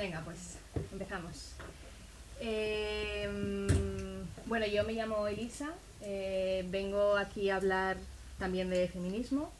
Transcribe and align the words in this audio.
Venga, 0.00 0.22
pues 0.24 0.56
empezamos. 0.92 1.52
Em, 2.40 3.66
bueno, 4.46 4.64
yo 4.64 4.82
me 4.84 4.94
llamo 4.94 5.28
Elisa, 5.28 5.74
eh, 6.00 6.64
vengo 6.70 7.18
aquí 7.18 7.50
a 7.50 7.56
hablar 7.56 7.98
también 8.38 8.70
de 8.70 8.88
feminismo, 8.88 9.52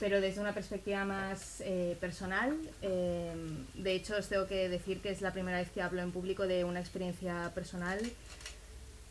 pero 0.00 0.22
desde 0.22 0.40
una 0.40 0.54
perspectiva 0.54 1.04
más 1.04 1.60
eh, 1.60 1.98
personal. 2.00 2.56
Em, 2.80 3.66
de 3.74 3.92
hecho, 3.92 4.16
os 4.16 4.30
tengo 4.30 4.46
que 4.46 4.70
decir 4.70 5.02
que 5.02 5.10
es 5.10 5.20
la 5.20 5.34
primera 5.34 5.58
vez 5.58 5.68
que 5.68 5.82
hablo 5.82 6.00
en 6.00 6.12
público 6.12 6.46
de 6.46 6.64
una 6.64 6.80
experiencia 6.80 7.52
personal 7.54 8.00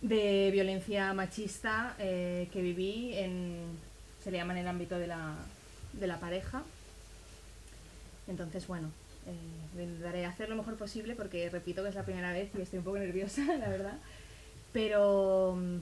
de 0.01 0.49
violencia 0.51 1.13
machista 1.13 1.95
eh, 1.99 2.49
que 2.51 2.63
viví 2.63 3.13
en, 3.13 3.77
se 4.23 4.31
le 4.31 4.37
llama 4.39 4.53
en 4.53 4.59
el 4.61 4.67
ámbito 4.67 4.97
de 4.97 5.05
la, 5.05 5.35
de 5.93 6.07
la 6.07 6.19
pareja. 6.19 6.63
Entonces, 8.27 8.65
bueno, 8.65 8.91
eh, 9.27 9.81
intentaré 9.81 10.25
hacer 10.25 10.49
lo 10.49 10.55
mejor 10.55 10.75
posible 10.77 11.15
porque 11.15 11.49
repito 11.49 11.83
que 11.83 11.89
es 11.89 11.95
la 11.95 12.03
primera 12.03 12.31
vez 12.31 12.49
y 12.57 12.61
estoy 12.61 12.79
un 12.79 12.85
poco 12.85 12.97
nerviosa, 12.97 13.43
la 13.59 13.69
verdad. 13.69 13.97
Pero 14.73 15.55
mm, 15.57 15.77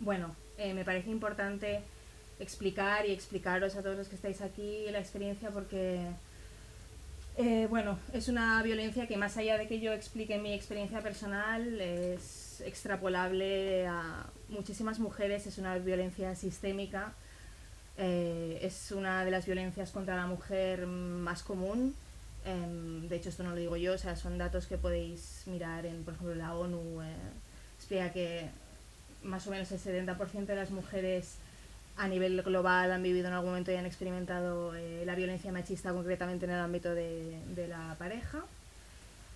bueno, 0.00 0.34
eh, 0.58 0.74
me 0.74 0.84
parece 0.84 1.10
importante 1.10 1.80
explicar 2.40 3.06
y 3.06 3.12
explicaros 3.12 3.76
a 3.76 3.82
todos 3.82 3.96
los 3.96 4.08
que 4.08 4.16
estáis 4.16 4.40
aquí 4.42 4.86
la 4.90 4.98
experiencia 4.98 5.50
porque, 5.50 6.00
eh, 7.36 7.66
bueno, 7.68 7.98
es 8.12 8.28
una 8.28 8.62
violencia 8.62 9.06
que 9.06 9.16
más 9.16 9.36
allá 9.36 9.58
de 9.58 9.68
que 9.68 9.80
yo 9.80 9.92
explique 9.92 10.38
mi 10.38 10.52
experiencia 10.52 11.00
personal, 11.00 11.80
es 11.80 12.62
extrapolable 12.64 13.86
a 13.86 14.26
muchísimas 14.48 14.98
mujeres, 14.98 15.46
es 15.46 15.58
una 15.58 15.76
violencia 15.78 16.34
sistémica, 16.34 17.12
es 17.98 18.92
una 18.92 19.24
de 19.24 19.30
las 19.30 19.46
violencias 19.46 19.90
contra 19.90 20.16
la 20.16 20.26
mujer 20.26 20.86
más 20.86 21.42
común 21.42 21.94
Em, 22.46 23.08
de 23.08 23.16
hecho, 23.16 23.28
esto 23.28 23.42
no 23.42 23.50
lo 23.50 23.56
digo 23.56 23.76
yo, 23.76 23.94
o 23.94 23.98
sea, 23.98 24.14
son 24.14 24.38
datos 24.38 24.66
que 24.66 24.78
podéis 24.78 25.42
mirar 25.46 25.84
en, 25.84 26.04
por 26.04 26.14
ejemplo, 26.14 26.34
la 26.36 26.54
ONU. 26.54 27.02
Eh, 27.02 27.06
explica 27.76 28.12
que 28.12 28.48
más 29.24 29.46
o 29.48 29.50
menos 29.50 29.70
el 29.72 29.80
70% 29.80 30.46
de 30.46 30.56
las 30.56 30.70
mujeres 30.70 31.34
a 31.96 32.06
nivel 32.06 32.40
global 32.42 32.92
han 32.92 33.02
vivido 33.02 33.26
en 33.28 33.34
algún 33.34 33.50
momento 33.50 33.72
y 33.72 33.74
han 33.74 33.86
experimentado 33.86 34.74
eh, 34.76 35.02
la 35.04 35.14
violencia 35.14 35.50
machista 35.50 35.92
concretamente 35.92 36.44
en 36.44 36.52
el 36.52 36.60
ámbito 36.60 36.94
de, 36.94 37.66
la 37.68 37.96
pareja. 37.98 38.44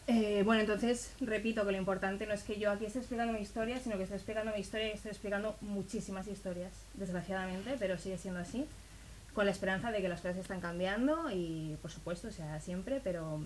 Eh, 0.06 0.42
bueno, 0.44 0.60
entonces 0.60 1.12
repito 1.20 1.64
que 1.64 1.72
lo 1.72 1.78
importante 1.78 2.26
no 2.26 2.34
es 2.34 2.42
que 2.42 2.58
yo 2.58 2.70
aquí 2.70 2.84
esté 2.84 2.98
explicando 3.00 3.32
mi 3.32 3.40
historia, 3.40 3.80
sino 3.80 3.96
que 3.96 4.04
estoy 4.04 4.16
explicando 4.16 4.52
mi 4.52 4.60
historia 4.60 4.88
y 4.88 4.92
estoy 4.92 5.10
explicando 5.10 5.56
muchísimas 5.60 6.28
historias, 6.28 6.72
desgraciadamente, 6.94 7.76
pero 7.78 7.98
sigue 7.98 8.18
siendo 8.18 8.40
así 8.40 8.66
con 9.34 9.46
la 9.46 9.52
esperanza 9.52 9.90
de 9.90 10.02
que 10.02 10.08
las 10.08 10.20
cosas 10.20 10.38
están 10.38 10.60
cambiando 10.60 11.30
y 11.30 11.76
por 11.82 11.90
supuesto, 11.90 12.30
sea, 12.30 12.60
siempre, 12.60 13.00
pero, 13.02 13.40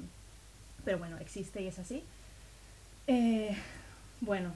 pero 0.84 0.98
bueno, 0.98 1.18
existe 1.18 1.62
y 1.62 1.66
es 1.66 1.78
así. 1.78 2.02
Eh, 3.06 3.56
bueno, 4.20 4.54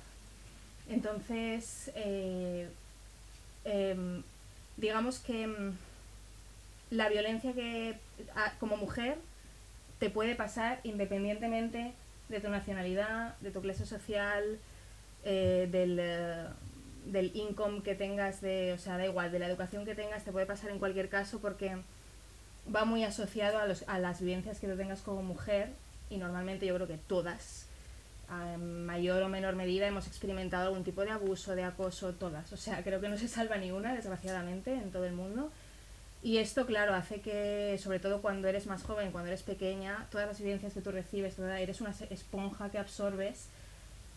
entonces, 0.88 1.90
eh, 1.94 2.68
em, 3.64 4.22
digamos 4.76 5.18
que 5.18 5.42
em, 5.42 5.72
la 6.90 7.08
violencia 7.08 7.52
que 7.52 7.98
como 8.58 8.76
mujer 8.76 9.18
te 9.98 10.08
puede 10.08 10.34
pasar 10.34 10.80
independientemente 10.84 11.92
de 12.28 12.40
tu 12.40 12.48
nacionalidad, 12.48 13.36
de 13.40 13.50
tu 13.50 13.60
clase 13.60 13.84
social, 13.84 14.58
eh, 15.24 15.68
del 15.70 15.98
del 17.06 17.34
income 17.34 17.82
que 17.82 17.94
tengas, 17.94 18.40
de, 18.40 18.72
o 18.74 18.78
sea, 18.78 18.96
da 18.96 19.06
igual, 19.06 19.32
de 19.32 19.38
la 19.38 19.46
educación 19.46 19.84
que 19.84 19.94
tengas, 19.94 20.24
te 20.24 20.32
puede 20.32 20.46
pasar 20.46 20.70
en 20.70 20.78
cualquier 20.78 21.08
caso 21.08 21.38
porque 21.38 21.76
va 22.74 22.84
muy 22.84 23.04
asociado 23.04 23.58
a, 23.58 23.66
los, 23.66 23.84
a 23.88 23.98
las 23.98 24.20
vivencias 24.20 24.60
que 24.60 24.68
tú 24.68 24.76
tengas 24.76 25.00
como 25.00 25.22
mujer 25.22 25.70
y 26.10 26.18
normalmente 26.18 26.66
yo 26.66 26.74
creo 26.74 26.86
que 26.86 26.98
todas, 26.98 27.66
en 28.30 28.84
mayor 28.84 29.22
o 29.22 29.28
menor 29.28 29.56
medida, 29.56 29.86
hemos 29.86 30.06
experimentado 30.06 30.68
algún 30.68 30.84
tipo 30.84 31.02
de 31.02 31.10
abuso, 31.10 31.54
de 31.54 31.64
acoso, 31.64 32.12
todas. 32.12 32.52
O 32.52 32.56
sea, 32.56 32.82
creo 32.82 33.00
que 33.00 33.08
no 33.08 33.16
se 33.16 33.28
salva 33.28 33.56
ni 33.56 33.70
una, 33.70 33.94
desgraciadamente, 33.94 34.74
en 34.74 34.90
todo 34.90 35.04
el 35.06 35.12
mundo. 35.12 35.50
Y 36.22 36.38
esto, 36.38 36.66
claro, 36.66 36.94
hace 36.94 37.20
que, 37.20 37.78
sobre 37.82 38.00
todo 38.00 38.20
cuando 38.20 38.48
eres 38.48 38.66
más 38.66 38.82
joven, 38.82 39.12
cuando 39.12 39.28
eres 39.28 39.42
pequeña, 39.42 40.06
todas 40.10 40.26
las 40.26 40.38
vivencias 40.40 40.74
que 40.74 40.80
tú 40.80 40.90
recibes, 40.90 41.38
eres 41.38 41.80
una 41.80 41.94
esponja 42.10 42.70
que 42.70 42.78
absorbes 42.78 43.48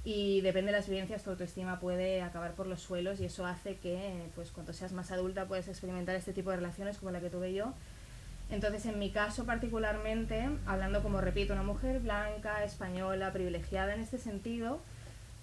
y 0.03 0.41
depende 0.41 0.71
de 0.71 0.77
las 0.79 0.89
vivencias 0.89 1.23
tu 1.23 1.29
autoestima 1.29 1.79
puede 1.79 2.21
acabar 2.23 2.53
por 2.53 2.65
los 2.65 2.81
suelos 2.81 3.19
y 3.19 3.25
eso 3.25 3.45
hace 3.45 3.75
que 3.77 4.23
pues 4.35 4.51
cuando 4.51 4.73
seas 4.73 4.93
más 4.93 5.11
adulta 5.11 5.45
puedes 5.45 5.67
experimentar 5.67 6.15
este 6.15 6.33
tipo 6.33 6.49
de 6.49 6.57
relaciones 6.57 6.97
como 6.97 7.11
la 7.11 7.19
que 7.19 7.29
tuve 7.29 7.53
yo. 7.53 7.73
Entonces 8.49 8.85
en 8.85 8.97
mi 8.97 9.11
caso 9.11 9.45
particularmente 9.45 10.49
hablando 10.65 11.03
como 11.03 11.21
repito 11.21 11.53
una 11.53 11.63
mujer 11.63 11.99
blanca 11.99 12.63
española 12.63 13.31
privilegiada 13.31 13.93
en 13.93 14.01
este 14.01 14.17
sentido 14.17 14.79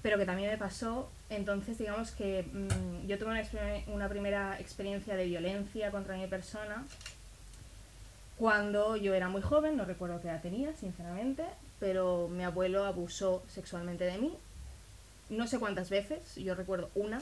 pero 0.03 0.19
que 0.19 0.27
también 0.27 0.51
me 0.51 0.59
pasó 0.59 1.09
entonces 1.31 1.79
digamos 1.79 2.11
que 2.11 2.43
mm, 2.43 3.07
yo 3.07 3.19
tuve 3.19 3.31
una, 3.31 3.43
una 3.87 4.09
primera 4.09 4.59
experiencia 4.59 5.15
de 5.17 5.25
violencia 5.25 5.91
contra 5.91 6.17
mi 6.17 6.27
persona 6.27 6.85
cuando 8.39 8.97
yo 8.97 9.15
era 9.15 9.29
muy 9.29 9.43
joven, 9.43 9.77
no 9.77 9.85
recuerdo 9.85 10.21
qué 10.21 10.29
edad 10.29 10.41
tenía, 10.41 10.73
sinceramente, 10.73 11.43
pero 11.81 12.29
mi 12.29 12.45
abuelo 12.45 12.85
abusó 12.85 13.43
sexualmente 13.49 14.05
de 14.05 14.17
mí 14.17 14.33
no 15.31 15.47
sé 15.47 15.59
cuántas 15.59 15.91
veces, 15.91 16.37
yo 16.37 16.55
recuerdo 16.55 16.91
una. 16.95 17.21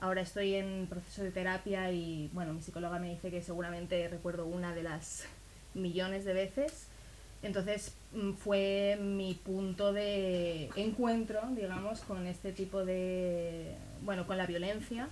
Ahora 0.00 0.22
estoy 0.22 0.54
en 0.54 0.86
proceso 0.88 1.22
de 1.22 1.30
terapia 1.30 1.92
y 1.92 2.30
bueno, 2.32 2.54
mi 2.54 2.62
psicóloga 2.62 2.98
me 2.98 3.10
dice 3.10 3.30
que 3.30 3.42
seguramente 3.42 4.08
recuerdo 4.08 4.46
una 4.46 4.74
de 4.74 4.82
las 4.82 5.24
millones 5.74 6.24
de 6.24 6.32
veces. 6.32 6.86
Entonces 7.42 7.94
mm, 8.12 8.32
fue 8.32 8.98
mi 9.00 9.34
punto 9.34 9.92
de 9.92 10.70
encuentro, 10.76 11.40
digamos, 11.54 12.00
con 12.00 12.26
este 12.26 12.52
tipo 12.52 12.84
de, 12.84 13.74
bueno, 14.02 14.26
con 14.26 14.36
la 14.38 14.46
violencia 14.46 15.08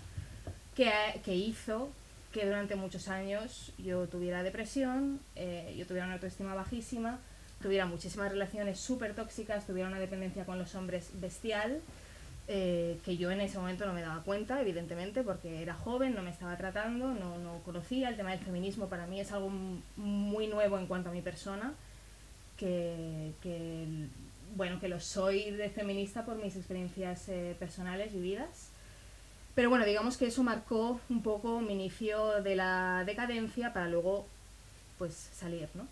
que, 0.74 0.90
que 1.24 1.34
hizo 1.34 1.90
que 2.32 2.46
durante 2.46 2.76
muchos 2.76 3.08
años 3.08 3.72
yo 3.78 4.06
tuviera 4.06 4.42
depresión, 4.42 5.20
eh, 5.34 5.74
yo 5.76 5.86
tuviera 5.86 6.06
una 6.06 6.14
autoestima 6.14 6.54
bajísima, 6.54 7.18
tuviera 7.62 7.86
muchísimas 7.86 8.30
relaciones 8.30 8.78
súper 8.78 9.14
tóxicas, 9.14 9.66
tuviera 9.66 9.88
una 9.88 9.98
dependencia 9.98 10.44
con 10.44 10.58
los 10.58 10.74
hombres 10.74 11.10
bestial 11.14 11.80
eh, 12.50 12.98
que 13.04 13.18
yo 13.18 13.30
en 13.30 13.42
ese 13.42 13.58
momento 13.58 13.84
no 13.84 13.92
me 13.92 14.00
daba 14.00 14.22
cuenta, 14.22 14.58
evidentemente, 14.62 15.22
porque 15.22 15.60
era 15.60 15.74
joven, 15.74 16.14
no 16.14 16.22
me 16.22 16.30
estaba 16.30 16.56
tratando, 16.56 17.12
no, 17.12 17.36
no 17.36 17.58
conocía. 17.62 18.08
El 18.08 18.16
tema 18.16 18.30
del 18.30 18.40
feminismo 18.40 18.88
para 18.88 19.06
mí 19.06 19.20
es 19.20 19.32
algo 19.32 19.50
muy 19.96 20.46
nuevo 20.46 20.78
en 20.78 20.86
cuanto 20.86 21.10
a 21.10 21.12
mi 21.12 21.20
persona, 21.20 21.74
que, 22.56 23.34
bueno, 24.56 24.80
que 24.80 24.88
lo 24.88 24.98
soy 24.98 25.50
de 25.50 25.68
feminista 25.68 26.24
por 26.24 26.42
mis 26.42 26.56
experiencias 26.56 27.28
eh, 27.28 27.54
personales 27.58 28.14
vividas. 28.14 28.70
Pero 29.54 29.68
bueno, 29.68 29.84
digamos 29.84 30.16
que 30.16 30.28
eso 30.28 30.42
marcó 30.42 31.00
un 31.10 31.22
poco 31.22 31.60
mi 31.60 31.74
inicio 31.74 32.42
de 32.42 32.56
la 32.56 33.04
decadencia 33.04 33.74
para 33.74 33.88
luego 33.88 34.26
pues 34.96 35.12
salir, 35.34 35.68
¿no? 35.74 35.86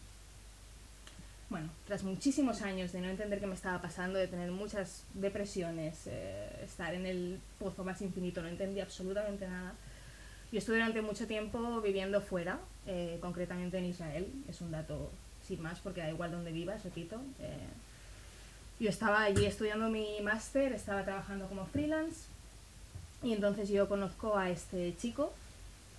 Bueno, 1.49 1.69
tras 1.87 2.03
muchísimos 2.03 2.63
años 2.63 2.93
de 2.93 3.01
no 3.01 3.09
entender 3.09 3.39
qué 3.39 3.47
me 3.47 3.55
estaba 3.55 3.81
pasando, 3.81 4.19
de 4.19 4.27
tener 4.27 4.51
muchas 4.51 5.05
depresiones, 5.15 6.07
eh, 6.07 6.65
estar 6.65 6.93
en 6.95 7.07
el 7.07 7.41
pozo 7.59 7.85
más 7.85 8.03
infinito, 8.03 8.43
no 8.43 8.49
entendía 8.49 8.83
absolutamente 8.83 9.47
nada. 9.47 9.75
Yo 10.51 10.59
estuve 10.59 10.77
durante 10.77 11.03
mucho 11.03 11.27
tiempo 11.27 11.81
viviendo 11.81 12.21
fuera, 12.21 12.59
eh, 12.87 13.19
concretamente 13.21 13.79
en 13.79 13.87
Israel, 13.87 14.27
es 14.49 14.61
un 14.61 14.73
dato 14.73 15.11
sin 15.47 15.63
más 15.63 15.79
porque 15.79 16.01
da 16.01 16.11
igual 16.11 16.33
donde 16.33 16.51
vivas, 16.51 16.83
repito. 16.83 17.21
Eh, 17.41 17.69
yo 18.81 18.91
estaba 18.91 19.23
allí 19.23 19.47
estudiando 19.47 19.89
mi 19.89 20.21
máster, 20.23 20.73
estaba 20.73 21.05
trabajando 21.05 21.47
como 21.49 21.67
freelance 21.67 22.27
y 23.23 23.33
entonces 23.33 23.69
yo 23.69 23.89
conozco 23.89 24.37
a 24.37 24.51
este 24.51 24.95
chico 24.97 25.33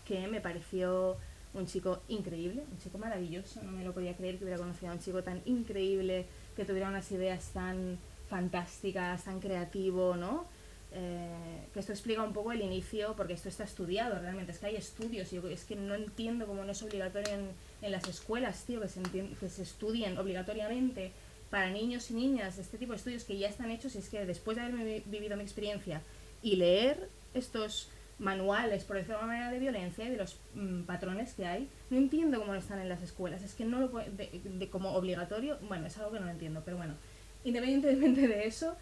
que 0.05 0.27
me 0.27 0.41
pareció 0.41 1.17
un 1.57 1.67
chico 1.67 2.01
increíble, 2.07 2.63
un 2.71 2.77
chico 2.79 2.97
maravilloso, 2.97 3.61
no 3.63 3.71
me 3.71 3.83
lo 3.83 3.93
podía 3.93 4.15
creer 4.15 4.37
que 4.37 4.45
hubiera 4.45 4.59
conocido 4.59 4.91
a 4.91 4.95
un 4.95 4.99
chico 4.99 5.23
tan 5.23 5.41
increíble, 5.45 6.25
que 6.55 6.65
tuviera 6.65 6.89
unas 6.89 7.11
ideas 7.11 7.49
tan 7.53 7.97
fantásticas, 8.29 9.23
tan 9.23 9.39
creativo, 9.39 10.15
¿no? 10.15 10.45
Eh, 10.93 11.67
que 11.73 11.79
esto 11.79 11.91
explica 11.91 12.23
un 12.23 12.33
poco 12.33 12.51
el 12.51 12.61
inicio, 12.61 13.13
porque 13.15 13.33
esto 13.33 13.49
está 13.49 13.63
estudiado 13.63 14.19
realmente, 14.19 14.51
es 14.51 14.59
que 14.59 14.67
hay 14.67 14.75
estudios, 14.75 15.31
yo 15.31 15.47
es 15.47 15.65
que 15.65 15.75
no 15.75 15.95
entiendo 15.95 16.47
cómo 16.47 16.63
no 16.63 16.71
es 16.71 16.81
obligatorio 16.81 17.33
en, 17.81 17.91
las 17.91 18.07
escuelas, 18.07 18.63
tío, 18.65 18.81
que 18.81 18.87
se, 18.87 19.01
que 19.01 19.49
se 19.49 19.63
estudien 19.63 20.17
obligatoriamente 20.17 21.11
para 21.49 21.69
niños 21.69 22.11
y 22.11 22.15
niñas 22.15 22.57
este 22.57 22.77
tipo 22.77 22.91
de 22.91 22.97
estudios 22.97 23.23
que 23.23 23.37
ya 23.37 23.47
están 23.47 23.71
hechos 23.71 23.95
y 23.95 23.99
es 23.99 24.09
que 24.09 24.25
después 24.25 24.57
de 24.57 24.63
haber 24.63 25.03
vivido 25.05 25.37
mi 25.37 25.43
experiencia 25.43 26.01
y 26.41 26.57
leer 26.57 27.09
estos 27.33 27.89
manuales, 28.19 28.83
por 28.83 28.95
decirlo 28.95 29.15
de 29.15 29.21
alguna 29.21 29.37
manera, 29.37 29.51
de 29.51 29.59
violencia 29.59 30.05
y 30.05 30.09
de 30.09 30.17
los 30.17 30.39
mm, 30.55 30.83
patrones 30.83 31.33
que 31.33 31.45
hay. 31.45 31.69
No 31.89 31.97
entiendo 31.97 32.39
cómo 32.39 32.55
están 32.55 32.79
en 32.79 32.89
las 32.89 33.01
escuelas. 33.01 33.43
Es 33.43 33.53
que 33.53 33.65
no 33.65 33.79
lo 33.79 33.87
de, 33.89 34.69
como 34.71 34.93
obligatorio, 34.93 35.57
bueno, 35.67 35.87
es 35.87 35.97
algo 35.97 36.11
que 36.11 36.19
no 36.19 36.25
lo 36.25 36.31
entiendo, 36.31 36.61
pero 36.65 36.77
bueno, 36.77 36.95
independientemente 37.43 38.27
de 38.27 38.47
eso, 38.47 38.75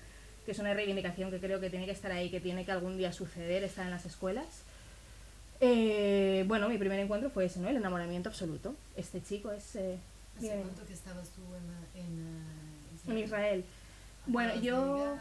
que 0.45 0.51
es 0.51 0.59
una 0.59 0.73
reivindicación 0.73 1.31
que 1.31 1.39
creo 1.39 1.59
que 1.59 1.69
tiene 1.69 1.85
que 1.85 1.91
estar 1.91 2.11
ahí, 2.11 2.29
que 2.29 2.39
tiene 2.39 2.65
que 2.65 2.71
algún 2.71 2.97
día 2.97 3.11
suceder, 3.11 3.63
estar 3.63 3.85
en 3.85 3.91
las 3.91 4.05
escuelas. 4.05 4.63
Eh, 5.59 6.43
bueno, 6.47 6.69
mi 6.69 6.77
primer 6.77 6.99
encuentro 6.99 7.29
fue 7.29 7.45
ese, 7.45 7.59
¿no? 7.59 7.69
El 7.69 7.77
enamoramiento 7.77 8.29
absoluto. 8.29 8.75
Este 8.95 9.21
chico 9.21 9.51
es... 9.51 9.75
Eh, 9.75 9.97
¿Hace 10.37 10.49
cuánto 10.49 10.85
que 10.85 10.93
estabas 10.93 11.29
tú 11.29 11.41
en, 11.55 12.01
en, 12.01 12.43
en 13.07 13.11
en 13.11 13.23
Israel. 13.23 13.65
Bueno, 14.27 14.55
yo... 14.61 15.15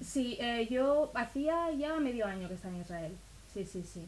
Sí, 0.00 0.36
eh, 0.40 0.66
yo 0.70 1.10
hacía 1.14 1.70
ya 1.72 1.98
medio 2.00 2.26
año 2.26 2.48
que 2.48 2.54
estaba 2.54 2.74
en 2.74 2.80
Israel. 2.80 3.12
Sí, 3.54 3.64
sí, 3.64 3.84
sí. 3.84 4.04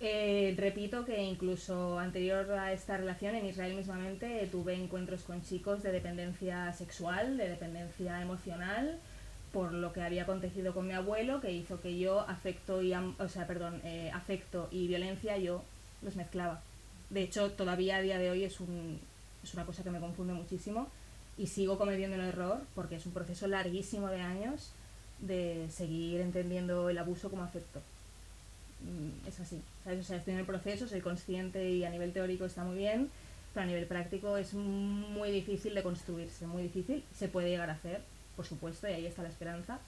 Eh, 0.00 0.54
repito 0.58 1.06
que 1.06 1.22
incluso 1.22 1.98
anterior 1.98 2.50
a 2.52 2.72
esta 2.72 2.98
relación 2.98 3.34
en 3.34 3.46
Israel 3.46 3.74
mismamente 3.74 4.46
tuve 4.52 4.74
encuentros 4.74 5.22
con 5.22 5.42
chicos 5.42 5.82
de 5.82 5.92
dependencia 5.92 6.70
sexual, 6.74 7.38
de 7.38 7.48
dependencia 7.48 8.20
emocional, 8.20 8.98
por 9.52 9.72
lo 9.72 9.94
que 9.94 10.02
había 10.02 10.24
acontecido 10.24 10.74
con 10.74 10.86
mi 10.86 10.92
abuelo, 10.92 11.40
que 11.40 11.52
hizo 11.52 11.80
que 11.80 11.98
yo 11.98 12.20
afecto 12.20 12.82
y, 12.82 12.92
o 12.92 13.28
sea, 13.28 13.46
perdón, 13.46 13.80
eh, 13.84 14.10
afecto 14.12 14.68
y 14.70 14.86
violencia 14.86 15.38
yo 15.38 15.62
los 16.02 16.16
mezclaba. 16.16 16.60
De 17.08 17.22
hecho, 17.22 17.52
todavía 17.52 17.96
a 17.96 18.02
día 18.02 18.18
de 18.18 18.30
hoy 18.30 18.44
es, 18.44 18.60
un, 18.60 19.00
es 19.42 19.54
una 19.54 19.64
cosa 19.64 19.82
que 19.82 19.90
me 19.90 20.00
confunde 20.00 20.34
muchísimo 20.34 20.88
y 21.38 21.46
sigo 21.46 21.78
cometiendo 21.78 22.16
el 22.16 22.22
error 22.28 22.60
porque 22.74 22.96
es 22.96 23.06
un 23.06 23.12
proceso 23.12 23.46
larguísimo 23.46 24.08
de 24.08 24.20
años 24.20 24.72
de 25.20 25.68
seguir 25.70 26.20
entendiendo 26.20 26.90
el 26.90 26.98
abuso 26.98 27.30
como 27.30 27.44
afecto. 27.44 27.80
Mm, 28.80 29.28
es 29.28 29.40
así. 29.40 29.60
O 29.86 30.02
sea, 30.02 30.16
estoy 30.16 30.34
en 30.34 30.40
el 30.40 30.46
proceso, 30.46 30.88
soy 30.88 31.00
consciente 31.00 31.70
y 31.70 31.84
a 31.84 31.90
nivel 31.90 32.12
teórico 32.12 32.44
está 32.44 32.64
muy 32.64 32.76
bien, 32.76 33.10
pero 33.52 33.64
a 33.64 33.66
nivel 33.66 33.86
práctico 33.86 34.36
es 34.36 34.54
muy 34.54 35.30
difícil 35.30 35.74
de 35.74 35.82
construirse, 35.82 36.46
muy 36.46 36.62
difícil. 36.62 37.04
Se 37.16 37.28
puede 37.28 37.50
llegar 37.50 37.70
a 37.70 37.74
hacer, 37.74 38.02
por 38.36 38.46
supuesto, 38.46 38.88
y 38.88 38.92
ahí 38.92 39.06
está 39.06 39.22
la 39.22 39.28
esperanza, 39.28 39.78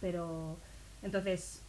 pero 0.00 0.56
entonces, 1.02 1.60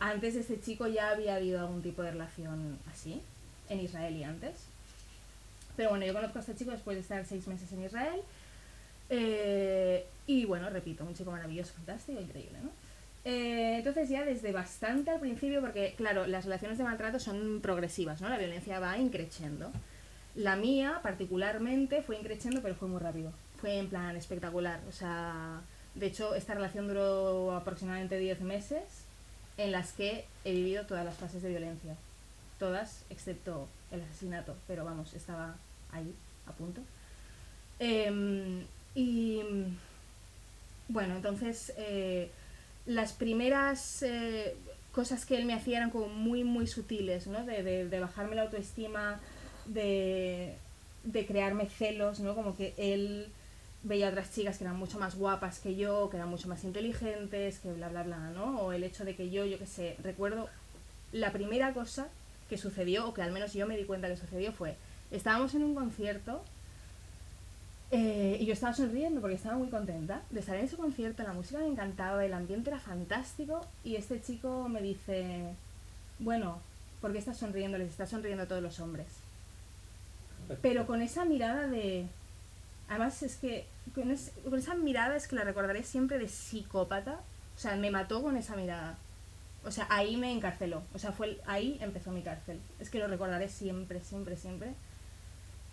antes 0.00 0.34
de 0.34 0.40
este 0.40 0.60
chico 0.60 0.86
ya 0.86 1.10
había 1.10 1.36
habido 1.36 1.60
algún 1.60 1.82
tipo 1.82 2.02
de 2.02 2.12
relación 2.12 2.78
así, 2.90 3.20
en 3.68 3.80
Israel 3.80 4.16
y 4.16 4.24
antes. 4.24 4.54
Pero 5.76 5.90
bueno, 5.90 6.06
yo 6.06 6.12
conozco 6.12 6.38
a 6.38 6.40
este 6.40 6.56
chico 6.56 6.70
después 6.70 6.96
de 6.96 7.02
estar 7.02 7.24
seis 7.24 7.46
meses 7.46 7.70
en 7.72 7.84
Israel. 7.84 8.20
Eh, 9.10 10.06
y 10.26 10.44
bueno, 10.44 10.68
repito, 10.70 11.04
un 11.04 11.14
chico 11.14 11.30
maravilloso, 11.30 11.72
fantástico, 11.74 12.20
increíble, 12.20 12.58
¿no? 12.62 12.70
Eh, 13.30 13.76
entonces 13.76 14.08
ya 14.08 14.24
desde 14.24 14.52
bastante 14.52 15.10
al 15.10 15.20
principio, 15.20 15.60
porque 15.60 15.92
claro, 15.98 16.26
las 16.26 16.46
relaciones 16.46 16.78
de 16.78 16.84
maltrato 16.84 17.18
son 17.18 17.60
progresivas, 17.60 18.22
¿no? 18.22 18.30
La 18.30 18.38
violencia 18.38 18.80
va 18.80 18.96
increciendo. 18.96 19.70
La 20.34 20.56
mía, 20.56 21.00
particularmente, 21.02 22.00
fue 22.00 22.16
increciendo, 22.16 22.62
pero 22.62 22.74
fue 22.74 22.88
muy 22.88 23.00
rápido. 23.00 23.30
Fue 23.60 23.76
en 23.76 23.88
plan 23.90 24.16
espectacular. 24.16 24.80
O 24.88 24.92
sea, 24.92 25.60
de 25.94 26.06
hecho, 26.06 26.34
esta 26.34 26.54
relación 26.54 26.88
duró 26.88 27.52
aproximadamente 27.52 28.18
10 28.18 28.40
meses 28.40 28.82
en 29.58 29.72
las 29.72 29.92
que 29.92 30.24
he 30.46 30.52
vivido 30.52 30.86
todas 30.86 31.04
las 31.04 31.18
fases 31.18 31.42
de 31.42 31.50
violencia. 31.50 31.96
Todas, 32.58 33.04
excepto 33.10 33.68
el 33.90 34.00
asesinato, 34.00 34.56
pero 34.66 34.86
vamos, 34.86 35.12
estaba 35.12 35.54
ahí, 35.92 36.14
a 36.46 36.52
punto. 36.52 36.80
Em, 37.78 38.64
y 38.94 39.42
bueno, 40.88 41.16
entonces 41.16 41.74
eh, 41.76 42.30
las 42.88 43.12
primeras 43.12 44.02
eh, 44.02 44.56
cosas 44.92 45.26
que 45.26 45.36
él 45.36 45.44
me 45.44 45.52
hacía 45.52 45.76
eran 45.76 45.90
como 45.90 46.08
muy, 46.08 46.42
muy 46.42 46.66
sutiles, 46.66 47.26
¿no? 47.26 47.44
De, 47.44 47.62
de, 47.86 48.00
bajarme 48.00 48.34
la 48.34 48.42
autoestima, 48.42 49.20
de, 49.66 50.56
de, 51.04 51.26
crearme 51.26 51.66
celos, 51.66 52.18
¿no? 52.20 52.34
Como 52.34 52.56
que 52.56 52.72
él 52.78 53.28
veía 53.82 54.08
a 54.08 54.10
otras 54.10 54.32
chicas 54.32 54.56
que 54.56 54.64
eran 54.64 54.78
mucho 54.78 54.98
más 54.98 55.16
guapas 55.16 55.60
que 55.60 55.76
yo, 55.76 56.08
que 56.08 56.16
eran 56.16 56.30
mucho 56.30 56.48
más 56.48 56.64
inteligentes, 56.64 57.58
que 57.58 57.70
bla, 57.74 57.90
bla, 57.90 58.04
bla, 58.04 58.30
¿no? 58.30 58.58
O 58.62 58.72
el 58.72 58.82
hecho 58.82 59.04
de 59.04 59.14
que 59.14 59.28
yo, 59.28 59.44
yo 59.44 59.58
qué 59.58 59.66
sé, 59.66 59.96
recuerdo 60.02 60.48
la 61.12 61.30
primera 61.30 61.74
cosa 61.74 62.08
que 62.48 62.56
sucedió, 62.56 63.06
o 63.06 63.12
que 63.12 63.20
al 63.20 63.32
menos 63.32 63.52
yo 63.52 63.66
me 63.66 63.76
di 63.76 63.84
cuenta 63.84 64.08
que 64.08 64.16
sucedió, 64.16 64.52
fue, 64.52 64.76
estábamos 65.10 65.54
en 65.54 65.62
un 65.62 65.74
concierto 65.74 66.42
eh, 67.90 68.36
y 68.40 68.44
yo 68.44 68.52
estaba 68.52 68.74
sonriendo 68.74 69.20
porque 69.20 69.36
estaba 69.36 69.56
muy 69.56 69.68
contenta 69.68 70.22
de 70.30 70.40
estar 70.40 70.56
en 70.56 70.64
ese 70.64 70.76
concierto, 70.76 71.22
la 71.22 71.32
música 71.32 71.60
me 71.60 71.66
encantaba, 71.66 72.24
el 72.24 72.34
ambiente 72.34 72.70
era 72.70 72.78
fantástico 72.78 73.64
y 73.84 73.96
este 73.96 74.20
chico 74.20 74.68
me 74.68 74.82
dice, 74.82 75.54
bueno, 76.18 76.60
¿por 77.00 77.12
qué 77.12 77.18
estás 77.18 77.38
sonriendo? 77.38 77.78
Les 77.78 77.88
está 77.88 78.06
sonriendo 78.06 78.42
a 78.42 78.46
todos 78.46 78.62
los 78.62 78.80
hombres. 78.80 79.06
Pero 80.62 80.86
con 80.86 81.02
esa 81.02 81.24
mirada 81.24 81.66
de... 81.66 82.06
Además 82.88 83.22
es 83.22 83.36
que 83.36 83.66
con, 83.94 84.10
esa 84.10 84.74
mirada 84.74 85.14
es 85.16 85.28
que 85.28 85.36
la 85.36 85.44
recordaré 85.44 85.82
siempre 85.82 86.18
de 86.18 86.28
psicópata. 86.28 87.20
O 87.56 87.58
sea, 87.58 87.76
me 87.76 87.90
mató 87.90 88.22
con 88.22 88.36
esa 88.36 88.56
mirada. 88.56 88.96
O 89.64 89.70
sea, 89.70 89.86
ahí 89.90 90.16
me 90.16 90.32
encarceló. 90.32 90.82
O 90.94 90.98
sea, 90.98 91.12
fue 91.12 91.38
ahí 91.46 91.78
empezó 91.80 92.10
mi 92.12 92.22
cárcel. 92.22 92.60
Es 92.80 92.88
que 92.88 92.98
lo 92.98 93.08
recordaré 93.08 93.48
siempre, 93.48 94.00
siempre, 94.00 94.36
siempre. 94.36 94.72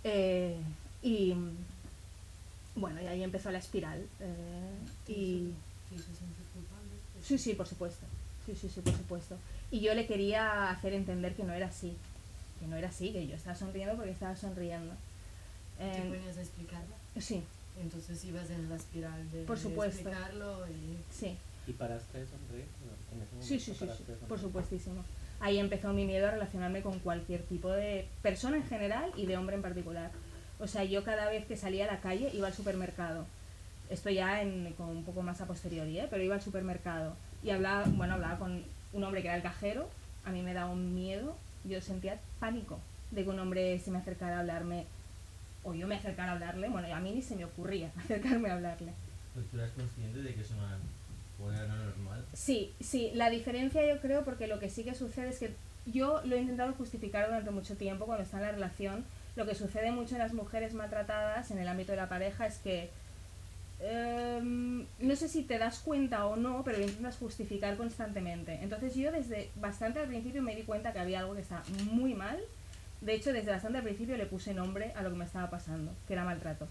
Eh, 0.03 0.57
y, 1.01 1.35
bueno, 2.75 3.01
y 3.01 3.07
ahí 3.07 3.23
empezó 3.23 3.51
la 3.51 3.59
espiral. 3.59 4.05
Eh, 4.19 5.11
y... 5.11 5.53
Sí, 7.23 7.37
sí, 7.37 7.53
por 7.53 7.67
supuesto. 7.67 8.05
Sí, 8.45 8.55
sí, 8.55 8.69
sí, 8.69 8.81
por 8.81 8.93
supuesto. 8.93 9.37
Y 9.71 9.79
yo 9.79 9.93
le 9.93 10.05
quería 10.05 10.69
hacer 10.69 10.93
entender 10.93 11.35
que 11.35 11.43
no 11.43 11.53
era 11.53 11.67
así. 11.67 11.95
Que 12.59 12.67
no 12.67 12.75
era 12.75 12.89
así, 12.89 13.11
que 13.11 13.27
yo 13.27 13.35
estaba 13.35 13.55
sonriendo 13.55 13.95
porque 13.95 14.11
estaba 14.11 14.35
sonriendo. 14.35 14.93
¿Te 15.77 15.97
em, 15.97 16.09
ponías 16.09 16.37
a 16.37 16.41
explicarlo? 16.41 16.95
Sí. 17.19 17.43
Entonces 17.81 18.23
ibas 18.25 18.49
en 18.49 18.69
la 18.69 18.75
espiral 18.75 19.31
de, 19.31 19.43
por 19.43 19.57
supuesto. 19.57 20.01
explicarlo 20.01 20.67
y... 20.67 20.97
Sí. 21.11 21.37
¿Y 21.67 21.73
paraste 21.73 22.19
de 22.19 22.27
sonreír? 22.27 22.65
Sí, 23.41 23.59
sí, 23.59 23.73
sí, 23.73 23.87
sí, 23.97 24.03
por 24.27 24.39
supuestísimo. 24.39 25.03
Ahí 25.39 25.57
empezó 25.59 25.91
mi 25.93 26.05
miedo 26.05 26.27
a 26.27 26.31
relacionarme 26.31 26.81
con 26.81 26.99
cualquier 26.99 27.43
tipo 27.43 27.69
de 27.71 28.07
persona 28.21 28.57
en 28.57 28.63
general 28.63 29.11
y 29.17 29.25
de 29.25 29.37
hombre 29.37 29.55
en 29.55 29.61
particular. 29.61 30.11
O 30.59 30.67
sea, 30.67 30.83
yo 30.83 31.03
cada 31.03 31.29
vez 31.29 31.45
que 31.45 31.57
salía 31.57 31.85
a 31.85 31.93
la 31.93 32.01
calle 32.01 32.31
iba 32.33 32.47
al 32.47 32.53
supermercado. 32.53 33.25
Esto 33.89 34.09
ya 34.09 34.41
en, 34.41 34.73
con 34.73 34.89
un 34.89 35.03
poco 35.03 35.21
más 35.21 35.41
a 35.41 35.45
posteriori, 35.45 35.99
¿eh? 35.99 36.07
pero 36.09 36.23
iba 36.23 36.35
al 36.35 36.41
supermercado 36.41 37.15
y 37.43 37.51
hablaba, 37.51 37.85
bueno, 37.87 38.15
hablaba 38.15 38.39
con 38.39 38.63
un 38.93 39.03
hombre 39.03 39.21
que 39.21 39.27
era 39.27 39.37
el 39.37 39.43
cajero. 39.43 39.89
A 40.25 40.31
mí 40.31 40.41
me 40.41 40.53
daba 40.53 40.71
un 40.71 40.95
miedo, 40.95 41.37
yo 41.65 41.79
sentía 41.81 42.19
pánico 42.39 42.79
de 43.11 43.23
que 43.23 43.29
un 43.29 43.39
hombre 43.39 43.77
se 43.79 43.91
me 43.91 43.99
acercara 43.99 44.37
a 44.37 44.39
hablarme 44.39 44.85
o 45.63 45.73
yo 45.73 45.87
me 45.87 45.95
acercara 45.95 46.31
a 46.31 46.35
hablarle. 46.35 46.69
Bueno, 46.69 46.93
a 46.93 46.99
mí 46.99 47.11
ni 47.11 47.21
se 47.21 47.35
me 47.35 47.45
ocurría 47.45 47.91
acercarme 47.97 48.49
a 48.49 48.55
hablarle. 48.55 48.91
Pues 49.33 49.45
tú 49.47 49.57
eras 49.57 49.71
consciente 49.71 50.21
de 50.21 50.33
que 50.33 50.41
eso 50.41 50.55
no 50.55 50.65
era 50.65 50.77
normal. 51.67 52.25
Sí, 52.33 52.73
sí, 52.79 53.11
la 53.13 53.29
diferencia 53.29 53.85
yo 53.85 53.99
creo 54.01 54.23
porque 54.23 54.47
lo 54.47 54.59
que 54.59 54.69
sí 54.69 54.83
que 54.83 54.95
sucede 54.95 55.29
es 55.29 55.39
que 55.39 55.53
yo 55.85 56.21
lo 56.25 56.35
he 56.35 56.41
intentado 56.41 56.73
justificar 56.73 57.27
durante 57.27 57.51
mucho 57.51 57.75
tiempo 57.75 58.05
cuando 58.05 58.23
está 58.23 58.37
en 58.37 58.43
la 58.43 58.51
relación 58.51 59.05
lo 59.35 59.45
que 59.45 59.55
sucede 59.55 59.91
mucho 59.91 60.15
en 60.15 60.19
las 60.19 60.33
mujeres 60.33 60.73
maltratadas 60.73 61.51
en 61.51 61.59
el 61.59 61.67
ámbito 61.67 61.91
de 61.91 61.97
la 61.97 62.09
pareja 62.09 62.47
es 62.47 62.57
que 62.59 62.89
em, 63.81 64.85
no 64.99 65.15
sé 65.15 65.27
si 65.27 65.43
te 65.43 65.57
das 65.57 65.79
cuenta 65.79 66.25
o 66.25 66.35
no, 66.35 66.63
pero 66.63 66.77
lo 66.77 66.85
intentas 66.85 67.17
justificar 67.17 67.75
constantemente. 67.75 68.59
Entonces 68.61 68.95
yo 68.95 69.11
desde 69.11 69.49
bastante 69.55 69.99
al 69.99 70.07
principio 70.07 70.41
me 70.41 70.55
di 70.55 70.63
cuenta 70.63 70.93
que 70.93 70.99
había 70.99 71.19
algo 71.19 71.35
que 71.35 71.41
estaba 71.41 71.63
muy 71.91 72.13
mal. 72.13 72.39
De 73.01 73.13
hecho, 73.13 73.33
desde 73.33 73.51
bastante 73.51 73.79
al 73.79 73.83
principio 73.83 74.15
le 74.17 74.25
puse 74.25 74.53
nombre 74.53 74.93
a 74.95 75.03
lo 75.03 75.09
que 75.09 75.17
me 75.17 75.25
estaba 75.25 75.49
pasando, 75.49 75.91
que 76.07 76.13
era 76.13 76.23
maltrato. 76.23 76.67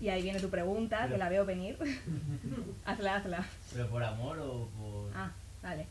Y 0.00 0.10
ahí 0.10 0.22
viene 0.22 0.38
tu 0.38 0.50
pregunta, 0.50 1.08
que 1.08 1.16
la 1.16 1.30
veo 1.30 1.46
venir. 1.46 1.78
hazla, 2.84 3.16
hazla. 3.16 3.46
¿Pero 3.72 3.88
por 3.88 4.02
amor 4.02 4.38
o 4.38 4.68
por...? 4.78 5.10
Ah, 5.16 5.32
vale. 5.62 5.86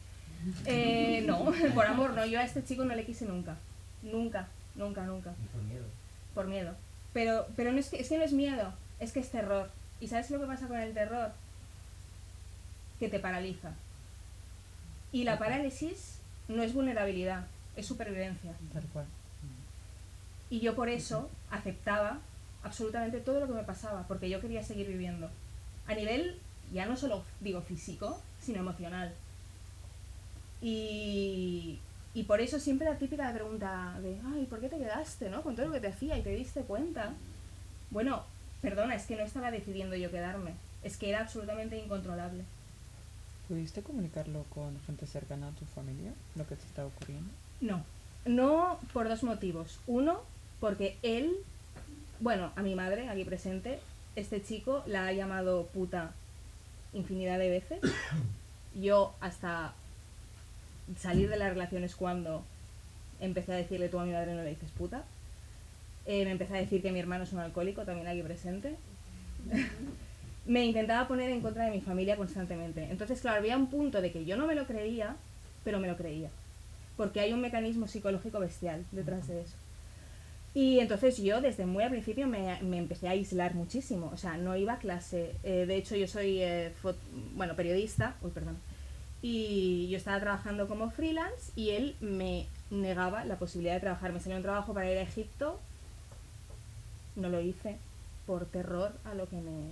Eh, 0.66 1.24
no, 1.26 1.52
por 1.74 1.86
amor 1.86 2.14
no. 2.14 2.26
Yo 2.26 2.40
a 2.40 2.44
este 2.44 2.64
chico 2.64 2.86
no 2.86 2.94
le 2.94 3.06
quise 3.06 3.26
nunca. 3.26 3.58
Nunca. 4.04 4.48
Nunca, 4.76 5.04
nunca. 5.06 5.34
por 5.52 5.62
miedo. 5.64 5.86
Por 6.34 6.48
miedo. 6.48 6.76
Pero, 7.14 7.48
pero 7.56 7.72
no 7.72 7.80
es 7.80 7.90
que, 7.90 8.02
es 8.02 8.10
que 8.10 8.18
no 8.18 8.24
es 8.24 8.34
miedo, 8.34 8.74
es 9.00 9.12
que 9.12 9.20
es 9.20 9.30
terror. 9.30 9.70
¿Y 10.00 10.08
sabes 10.08 10.30
lo 10.32 10.40
que 10.40 10.48
pasa 10.48 10.68
con 10.68 10.80
el 10.80 10.94
terror? 10.94 11.32
Que 13.00 13.10
te 13.10 13.20
paraliza. 13.20 13.74
Y 15.12 15.24
la 15.24 15.38
parálisis 15.38 16.18
no 16.48 16.64
es 16.64 16.74
vulnerabilidad, 16.74 17.46
es 17.76 17.86
supervivencia. 17.86 18.54
Tal 18.74 18.84
cual. 18.86 19.06
Y 20.50 20.60
yo 20.60 20.76
por 20.76 20.90
eso 20.90 21.30
aceptaba 21.50 22.20
absolutamente 22.64 23.20
todo 23.20 23.40
lo 23.40 23.48
que 23.48 23.54
me 23.54 23.64
pasaba, 23.64 24.08
porque 24.08 24.30
yo 24.30 24.42
quería 24.42 24.64
seguir 24.64 24.88
viviendo. 24.88 25.30
A 25.88 25.94
nivel, 25.94 26.40
ya 26.72 26.86
no 26.86 26.98
solo 26.98 27.24
digo 27.42 27.62
físico, 27.62 28.20
sino 28.40 28.60
emocional. 28.60 29.14
Y, 30.62 31.80
y 32.14 32.24
por 32.24 32.42
eso 32.42 32.60
siempre 32.60 32.88
la 32.88 32.98
típica 32.98 33.32
pregunta 33.34 33.98
de, 34.02 34.20
ay, 34.34 34.46
¿por 34.46 34.60
qué 34.60 34.70
te 34.70 34.78
quedaste, 34.78 35.30
no? 35.30 35.42
Con 35.42 35.56
todo 35.56 35.68
lo 35.68 35.74
que 35.74 35.80
te 35.80 35.88
hacía 35.88 36.18
y 36.18 36.22
te 36.22 36.30
diste 36.30 36.62
cuenta. 36.62 37.14
Bueno, 37.90 38.24
perdona, 38.62 38.96
es 38.96 39.06
que 39.06 39.16
no 39.16 39.24
estaba 39.24 39.50
decidiendo 39.50 39.96
yo 39.96 40.12
quedarme. 40.12 40.54
Es 40.84 40.98
que 40.98 41.10
era 41.10 41.22
absolutamente 41.22 41.78
incontrolable. 41.78 42.44
¿Pudiste 43.48 43.82
comunicarlo 43.82 44.44
con 44.54 44.80
gente 44.86 45.08
cercana 45.08 45.48
a 45.48 45.52
tu 45.52 45.66
familia, 45.66 46.12
lo 46.36 46.46
que 46.48 46.56
te 46.56 46.66
estaba 46.66 46.88
ocurriendo? 46.88 47.30
No. 47.62 47.84
No 48.26 48.80
por 48.94 49.10
dos 49.10 49.24
motivos. 49.24 49.80
Uno, 49.88 50.22
porque 50.60 50.98
él, 51.02 51.34
bueno, 52.20 52.52
a 52.56 52.62
mi 52.62 52.76
madre, 52.76 53.10
aquí 53.10 53.26
presente, 53.26 53.80
este 54.16 54.42
chico 54.44 54.84
la 54.86 55.08
ha 55.08 55.14
llamado 55.14 55.66
puta 55.68 56.12
infinidad 56.94 57.40
de 57.40 57.50
veces. 57.50 57.82
Yo 58.76 59.14
hasta 59.20 59.74
salir 60.98 61.30
de 61.30 61.38
las 61.38 61.50
relaciones 61.50 61.96
cuando 61.96 62.44
empecé 63.20 63.54
a 63.54 63.58
decirle 63.58 63.90
tú 63.90 64.00
a 64.00 64.06
mi 64.06 64.12
madre 64.12 64.36
no 64.36 64.44
le 64.44 64.50
dices 64.50 64.70
puta. 64.72 65.04
Eh, 66.06 66.26
me 66.26 66.32
empecé 66.32 66.56
a 66.56 66.60
decir 66.60 66.82
que 66.82 66.92
mi 66.92 67.00
hermano 67.00 67.24
es 67.24 67.34
un 67.34 67.40
alcohólico, 67.40 67.84
también 67.84 68.08
aquí 68.08 68.22
presente. 68.22 68.76
me 70.46 70.66
intentaba 70.66 71.08
poner 71.08 71.30
en 71.30 71.42
contra 71.42 71.66
de 71.66 71.72
mi 71.72 71.82
familia 71.82 72.18
constantemente. 72.18 72.88
Entonces, 72.90 73.22
claro, 73.22 73.38
había 73.38 73.58
un 73.58 73.68
punto 73.68 74.02
de 74.02 74.12
que 74.12 74.26
yo 74.26 74.36
no 74.36 74.46
me 74.46 74.56
lo 74.56 74.66
creía, 74.66 75.16
pero 75.64 75.80
me 75.80 75.88
lo 75.88 75.96
creía. 75.96 76.30
Porque 76.98 77.22
hay 77.22 77.34
un 77.34 77.42
mecanismo 77.42 77.88
psicológico 77.88 78.40
bestial 78.40 78.86
detrás 78.92 79.28
de 79.28 79.42
eso. 79.42 79.56
Y 80.56 80.80
entonces 80.80 81.18
yo 81.18 81.42
desde 81.42 81.66
muy 81.66 81.84
al 81.84 81.90
principio 81.90 82.28
me, 82.28 82.62
me 82.62 82.78
empecé 82.78 83.08
a 83.08 83.12
aislar 83.12 83.56
muchísimo, 83.56 84.12
o 84.14 84.18
sea, 84.18 84.38
no 84.38 84.56
iba 84.56 84.74
a 84.74 84.78
clase. 84.78 85.32
Eh, 85.44 85.66
de 85.66 85.76
hecho, 85.76 85.96
yo 85.96 86.08
soy, 86.08 86.42
eh, 86.42 86.72
bueno, 87.36 87.56
periodista, 87.56 88.16
uy, 88.22 88.30
perdón, 88.32 88.58
y 89.24 89.88
yo 89.88 89.96
estaba 89.96 90.20
trabajando 90.20 90.68
como 90.68 90.92
freelance 90.92 91.54
y 91.56 91.70
él 91.70 91.96
me 92.02 92.46
negaba 92.70 93.24
la 93.24 93.38
posibilidad 93.38 93.76
de 93.76 93.80
trabajar. 93.80 94.12
Me 94.12 94.20
salió 94.20 94.36
un 94.36 94.44
trabajo 94.44 94.74
para 94.74 94.92
ir 94.92 94.98
a 94.98 95.02
Egipto, 95.02 95.62
no 97.16 97.30
lo 97.30 97.40
hice 97.40 97.78
por 98.28 98.46
terror 98.46 98.92
a 99.06 99.14
lo 99.14 99.30
que 99.30 99.38
me, 99.38 99.72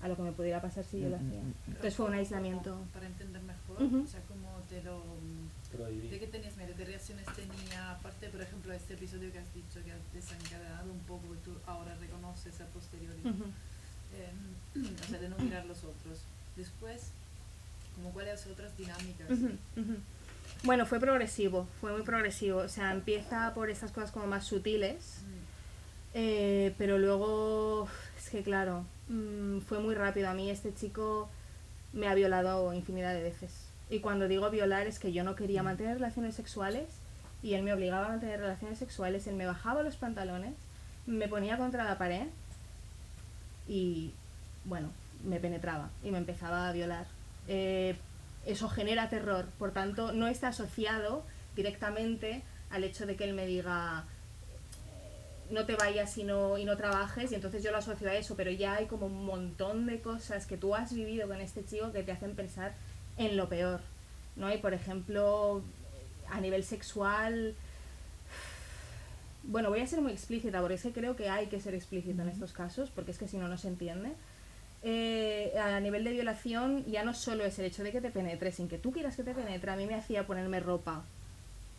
a 0.00 0.08
lo 0.08 0.16
que 0.16 0.22
me 0.22 0.32
pudiera 0.32 0.62
pasar 0.62 0.82
si 0.82 0.98
yo 0.98 1.10
lo 1.10 1.16
hacía. 1.16 1.42
Entonces 1.66 1.94
fue 1.94 2.06
un 2.06 2.14
aislamiento. 2.14 2.80
Para 2.94 3.06
entender 3.06 3.42
mejor, 3.42 3.82
o 3.82 4.06
sea, 4.06 4.22
cómo 4.28 4.48
te 4.66 4.82
lo... 4.82 5.02
¿De 5.70 5.76
Prohibir. 5.76 6.18
qué 6.18 6.26
tenías 6.28 6.56
miedo? 6.56 6.72
¿De 6.74 6.84
reacciones 6.86 7.26
tenía? 7.36 7.90
Aparte, 7.90 8.30
por 8.30 8.40
ejemplo, 8.40 8.72
este 8.72 8.94
episodio 8.94 9.30
que 9.30 9.40
has 9.40 9.54
dicho 9.54 9.84
que 9.84 9.92
has 9.92 10.12
desencadenado 10.14 10.90
un 10.90 11.00
poco, 11.00 11.32
que 11.32 11.38
tú 11.44 11.50
ahora 11.66 11.94
reconoces 11.96 12.62
a 12.62 12.66
posteriori. 12.68 13.20
Eh, 14.14 14.80
o 15.04 15.06
sea, 15.06 15.18
de 15.18 15.28
no 15.28 15.36
mirar 15.36 15.66
los 15.66 15.84
otros. 15.84 16.22
Después, 16.56 17.10
como 17.96 18.10
cuáles 18.10 18.46
otras 18.46 18.76
dinámicas. 18.76 19.26
Bueno, 20.62 20.86
fue 20.86 21.00
progresivo, 21.00 21.66
fue 21.80 21.92
muy 21.92 22.02
progresivo. 22.02 22.60
O 22.60 22.68
sea, 22.68 22.92
empieza 22.92 23.52
por 23.54 23.70
estas 23.70 23.90
cosas 23.92 24.10
como 24.10 24.26
más 24.26 24.44
sutiles, 24.44 25.18
Mm. 25.22 25.28
eh, 26.14 26.74
pero 26.78 26.98
luego, 26.98 27.88
es 28.18 28.30
que 28.30 28.42
claro, 28.42 28.84
mm, 29.08 29.60
fue 29.60 29.80
muy 29.80 29.94
rápido. 29.94 30.28
A 30.30 30.34
mí 30.34 30.50
este 30.50 30.72
chico 30.74 31.28
me 31.92 32.08
ha 32.08 32.14
violado 32.14 32.72
infinidad 32.72 33.12
de 33.14 33.22
veces. 33.22 33.50
Y 33.90 34.00
cuando 34.00 34.26
digo 34.28 34.50
violar 34.50 34.86
es 34.86 34.98
que 34.98 35.12
yo 35.12 35.24
no 35.24 35.36
quería 35.36 35.62
mantener 35.62 35.94
relaciones 35.94 36.34
sexuales 36.34 36.84
y 37.42 37.54
él 37.54 37.62
me 37.62 37.72
obligaba 37.72 38.06
a 38.06 38.10
mantener 38.10 38.40
relaciones 38.40 38.78
sexuales. 38.78 39.26
Él 39.26 39.36
me 39.36 39.46
bajaba 39.46 39.82
los 39.82 39.96
pantalones, 39.96 40.54
me 41.06 41.28
ponía 41.28 41.56
contra 41.56 41.84
la 41.84 41.96
pared 41.98 42.26
y, 43.68 44.12
bueno, 44.64 44.90
me 45.24 45.38
penetraba 45.38 45.90
y 46.02 46.10
me 46.10 46.18
empezaba 46.18 46.68
a 46.68 46.72
violar. 46.72 47.06
Eh, 47.48 47.96
eso 48.44 48.68
genera 48.68 49.08
terror, 49.08 49.46
por 49.58 49.72
tanto, 49.72 50.12
no 50.12 50.28
está 50.28 50.48
asociado 50.48 51.24
directamente 51.56 52.42
al 52.70 52.84
hecho 52.84 53.06
de 53.06 53.16
que 53.16 53.24
él 53.24 53.34
me 53.34 53.46
diga 53.46 54.04
eh, 54.88 55.46
no 55.50 55.66
te 55.66 55.74
vayas 55.74 56.16
y 56.18 56.24
no, 56.24 56.56
y 56.58 56.64
no 56.64 56.76
trabajes, 56.76 57.32
y 57.32 57.34
entonces 57.34 57.62
yo 57.62 57.72
lo 57.72 57.78
asocio 57.78 58.08
a 58.08 58.14
eso, 58.14 58.36
pero 58.36 58.50
ya 58.50 58.74
hay 58.74 58.86
como 58.86 59.06
un 59.06 59.24
montón 59.24 59.86
de 59.86 60.00
cosas 60.00 60.46
que 60.46 60.56
tú 60.56 60.74
has 60.74 60.92
vivido 60.92 61.26
con 61.26 61.40
este 61.40 61.64
chico 61.64 61.92
que 61.92 62.02
te 62.02 62.12
hacen 62.12 62.36
pensar 62.36 62.74
en 63.16 63.36
lo 63.36 63.48
peor, 63.48 63.80
¿no? 64.36 64.52
Y 64.52 64.58
por 64.58 64.74
ejemplo, 64.74 65.62
a 66.28 66.40
nivel 66.40 66.62
sexual, 66.62 67.54
bueno, 69.44 69.70
voy 69.70 69.80
a 69.80 69.86
ser 69.86 70.00
muy 70.00 70.12
explícita, 70.12 70.60
porque 70.60 70.74
es 70.74 70.82
que 70.82 70.92
creo 70.92 71.16
que 71.16 71.28
hay 71.28 71.46
que 71.46 71.60
ser 71.60 71.74
explícita 71.74 72.22
en 72.22 72.28
estos 72.28 72.52
casos, 72.52 72.90
porque 72.90 73.12
es 73.12 73.18
que 73.18 73.28
si 73.28 73.38
no, 73.38 73.48
no 73.48 73.58
se 73.58 73.68
entiende. 73.68 74.12
Eh, 74.82 75.52
a 75.60 75.80
nivel 75.80 76.04
de 76.04 76.12
violación, 76.12 76.84
ya 76.86 77.02
no 77.04 77.14
solo 77.14 77.44
es 77.44 77.58
el 77.58 77.64
hecho 77.64 77.82
de 77.82 77.92
que 77.92 78.00
te 78.00 78.10
penetre, 78.10 78.52
sin 78.52 78.68
que 78.68 78.78
tú 78.78 78.92
quieras 78.92 79.16
que 79.16 79.24
te 79.24 79.34
penetre, 79.34 79.70
a 79.70 79.76
mí 79.76 79.86
me 79.86 79.94
hacía 79.94 80.26
ponerme 80.26 80.60
ropa 80.60 81.02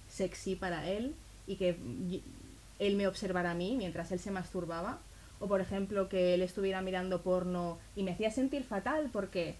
sexy 0.09 0.55
para 0.55 0.89
él 0.89 1.15
y 1.45 1.55
que 1.55 1.77
él 2.79 2.95
me 2.95 3.07
observara 3.07 3.51
a 3.51 3.55
mí 3.55 3.75
mientras 3.77 4.11
él 4.11 4.19
se 4.19 4.31
masturbaba. 4.31 4.99
O 5.39 5.47
por 5.47 5.61
ejemplo, 5.61 6.09
que 6.09 6.33
él 6.33 6.41
estuviera 6.41 6.81
mirando 6.81 7.21
porno 7.21 7.77
y 7.95 8.03
me 8.03 8.11
hacía 8.11 8.31
sentir 8.31 8.63
fatal 8.63 9.09
porque, 9.13 9.55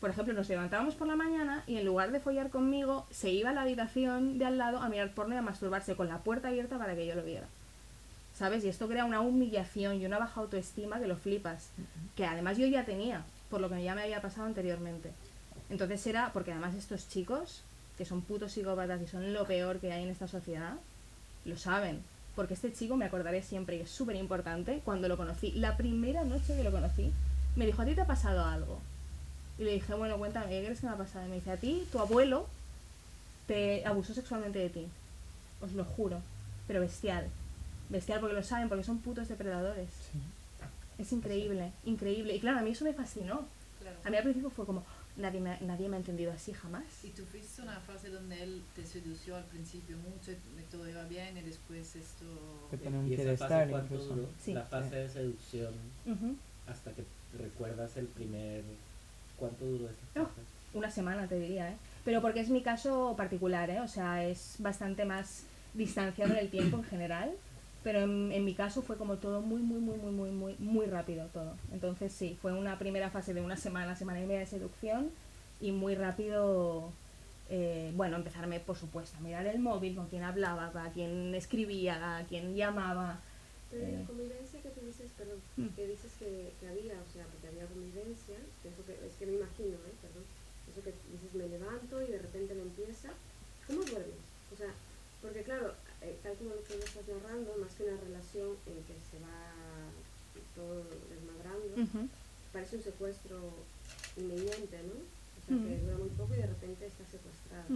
por 0.00 0.10
ejemplo, 0.10 0.32
nos 0.32 0.48
levantábamos 0.48 0.94
por 0.94 1.06
la 1.06 1.16
mañana 1.16 1.64
y 1.66 1.76
en 1.76 1.84
lugar 1.84 2.12
de 2.12 2.20
follar 2.20 2.48
conmigo, 2.48 3.06
se 3.10 3.30
iba 3.30 3.50
a 3.50 3.52
la 3.52 3.62
habitación 3.62 4.38
de 4.38 4.46
al 4.46 4.56
lado 4.56 4.78
a 4.78 4.88
mirar 4.88 5.12
porno 5.12 5.34
y 5.34 5.38
a 5.38 5.42
masturbarse 5.42 5.96
con 5.96 6.08
la 6.08 6.18
puerta 6.18 6.48
abierta 6.48 6.78
para 6.78 6.94
que 6.94 7.06
yo 7.06 7.14
lo 7.14 7.22
viera. 7.22 7.46
¿Sabes? 8.38 8.64
Y 8.64 8.68
esto 8.68 8.86
crea 8.86 9.04
una 9.04 9.20
humillación 9.20 10.00
y 10.00 10.06
una 10.06 10.20
baja 10.20 10.40
autoestima 10.40 11.00
que 11.00 11.08
lo 11.08 11.16
flipas. 11.16 11.70
Que 12.14 12.24
además 12.24 12.56
yo 12.56 12.68
ya 12.68 12.84
tenía, 12.84 13.24
por 13.50 13.60
lo 13.60 13.68
que 13.68 13.82
ya 13.82 13.96
me 13.96 14.02
había 14.02 14.22
pasado 14.22 14.46
anteriormente. 14.46 15.10
Entonces 15.70 16.06
era, 16.06 16.32
porque 16.32 16.52
además 16.52 16.76
estos 16.76 17.08
chicos, 17.08 17.62
que 17.96 18.04
son 18.04 18.22
putos 18.22 18.52
psicópatas 18.52 19.02
y 19.02 19.08
son 19.08 19.32
lo 19.32 19.44
peor 19.44 19.80
que 19.80 19.92
hay 19.92 20.04
en 20.04 20.10
esta 20.10 20.28
sociedad, 20.28 20.74
lo 21.44 21.58
saben. 21.58 22.00
Porque 22.36 22.54
este 22.54 22.72
chico 22.72 22.94
me 22.94 23.06
acordaré 23.06 23.42
siempre 23.42 23.76
y 23.76 23.80
es 23.80 23.90
súper 23.90 24.14
importante, 24.14 24.82
cuando 24.84 25.08
lo 25.08 25.16
conocí, 25.16 25.50
la 25.50 25.76
primera 25.76 26.22
noche 26.22 26.56
que 26.56 26.62
lo 26.62 26.70
conocí, 26.70 27.10
me 27.56 27.66
dijo, 27.66 27.82
¿a 27.82 27.86
ti 27.86 27.96
te 27.96 28.02
ha 28.02 28.06
pasado 28.06 28.44
algo? 28.44 28.78
Y 29.58 29.64
le 29.64 29.72
dije, 29.72 29.94
bueno, 29.94 30.16
cuéntame, 30.16 30.50
¿qué 30.50 30.62
crees 30.64 30.78
que 30.78 30.86
me 30.86 30.92
ha 30.92 30.96
pasado? 30.96 31.26
Y 31.26 31.30
me 31.30 31.34
dice, 31.34 31.50
a 31.50 31.56
ti, 31.56 31.88
tu 31.90 31.98
abuelo 31.98 32.46
te 33.48 33.84
abusó 33.84 34.14
sexualmente 34.14 34.60
de 34.60 34.68
ti. 34.68 34.86
Os 35.60 35.72
lo 35.72 35.84
juro. 35.84 36.20
Pero 36.68 36.80
bestial. 36.80 37.26
Bestial 37.88 38.20
porque 38.20 38.34
lo 38.34 38.42
saben, 38.42 38.68
porque 38.68 38.84
son 38.84 38.98
putos 38.98 39.28
depredadores. 39.28 39.88
Sí. 40.12 40.18
Es 41.02 41.12
increíble, 41.12 41.72
increíble. 41.84 42.34
Y 42.34 42.40
claro, 42.40 42.58
a 42.58 42.62
mí 42.62 42.70
eso 42.70 42.84
me 42.84 42.92
fascinó. 42.92 43.46
Claro. 43.80 43.96
A 44.04 44.10
mí 44.10 44.16
al 44.16 44.22
principio 44.24 44.50
fue 44.50 44.66
como, 44.66 44.84
nadie 45.16 45.40
me, 45.40 45.58
nadie 45.60 45.88
me 45.88 45.96
ha 45.96 46.00
entendido 46.00 46.32
así 46.32 46.52
jamás. 46.52 46.82
Y 47.04 47.08
tú 47.10 47.24
fuiste 47.24 47.62
una 47.62 47.78
fase 47.80 48.10
donde 48.10 48.42
él 48.42 48.62
te 48.74 48.84
sedució 48.84 49.36
al 49.36 49.44
principio 49.44 49.96
mucho 49.98 50.32
y 50.32 50.62
todo 50.70 50.88
iba 50.88 51.04
bien 51.04 51.36
y 51.36 51.42
después 51.42 51.94
esto... 51.96 52.24
Te 52.70 52.76
pone 52.78 52.98
un 52.98 53.06
¿Y 53.08 53.14
esa 53.14 53.22
piedestal 53.22 53.48
fase 53.48 53.70
cuánto 53.70 53.94
incluso. 53.94 54.14
duró? 54.16 54.28
Sí. 54.44 54.52
La 54.54 54.64
fase 54.64 54.96
de 54.96 55.08
seducción 55.08 55.72
Ujú. 56.06 56.36
hasta 56.66 56.92
que 56.92 57.04
recuerdas 57.38 57.96
el 57.96 58.06
primer... 58.06 58.62
¿Cuánto 59.38 59.64
duró 59.64 59.84
esa 59.88 60.20
Oh. 60.22 60.26
fase? 60.26 60.40
Una 60.74 60.90
semana 60.90 61.26
te 61.28 61.38
diría, 61.38 61.70
¿eh? 61.70 61.76
Pero 62.04 62.20
porque 62.20 62.40
es 62.40 62.50
mi 62.50 62.62
caso 62.62 63.14
particular, 63.16 63.70
¿eh? 63.70 63.80
O 63.80 63.88
sea, 63.88 64.24
es 64.26 64.56
bastante 64.58 65.04
más 65.04 65.44
distanciado 65.74 66.32
en 66.32 66.38
el 66.40 66.50
tiempo 66.50 66.76
en 66.78 66.84
general. 66.84 67.30
Pero 67.84 68.00
en, 68.00 68.32
en 68.32 68.44
mi 68.44 68.54
caso 68.54 68.82
fue 68.82 68.96
como 68.96 69.16
todo 69.18 69.40
muy, 69.40 69.62
muy, 69.62 69.78
muy, 69.80 69.96
muy, 69.98 70.10
muy, 70.12 70.30
muy, 70.30 70.56
muy 70.58 70.86
rápido 70.86 71.26
todo. 71.32 71.54
Entonces 71.72 72.12
sí, 72.12 72.36
fue 72.42 72.52
una 72.52 72.78
primera 72.78 73.10
fase 73.10 73.34
de 73.34 73.40
una 73.40 73.56
semana, 73.56 73.94
semana 73.96 74.20
y 74.20 74.26
media 74.26 74.40
de 74.40 74.46
seducción 74.46 75.10
y 75.60 75.70
muy 75.72 75.94
rápido, 75.94 76.90
eh, 77.50 77.92
bueno, 77.94 78.16
empezarme, 78.16 78.60
por 78.60 78.76
supuesto, 78.76 79.16
a 79.18 79.20
mirar 79.20 79.46
el 79.46 79.58
móvil, 79.60 79.94
con 79.94 80.08
quién 80.08 80.22
hablaba, 80.24 80.66
a 80.84 80.92
quién 80.92 81.34
escribía, 81.34 82.18
a 82.18 82.24
quién 82.24 82.54
llamaba. 82.56 83.20
Pero 83.70 83.84
Eh. 83.86 83.96
la 84.00 84.06
convivencia 84.06 84.60
que 84.60 84.70
tú 84.70 84.80
dices, 84.84 85.10
perdón, 85.16 85.38
Mm. 85.56 85.66
que 85.76 85.86
dices 85.86 86.10
que, 86.18 86.52
que 86.60 86.68
había, 86.68 86.94
o 86.94 87.12
sea, 87.12 87.24
porque 87.26 87.48
había 87.48 87.66
convivencia, 87.66 88.36
que 88.62 88.68
eso 88.70 88.84
que, 88.86 88.92
es 89.06 89.12
que 89.18 89.26
me 89.26 89.34
imagino, 89.34 89.76
¿eh? 89.86 89.94
Perdón, 90.02 90.24
eso 90.72 90.82
que 90.82 90.92
dices, 91.12 91.34
me 91.34 91.46
levanto 91.48 92.02
y 92.02 92.06
de 92.10 92.18
repente 92.18 92.54
me 92.54 92.62
empieza, 92.62 93.10
¿cómo 93.66 93.80
duermes? 93.82 94.24
O 94.52 94.56
sea, 94.56 94.72
porque 95.22 95.42
claro, 95.42 95.74
eh, 96.08 96.16
tal 96.22 96.34
como 96.36 96.54
lo 96.56 96.64
que 96.64 96.74
estás 96.74 97.06
narrando, 97.06 97.56
más 97.60 97.72
que 97.74 97.84
una 97.84 98.00
relación 98.00 98.56
en 98.66 98.80
que 98.88 98.96
se 99.10 99.18
va 99.20 99.52
todo 100.56 100.84
desmadrando, 101.12 101.76
parece 102.52 102.76
un 102.76 102.82
secuestro 102.82 103.36
inminente, 104.16 104.80
¿no? 104.88 104.96
O 104.96 105.40
sea, 105.46 105.56
que 105.56 105.78
dura 105.84 105.96
muy 105.98 106.08
poco 106.10 106.34
y 106.34 106.38
de 106.38 106.46
repente 106.46 106.86
está 106.86 107.04
secuestrado. 107.04 107.68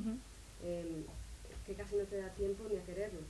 Em, 0.64 1.04
que 1.66 1.74
casi 1.74 1.96
no 1.96 2.04
te 2.04 2.16
da 2.16 2.28
tiempo 2.34 2.64
ni 2.70 2.76
a 2.76 2.84
quererlo. 2.84 3.20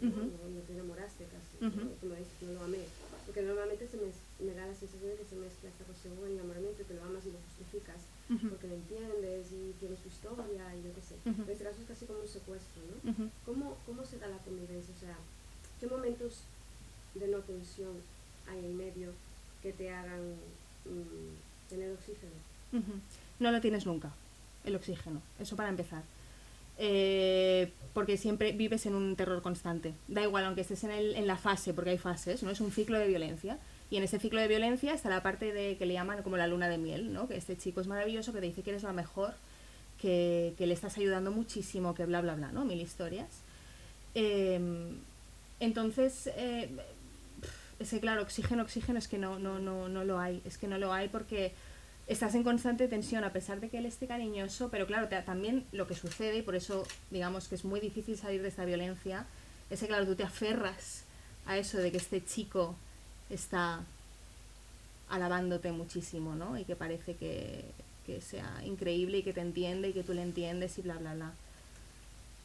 ¿no? 0.00 0.10
No, 0.14 0.60
te 0.62 0.72
enamoraste 0.74 1.26
casi, 1.26 1.58
como 1.58 2.14
dices, 2.14 2.38
no 2.42 2.52
lo 2.52 2.64
amé. 2.64 2.86
Porque 3.26 3.42
normalmente 3.42 3.88
se 3.88 3.96
me, 3.96 4.10
me 4.46 4.54
da 4.54 4.66
la 4.66 4.74
sensación 4.74 5.10
de 5.10 5.16
que 5.16 5.24
se 5.24 5.34
mezcla 5.34 5.68
esta 5.68 5.84
cuestión 5.84 6.14
con 6.14 6.26
el 6.28 6.34
enamoramiento, 6.38 6.86
que 6.86 6.94
lo 6.94 7.02
amas 7.02 7.26
y 7.26 7.32
lo 7.34 7.38
justificas, 7.50 8.06
Ujú. 8.30 8.48
porque 8.54 8.68
lo 8.68 8.74
entiendes 8.78 9.50
y 9.50 9.74
tienes 9.80 9.98
tu 9.98 10.08
historia 10.08 10.62
y 10.76 10.82
yo 10.86 10.94
qué 10.94 11.02
sé. 11.02 11.16
Ujú. 11.28 11.42
En 11.42 11.50
este 11.50 11.64
caso 11.64 11.82
es 11.82 11.88
casi 11.88 12.06
como 12.06 12.20
un 12.20 12.28
secuestro, 12.28 12.78
¿no? 12.86 13.10
Ujú. 13.10 13.24
¿Cómo, 13.44 13.76
¿Cómo 13.86 14.04
se 14.06 14.18
da 14.18 14.28
la 14.28 14.38
convivencia? 14.38 14.94
O 14.94 15.00
sea, 15.00 15.18
¿qué 15.80 15.86
momentos 15.88 16.46
de 17.18 17.26
no 17.26 17.40
tensión 17.42 17.98
hay 18.46 18.64
en 18.64 18.76
medio 18.78 19.10
que 19.62 19.72
te 19.72 19.90
hagan 19.90 20.38
mm, 20.86 21.68
tener 21.68 21.90
oxígeno? 21.92 22.38
Ujú. 22.72 23.02
No 23.38 23.50
lo 23.52 23.60
tienes 23.60 23.86
nunca, 23.86 24.10
el 24.64 24.74
oxígeno. 24.76 25.22
Eso 25.38 25.56
para 25.56 25.68
empezar. 25.68 26.02
Eh, 26.80 27.72
porque 27.92 28.16
siempre 28.16 28.52
vives 28.52 28.86
en 28.86 28.94
un 28.94 29.16
terror 29.16 29.42
constante. 29.42 29.94
Da 30.06 30.22
igual, 30.22 30.44
aunque 30.44 30.60
estés 30.60 30.84
en, 30.84 30.90
el- 30.92 31.14
en 31.16 31.26
la 31.26 31.36
fase, 31.36 31.74
porque 31.74 31.90
hay 31.90 31.98
fases, 31.98 32.42
¿no? 32.42 32.50
Es 32.50 32.60
un 32.60 32.70
ciclo 32.72 32.98
de 32.98 33.08
violencia. 33.08 33.58
Y 33.90 33.96
en 33.96 34.02
ese 34.04 34.18
ciclo 34.18 34.40
de 34.40 34.48
violencia 34.48 34.92
está 34.94 35.08
la 35.08 35.22
parte 35.22 35.52
de 35.52 35.76
que 35.76 35.86
le 35.86 35.94
llaman 35.94 36.22
como 36.22 36.36
la 36.36 36.46
luna 36.46 36.68
de 36.68 36.78
miel, 36.78 37.12
¿no? 37.12 37.26
Que 37.26 37.36
este 37.36 37.56
chico 37.56 37.80
es 37.80 37.86
maravilloso, 37.86 38.32
que 38.32 38.40
te 38.40 38.46
dice 38.46 38.62
que 38.62 38.70
eres 38.70 38.82
la 38.82 38.92
mejor, 38.92 39.32
que, 40.00 40.54
que 40.58 40.66
le 40.66 40.74
estás 40.74 40.96
ayudando 40.98 41.30
muchísimo, 41.32 41.94
que 41.94 42.04
bla, 42.04 42.20
bla, 42.20 42.34
bla, 42.34 42.52
¿no? 42.52 42.64
Mil 42.64 42.80
historias. 42.80 43.28
Eh, 44.14 44.60
entonces, 45.60 46.28
eh, 46.36 46.68
es 47.80 47.90
que 47.90 48.00
claro, 48.00 48.22
oxígeno, 48.22 48.62
oxígeno 48.62 48.98
es 48.98 49.08
que 49.08 49.18
no, 49.18 49.38
no, 49.38 49.58
no, 49.58 49.88
no 49.88 50.04
lo 50.04 50.20
hay. 50.20 50.42
Es 50.44 50.58
que 50.58 50.68
no 50.68 50.78
lo 50.78 50.92
hay 50.92 51.08
porque 51.08 51.52
estás 52.08 52.34
en 52.34 52.42
constante 52.42 52.88
tensión 52.88 53.22
a 53.22 53.32
pesar 53.32 53.60
de 53.60 53.68
que 53.68 53.78
él 53.78 53.86
esté 53.86 54.06
cariñoso, 54.06 54.70
pero 54.70 54.86
claro, 54.86 55.08
también 55.24 55.66
lo 55.72 55.86
que 55.86 55.94
sucede, 55.94 56.38
y 56.38 56.42
por 56.42 56.56
eso 56.56 56.86
digamos 57.10 57.48
que 57.48 57.54
es 57.54 57.64
muy 57.64 57.80
difícil 57.80 58.16
salir 58.16 58.42
de 58.42 58.48
esta 58.48 58.64
violencia, 58.64 59.26
es 59.70 59.80
que 59.80 59.86
claro, 59.86 60.06
tú 60.06 60.14
te 60.14 60.22
aferras 60.22 61.04
a 61.46 61.58
eso 61.58 61.78
de 61.78 61.92
que 61.92 61.98
este 61.98 62.24
chico 62.24 62.74
está 63.28 63.84
alabándote 65.10 65.70
muchísimo, 65.72 66.34
¿no? 66.34 66.58
Y 66.58 66.64
que 66.64 66.76
parece 66.76 67.14
que, 67.14 67.64
que 68.06 68.20
sea 68.22 68.62
increíble 68.64 69.18
y 69.18 69.22
que 69.22 69.34
te 69.34 69.40
entiende 69.40 69.90
y 69.90 69.92
que 69.92 70.02
tú 70.02 70.14
le 70.14 70.22
entiendes 70.22 70.78
y 70.78 70.82
bla, 70.82 70.94
bla, 70.94 71.14
bla. 71.14 71.32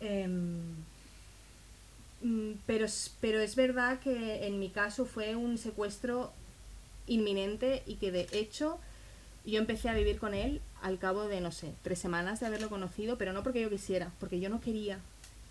Em, 0.01 0.75
mm, 2.21 2.53
pero, 2.65 2.87
pero 3.21 3.39
es 3.39 3.55
verdad 3.55 3.99
que 3.99 4.45
en 4.45 4.59
mi 4.59 4.69
caso 4.69 5.05
fue 5.05 5.35
un 5.37 5.57
secuestro 5.57 6.33
inminente 7.07 7.83
y 7.85 7.95
que 7.95 8.11
de 8.11 8.27
hecho 8.31 8.79
yo 9.45 9.59
empecé 9.59 9.89
a 9.89 9.93
vivir 9.93 10.19
con 10.19 10.33
él 10.33 10.61
al 10.81 10.99
cabo 10.99 11.27
de, 11.27 11.41
no 11.41 11.51
sé, 11.51 11.73
tres 11.81 11.99
semanas 11.99 12.39
de 12.39 12.45
haberlo 12.45 12.69
conocido, 12.69 13.17
pero 13.17 13.33
no 13.33 13.43
porque 13.43 13.61
yo 13.61 13.69
quisiera, 13.69 14.11
porque 14.19 14.39
yo 14.39 14.49
no 14.49 14.61
quería. 14.61 14.99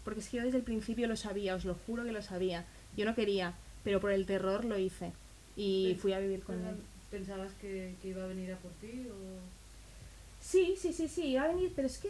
Porque 0.05 0.21
es 0.21 0.29
que 0.29 0.39
yo 0.39 0.45
desde 0.45 0.59
el 0.59 0.65
principio 0.65 1.07
lo 1.07 1.17
sabía, 1.17 1.55
os 1.55 1.65
lo 1.65 1.75
juro 1.87 2.05
que 2.05 2.13
lo 2.13 2.23
sabía. 2.23 2.65
Yo 2.97 3.05
no 3.05 3.15
quería, 3.15 3.55
pero 3.85 4.01
por 4.01 4.13
el 4.13 4.27
terror 4.27 4.65
lo 4.65 4.79
hice. 4.79 5.13
Y 5.57 5.97
fui 6.01 6.13
a 6.13 6.19
vivir 6.19 6.43
con 6.43 6.57
él. 6.65 6.77
¿Pensabas 7.11 7.53
que, 7.61 7.95
que 8.01 8.09
iba 8.09 8.25
a 8.25 8.27
venir 8.27 8.53
a 8.53 8.57
por 8.57 8.73
ti 8.73 9.07
o...? 9.09 9.63
Sí, 10.41 10.75
sí, 10.77 10.93
sí, 10.93 11.07
sí, 11.07 11.27
iba 11.27 11.45
a 11.45 11.49
venir, 11.49 11.73
pero 11.77 11.87
es 11.87 11.99
que 11.99 12.09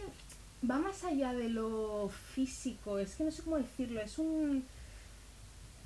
va 0.69 0.79
más 0.79 1.03
allá 1.03 1.33
de 1.33 1.49
lo 1.49 2.09
físico, 2.33 2.97
es 2.97 3.15
que 3.15 3.23
no 3.23 3.31
sé 3.31 3.43
cómo 3.43 3.57
decirlo, 3.57 4.01
es 4.01 4.17
un... 4.17 4.63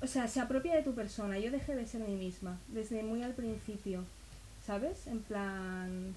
O 0.00 0.06
sea, 0.06 0.28
se 0.28 0.40
apropia 0.40 0.74
de 0.74 0.82
tu 0.82 0.94
persona, 0.94 1.38
yo 1.38 1.50
dejé 1.50 1.74
de 1.74 1.86
ser 1.86 2.00
mí 2.02 2.14
misma, 2.14 2.58
desde 2.68 3.02
muy 3.02 3.22
al 3.22 3.34
principio, 3.34 4.04
¿sabes? 4.68 5.06
En 5.06 5.20
plan... 5.20 6.14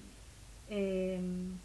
em, 0.68 1.58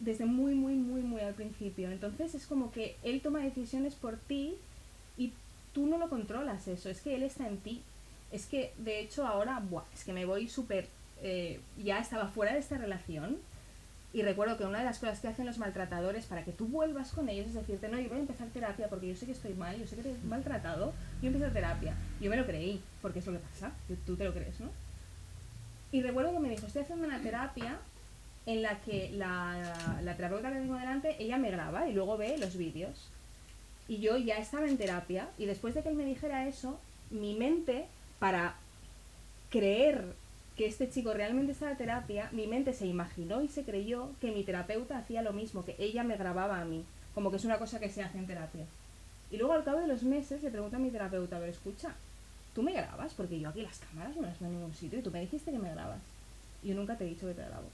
desde 0.00 0.26
muy, 0.26 0.54
muy, 0.54 0.74
muy, 0.74 1.00
muy 1.02 1.20
al 1.22 1.34
principio. 1.34 1.90
Entonces 1.90 2.34
es 2.34 2.46
como 2.46 2.70
que 2.72 2.96
él 3.04 3.20
toma 3.22 3.38
decisiones 3.38 3.94
por 3.94 4.16
ti 4.16 4.56
y 5.16 5.32
tú 5.72 5.86
no 5.86 5.96
lo 5.96 6.08
controlas 6.10 6.66
eso, 6.68 6.90
es 6.90 7.00
que 7.00 7.14
él 7.14 7.22
está 7.22 7.48
en 7.48 7.58
ti. 7.58 7.80
Es 8.32 8.46
que, 8.46 8.72
de 8.78 9.00
hecho, 9.00 9.26
ahora, 9.26 9.60
buah, 9.60 9.84
es 9.94 10.04
que 10.04 10.12
me 10.12 10.24
voy 10.26 10.48
súper... 10.48 10.88
eh, 11.22 11.60
ya 11.82 12.00
estaba 12.00 12.26
fuera 12.28 12.52
de 12.52 12.58
esta 12.58 12.76
relación 12.76 13.38
y 14.12 14.22
recuerdo 14.22 14.58
que 14.58 14.64
una 14.64 14.80
de 14.80 14.84
las 14.84 14.98
cosas 14.98 15.20
que 15.20 15.28
hacen 15.28 15.46
los 15.46 15.58
maltratadores 15.58 16.26
para 16.26 16.44
que 16.44 16.52
tú 16.52 16.66
vuelvas 16.66 17.12
con 17.12 17.28
ellos 17.28 17.46
es 17.48 17.54
decirte, 17.54 17.88
no, 17.88 17.98
yo 17.98 18.08
voy 18.08 18.18
a 18.18 18.26
empezar 18.26 18.48
terapia 18.48 18.88
porque 18.88 19.08
yo 19.08 19.16
sé 19.16 19.26
que 19.26 19.32
estoy 19.32 19.54
mal, 19.54 19.78
yo 19.78 19.86
sé 19.86 19.96
que 19.96 20.10
he 20.10 20.18
maltratado, 20.26 20.92
yo 21.22 21.28
empiezo 21.28 21.52
terapia. 21.52 21.94
Yo 22.20 22.28
me 22.30 22.36
lo 22.36 22.44
creí, 22.44 22.80
porque 23.00 23.20
es 23.20 23.26
lo 23.26 23.32
que 23.32 23.38
pasa, 23.38 23.72
tú 24.04 24.16
te 24.16 24.24
lo 24.24 24.32
crees, 24.32 24.58
¿no? 24.60 24.83
Y 25.94 26.02
recuerdo 26.02 26.32
que 26.32 26.40
me 26.40 26.48
dijo, 26.50 26.66
estoy 26.66 26.82
haciendo 26.82 27.06
una 27.06 27.20
terapia 27.20 27.78
en 28.46 28.62
la 28.62 28.80
que 28.80 29.12
la, 29.12 30.02
terapeuta 30.16 30.50
que 30.50 30.58
tengo 30.58 30.74
delante, 30.74 31.14
ella 31.22 31.38
me 31.38 31.52
graba 31.52 31.88
y 31.88 31.92
luego 31.92 32.16
ve 32.16 32.36
los 32.36 32.56
vídeos. 32.56 33.08
Y 33.86 33.98
yo 33.98 34.16
ya 34.16 34.38
estaba 34.38 34.66
en 34.66 34.76
terapia 34.76 35.28
y 35.38 35.46
después 35.46 35.72
de 35.72 35.84
que 35.84 35.90
él 35.90 35.94
me 35.94 36.04
dijera 36.04 36.48
eso, 36.48 36.80
mi 37.10 37.34
mente, 37.34 37.86
para 38.18 38.56
creer 39.50 40.16
que 40.56 40.66
este 40.66 40.90
chico 40.90 41.14
realmente 41.14 41.52
estaba 41.52 41.70
en 41.70 41.78
terapia, 41.78 42.28
mi 42.32 42.48
mente 42.48 42.72
se 42.72 42.86
imaginó 42.86 43.40
y 43.40 43.46
se 43.46 43.62
creyó 43.62 44.10
que 44.20 44.32
mi 44.32 44.42
terapeuta 44.42 44.98
hacía 44.98 45.22
lo 45.22 45.32
mismo, 45.32 45.64
que 45.64 45.76
ella 45.78 46.02
me 46.02 46.16
grababa 46.16 46.60
a 46.60 46.64
mí, 46.64 46.84
como 47.14 47.30
que 47.30 47.36
es 47.36 47.44
una 47.44 47.60
cosa 47.60 47.78
que 47.78 47.88
se 47.88 48.02
hace 48.02 48.18
en 48.18 48.26
terapia. 48.26 48.64
Y 49.30 49.36
luego 49.36 49.52
al 49.52 49.62
cabo 49.62 49.78
de 49.78 49.86
los 49.86 50.02
meses 50.02 50.42
le 50.42 50.50
pregunto 50.50 50.74
a 50.74 50.80
mi 50.80 50.90
terapeuta, 50.90 51.38
pero 51.38 51.52
escucha, 51.52 51.94
¿tú 52.54 52.62
me 52.62 52.72
grabas? 52.72 53.12
Porque 53.14 53.38
yo 53.40 53.48
aquí 53.48 53.62
las 53.62 53.78
cámaras 53.78 54.16
no 54.16 54.22
las 54.22 54.38
veo 54.38 54.48
en 54.48 54.56
ningún 54.56 54.74
sitio 54.74 54.98
y 54.98 55.02
tú 55.02 55.10
me 55.10 55.20
dijiste 55.20 55.50
que 55.50 55.58
me 55.58 55.70
grabas. 55.70 56.00
Yo 56.62 56.74
nunca 56.74 56.96
te 56.96 57.04
he 57.04 57.08
dicho 57.08 57.26
que 57.26 57.34
te 57.34 57.42
grabo. 57.42 57.68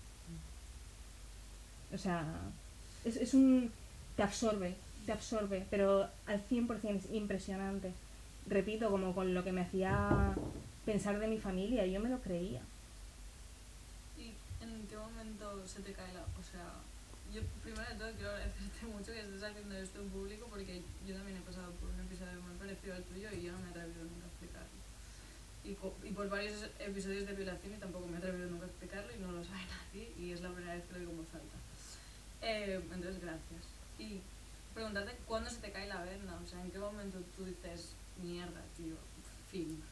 O 1.93 1.99
sea, 1.99 2.25
es, 3.05 3.17
es 3.17 3.35
un... 3.35 3.71
te 4.17 4.23
absorbe, 4.23 4.75
te 5.07 5.13
absorbe, 5.13 5.67
pero 5.71 6.09
al 6.27 6.41
100% 6.49 6.97
es 6.97 7.13
impresionante. 7.13 7.93
Repito, 8.47 8.91
como 8.91 9.15
con 9.15 9.35
lo 9.35 9.45
que 9.45 9.53
me 9.53 9.63
hacía 9.63 10.35
pensar 10.85 11.19
de 11.19 11.29
mi 11.29 11.39
familia, 11.39 11.87
yo 11.87 12.01
me 12.01 12.09
lo 12.09 12.19
creía. 12.21 12.63
¿Y 14.19 14.33
en 14.65 14.87
qué 14.89 14.97
momento 14.97 15.63
se 15.67 15.83
te 15.83 15.93
cae 15.93 16.13
la.? 16.15 16.23
O 16.23 16.43
sea, 16.43 16.67
yo 17.33 17.43
primero 17.63 17.89
de 17.89 17.95
todo 17.95 18.11
quiero 18.15 18.31
agradecerte 18.31 18.87
mucho 18.95 19.13
que 19.13 19.21
estés 19.21 19.43
haciendo 19.43 19.77
esto 19.77 20.01
en 20.01 20.09
público 20.11 20.47
porque 20.51 20.83
yo 21.07 21.15
también 21.15 21.39
he 21.39 21.47
pasado 21.47 21.71
por 21.79 21.91
un 21.91 22.01
episodio 22.01 22.41
muy 22.43 22.57
parecido 22.59 22.95
al 22.95 23.05
tuyo 23.05 23.29
y 23.33 23.43
yo 23.43 23.53
no 23.53 23.59
me 23.61 23.67
he 23.67 23.71
atrevido 23.71 24.03
nunca. 24.05 24.30
Y, 25.65 25.71
y 25.71 26.13
por 26.13 26.29
varios 26.29 26.71
episodios 26.79 27.27
de 27.27 27.35
violación 27.35 27.75
y 27.75 27.79
tampoco 27.79 28.07
me 28.07 28.15
he 28.15 28.19
atrevido 28.19 28.49
nunca 28.49 28.65
a 28.65 28.69
explicarlo 28.69 29.13
y 29.15 29.19
no 29.21 29.33
lo 29.33 29.45
sabe 29.45 29.61
nadie 29.93 30.13
y 30.19 30.33
es 30.33 30.41
la 30.41 30.51
primera 30.51 30.75
vez 30.75 30.85
que 30.85 30.93
lo 30.95 30.99
digo 31.01 31.11
en 31.13 31.17
voz 31.19 31.35
alta. 31.35 31.57
Eh, 32.43 32.81
entonces, 32.93 33.21
gracias. 33.21 33.63
Y 33.99 34.21
preguntarte 34.75 35.17
cuándo 35.27 35.51
se 35.51 35.61
te 35.61 35.71
cae 35.73 35.87
la 35.89 36.03
venda, 36.03 36.39
o 36.43 36.47
sea, 36.47 36.63
en 36.63 36.71
qué 36.71 36.79
momento 36.79 37.19
tú 37.37 37.45
dices, 37.45 37.93
mierda, 38.23 38.63
tío, 38.77 38.95
fin. 39.51 39.83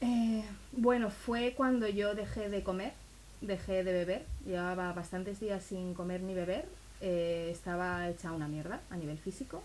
Eh, 0.00 0.44
bueno, 0.72 1.10
fue 1.10 1.54
cuando 1.54 1.86
yo 1.88 2.14
dejé 2.14 2.48
de 2.48 2.62
comer, 2.62 2.92
dejé 3.40 3.84
de 3.84 3.92
beber, 3.92 4.26
llevaba 4.46 4.92
bastantes 4.92 5.40
días 5.40 5.62
sin 5.62 5.94
comer 5.94 6.22
ni 6.22 6.34
beber, 6.34 6.66
eh, 7.00 7.50
estaba 7.52 8.08
hecha 8.08 8.32
una 8.32 8.48
mierda 8.48 8.80
a 8.90 8.96
nivel 8.96 9.18
físico. 9.18 9.62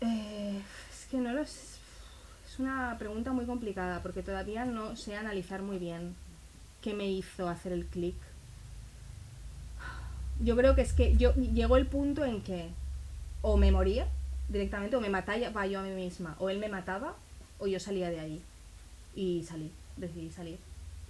Eh, 0.00 0.60
es 0.90 1.06
que 1.06 1.16
no 1.18 1.32
lo 1.32 1.46
sé, 1.46 1.73
es 2.54 2.60
una 2.60 2.96
pregunta 3.00 3.32
muy 3.32 3.46
complicada 3.46 4.00
porque 4.00 4.22
todavía 4.22 4.64
no 4.64 4.94
sé 4.94 5.16
analizar 5.16 5.60
muy 5.60 5.78
bien 5.78 6.14
qué 6.82 6.94
me 6.94 7.10
hizo 7.10 7.48
hacer 7.48 7.72
el 7.72 7.84
clic. 7.84 8.14
Yo 10.40 10.56
creo 10.56 10.76
que 10.76 10.82
es 10.82 10.92
que 10.92 11.16
yo 11.16 11.34
llegó 11.34 11.76
el 11.76 11.86
punto 11.86 12.24
en 12.24 12.42
que 12.42 12.68
o 13.42 13.56
me 13.56 13.72
moría 13.72 14.06
directamente 14.48 14.94
o 14.94 15.00
me 15.00 15.08
mataba 15.08 15.66
yo 15.66 15.80
a 15.80 15.82
mí 15.82 15.90
misma, 15.90 16.36
o 16.38 16.48
él 16.48 16.60
me 16.60 16.68
mataba 16.68 17.16
o 17.58 17.66
yo 17.66 17.80
salía 17.80 18.08
de 18.10 18.20
ahí. 18.20 18.40
Y 19.16 19.42
salí, 19.42 19.72
decidí 19.96 20.30
salir. 20.30 20.58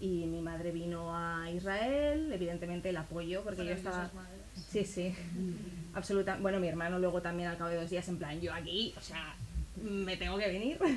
Y 0.01 0.25
mi 0.27 0.41
madre 0.41 0.73
vino 0.73 1.15
a 1.15 1.51
Israel, 1.51 2.33
evidentemente 2.33 2.89
el 2.89 2.97
apoyo 2.97 3.43
porque 3.43 3.67
yo 3.67 3.73
estaba... 3.73 4.11
Sí, 4.71 4.85
sí. 4.87 5.15
Absoluta. 5.93 6.39
Bueno, 6.41 6.59
mi 6.59 6.69
hermano 6.69 6.99
luego 6.99 7.21
también 7.21 7.51
al 7.51 7.59
cabo 7.59 7.69
de 7.69 7.77
dos 7.77 7.91
días, 7.91 8.09
en 8.09 8.17
plan, 8.17 8.41
yo 8.41 8.55
aquí, 8.55 8.95
o 8.97 9.01
sea, 9.03 9.35
me 9.85 10.17
tengo 10.17 10.39
que 10.39 10.49
venir. 10.49 10.79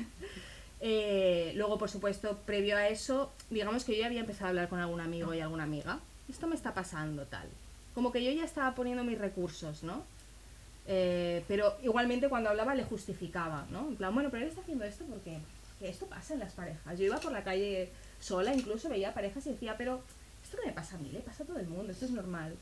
Eh, 0.80 1.54
luego, 1.56 1.76
por 1.76 1.90
supuesto, 1.90 2.38
previo 2.46 2.76
a 2.76 2.86
eso, 2.86 3.32
digamos 3.50 3.82
que 3.84 3.96
yo 3.96 4.02
ya 4.02 4.06
había 4.06 4.20
empezado 4.20 4.46
a 4.46 4.48
hablar 4.50 4.68
con 4.68 4.78
algún 4.78 5.00
amigo 5.00 5.34
y 5.34 5.40
alguna 5.40 5.64
amiga. 5.64 5.98
Esto 6.30 6.46
me 6.46 6.54
está 6.54 6.72
pasando, 6.72 7.26
tal. 7.26 7.48
Como 7.96 8.12
que 8.12 8.22
yo 8.22 8.30
ya 8.30 8.44
estaba 8.44 8.76
poniendo 8.76 9.02
mis 9.02 9.18
recursos, 9.18 9.82
¿no? 9.82 10.04
Eh, 10.86 11.42
pero 11.48 11.76
igualmente 11.82 12.28
cuando 12.28 12.50
hablaba 12.50 12.76
le 12.76 12.84
justificaba, 12.84 13.66
¿no? 13.72 13.88
En 13.88 13.96
plan, 13.96 14.14
bueno, 14.14 14.30
pero 14.30 14.44
él 14.44 14.50
está 14.50 14.60
haciendo 14.60 14.84
esto 14.84 15.04
porque 15.06 15.38
que 15.80 15.88
esto 15.88 16.06
pasa 16.06 16.34
en 16.34 16.40
las 16.40 16.52
parejas. 16.52 16.96
Yo 16.96 17.06
iba 17.06 17.18
por 17.18 17.32
la 17.32 17.42
calle 17.42 17.90
sola, 18.20 18.54
incluso 18.54 18.88
veía 18.88 19.14
parejas 19.14 19.46
y 19.46 19.50
decía, 19.50 19.76
pero 19.76 20.00
esto 20.44 20.56
no 20.58 20.66
me 20.66 20.72
pasa 20.72 20.96
a 20.96 20.98
mí, 20.98 21.10
le 21.12 21.20
pasa 21.20 21.42
a 21.42 21.46
todo 21.46 21.58
el 21.58 21.66
mundo, 21.66 21.92
esto 21.92 22.04
es 22.04 22.10
normal. 22.10 22.54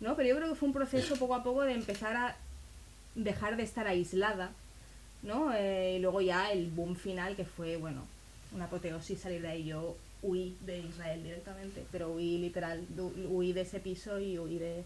¿no? 0.00 0.16
Pero 0.16 0.28
yo 0.28 0.36
creo 0.36 0.48
que 0.48 0.54
fue 0.54 0.68
un 0.68 0.74
proceso 0.74 1.16
poco 1.16 1.34
a 1.34 1.42
poco 1.42 1.62
de 1.62 1.74
empezar 1.74 2.16
a 2.16 2.36
dejar 3.14 3.56
de 3.56 3.64
estar 3.64 3.86
aislada, 3.86 4.52
¿no? 5.22 5.52
Eh, 5.54 5.96
y 5.96 6.00
luego 6.00 6.20
ya 6.20 6.52
el 6.52 6.68
boom 6.70 6.96
final 6.96 7.36
que 7.36 7.44
fue, 7.44 7.76
bueno, 7.76 8.02
una 8.54 8.64
apoteosis 8.66 9.20
salir 9.20 9.42
de 9.42 9.48
ahí. 9.48 9.64
Yo 9.64 9.96
huí 10.22 10.56
de 10.66 10.78
Israel 10.80 11.22
directamente, 11.22 11.84
pero 11.92 12.12
huí 12.12 12.38
literal, 12.38 12.84
huí 13.30 13.52
de 13.52 13.62
ese 13.62 13.80
piso 13.80 14.18
y 14.20 14.38
huí 14.38 14.58
de, 14.58 14.84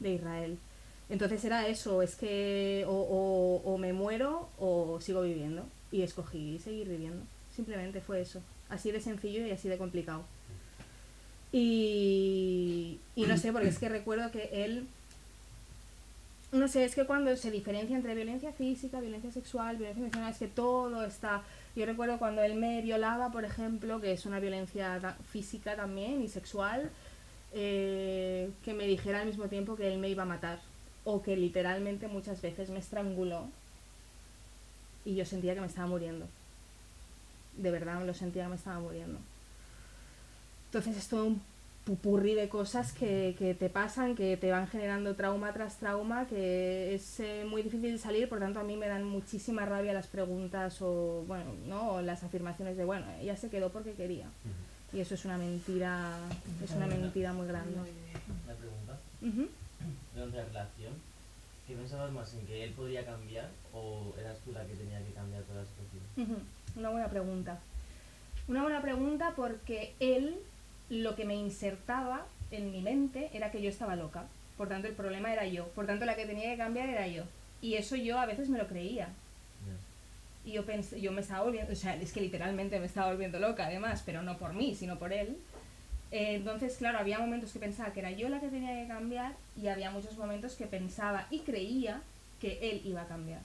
de 0.00 0.10
Israel. 0.12 0.58
Entonces 1.08 1.44
era 1.44 1.68
eso, 1.68 2.02
es 2.02 2.16
que 2.16 2.84
o, 2.86 2.90
o- 2.92 3.62
o 3.72 3.78
me 3.78 3.92
muero 3.92 4.48
o 4.58 4.98
sigo 5.00 5.22
viviendo. 5.22 5.64
Y 5.92 6.02
escogí 6.02 6.58
seguir 6.58 6.88
viviendo. 6.88 7.22
Simplemente 7.54 8.00
fue 8.00 8.20
eso. 8.20 8.42
Así 8.68 8.90
de 8.90 9.00
sencillo 9.00 9.46
y 9.46 9.52
así 9.52 9.68
de 9.68 9.78
complicado. 9.78 10.24
Y, 11.52 12.98
y 13.14 13.22
no 13.26 13.36
sé, 13.38 13.52
porque 13.52 13.68
es 13.68 13.78
que 13.78 13.88
recuerdo 13.88 14.30
que 14.30 14.50
él, 14.64 14.86
no 16.52 16.68
sé, 16.68 16.84
es 16.84 16.94
que 16.94 17.04
cuando 17.06 17.34
se 17.36 17.50
diferencia 17.50 17.96
entre 17.96 18.14
violencia 18.14 18.52
física, 18.52 19.00
violencia 19.00 19.32
sexual, 19.32 19.76
violencia 19.76 20.02
emocional, 20.02 20.32
es 20.32 20.38
que 20.38 20.48
todo 20.48 21.04
está... 21.04 21.42
Yo 21.74 21.84
recuerdo 21.86 22.18
cuando 22.18 22.42
él 22.42 22.54
me 22.54 22.80
violaba, 22.82 23.30
por 23.30 23.44
ejemplo, 23.44 24.00
que 24.00 24.12
es 24.12 24.26
una 24.26 24.40
violencia 24.40 25.16
física 25.30 25.76
también 25.76 26.22
y 26.22 26.28
sexual, 26.28 26.90
eh, 27.52 28.50
que 28.64 28.74
me 28.74 28.86
dijera 28.86 29.20
al 29.20 29.26
mismo 29.26 29.48
tiempo 29.48 29.76
que 29.76 29.92
él 29.92 29.98
me 29.98 30.08
iba 30.08 30.22
a 30.22 30.26
matar. 30.26 30.60
O 31.04 31.22
que 31.22 31.36
literalmente 31.36 32.08
muchas 32.08 32.40
veces 32.42 32.70
me 32.70 32.78
estranguló 32.78 33.48
y 35.04 35.14
yo 35.14 35.24
sentía 35.24 35.54
que 35.54 35.60
me 35.60 35.68
estaba 35.68 35.86
muriendo. 35.86 36.26
De 37.56 37.70
verdad 37.70 38.04
lo 38.04 38.12
sentía 38.12 38.44
que 38.44 38.50
me 38.50 38.56
estaba 38.56 38.80
muriendo. 38.80 39.18
Entonces 40.66 40.96
es 40.96 41.08
todo 41.08 41.26
un 41.26 41.40
pupurri 41.86 42.34
de 42.34 42.48
cosas 42.48 42.92
que, 42.92 43.36
que 43.38 43.54
te 43.54 43.70
pasan, 43.70 44.16
que 44.16 44.36
te 44.36 44.50
van 44.50 44.66
generando 44.66 45.14
trauma 45.14 45.52
tras 45.52 45.76
trauma, 45.76 46.26
que 46.26 46.92
es 46.92 47.20
eh, 47.20 47.46
muy 47.48 47.62
difícil 47.62 47.92
de 47.92 47.98
salir, 47.98 48.28
por 48.28 48.40
tanto 48.40 48.58
a 48.58 48.64
mí 48.64 48.76
me 48.76 48.88
dan 48.88 49.04
muchísima 49.04 49.64
rabia 49.64 49.92
las 49.92 50.08
preguntas 50.08 50.82
o, 50.82 51.22
bueno, 51.28 51.54
¿no? 51.68 51.92
o 51.92 52.02
las 52.02 52.24
afirmaciones 52.24 52.76
de, 52.76 52.84
bueno, 52.84 53.06
ella 53.20 53.36
se 53.36 53.50
quedó 53.50 53.70
porque 53.70 53.92
quería. 53.92 54.26
Y 54.92 54.98
eso 54.98 55.14
es 55.14 55.24
una 55.24 55.38
mentira, 55.38 56.18
es 56.64 56.72
una 56.72 56.88
mentira 56.88 57.32
muy 57.32 57.46
grande. 57.46 57.76
Una 57.76 58.54
pregunta. 58.54 58.98
Ujú. 59.22 59.48
Durante 60.12 60.36
la 60.38 60.44
relación, 60.44 60.92
¿qué 61.68 61.76
pensabas 61.76 62.10
más 62.10 62.34
en 62.34 62.46
que 62.46 62.64
él 62.64 62.72
podría 62.72 63.06
cambiar 63.06 63.48
o 63.72 64.12
eras 64.18 64.38
tú 64.44 64.50
la 64.50 64.64
que 64.66 64.74
tenía 64.74 64.98
que 65.04 65.12
cambiar 65.12 65.44
toda 65.44 65.62
la 65.62 65.66
situación? 65.68 66.42
Una 66.74 66.90
buena 66.90 67.08
pregunta. 67.08 67.60
Una 68.48 68.62
buena 68.62 68.82
pregunta 68.82 69.34
porque 69.36 69.94
él 70.00 70.36
lo 70.90 71.16
que 71.16 71.24
me 71.24 71.34
insertaba 71.34 72.26
en 72.50 72.70
mi 72.70 72.80
mente 72.80 73.30
era 73.32 73.50
que 73.50 73.60
yo 73.62 73.68
estaba 73.68 73.96
loca. 73.96 74.24
Por 74.56 74.68
tanto, 74.68 74.88
el 74.88 74.94
problema 74.94 75.32
era 75.32 75.46
yo. 75.46 75.66
Por 75.68 75.86
tanto, 75.86 76.04
la 76.04 76.16
que 76.16 76.26
tenía 76.26 76.50
que 76.50 76.56
cambiar 76.56 76.88
era 76.88 77.06
yo. 77.08 77.24
Y 77.60 77.74
eso 77.74 77.96
yo 77.96 78.18
a 78.18 78.26
veces 78.26 78.48
me 78.48 78.58
lo 78.58 78.66
creía. 78.66 79.08
Y 80.44 80.52
yo 80.52 80.64
pensé, 80.64 81.00
yo 81.00 81.10
me 81.10 81.22
estaba 81.22 81.42
volviendo, 81.42 81.72
o 81.72 81.76
sea, 81.76 81.96
es 81.96 82.12
que 82.12 82.20
literalmente 82.20 82.78
me 82.78 82.86
estaba 82.86 83.10
volviendo 83.10 83.40
loca 83.40 83.66
además, 83.66 84.04
pero 84.06 84.22
no 84.22 84.38
por 84.38 84.52
mí, 84.52 84.76
sino 84.76 84.96
por 84.96 85.12
él. 85.12 85.36
Eh, 86.12 86.36
entonces, 86.36 86.76
claro, 86.76 86.98
había 86.98 87.18
momentos 87.18 87.50
que 87.52 87.58
pensaba 87.58 87.92
que 87.92 87.98
era 87.98 88.12
yo 88.12 88.28
la 88.28 88.38
que 88.38 88.46
tenía 88.46 88.80
que 88.80 88.86
cambiar 88.86 89.34
y 89.60 89.66
había 89.66 89.90
muchos 89.90 90.16
momentos 90.16 90.54
que 90.54 90.66
pensaba 90.66 91.26
y 91.32 91.40
creía 91.40 92.00
que 92.40 92.60
él 92.70 92.80
iba 92.84 93.02
a 93.02 93.08
cambiar. 93.08 93.40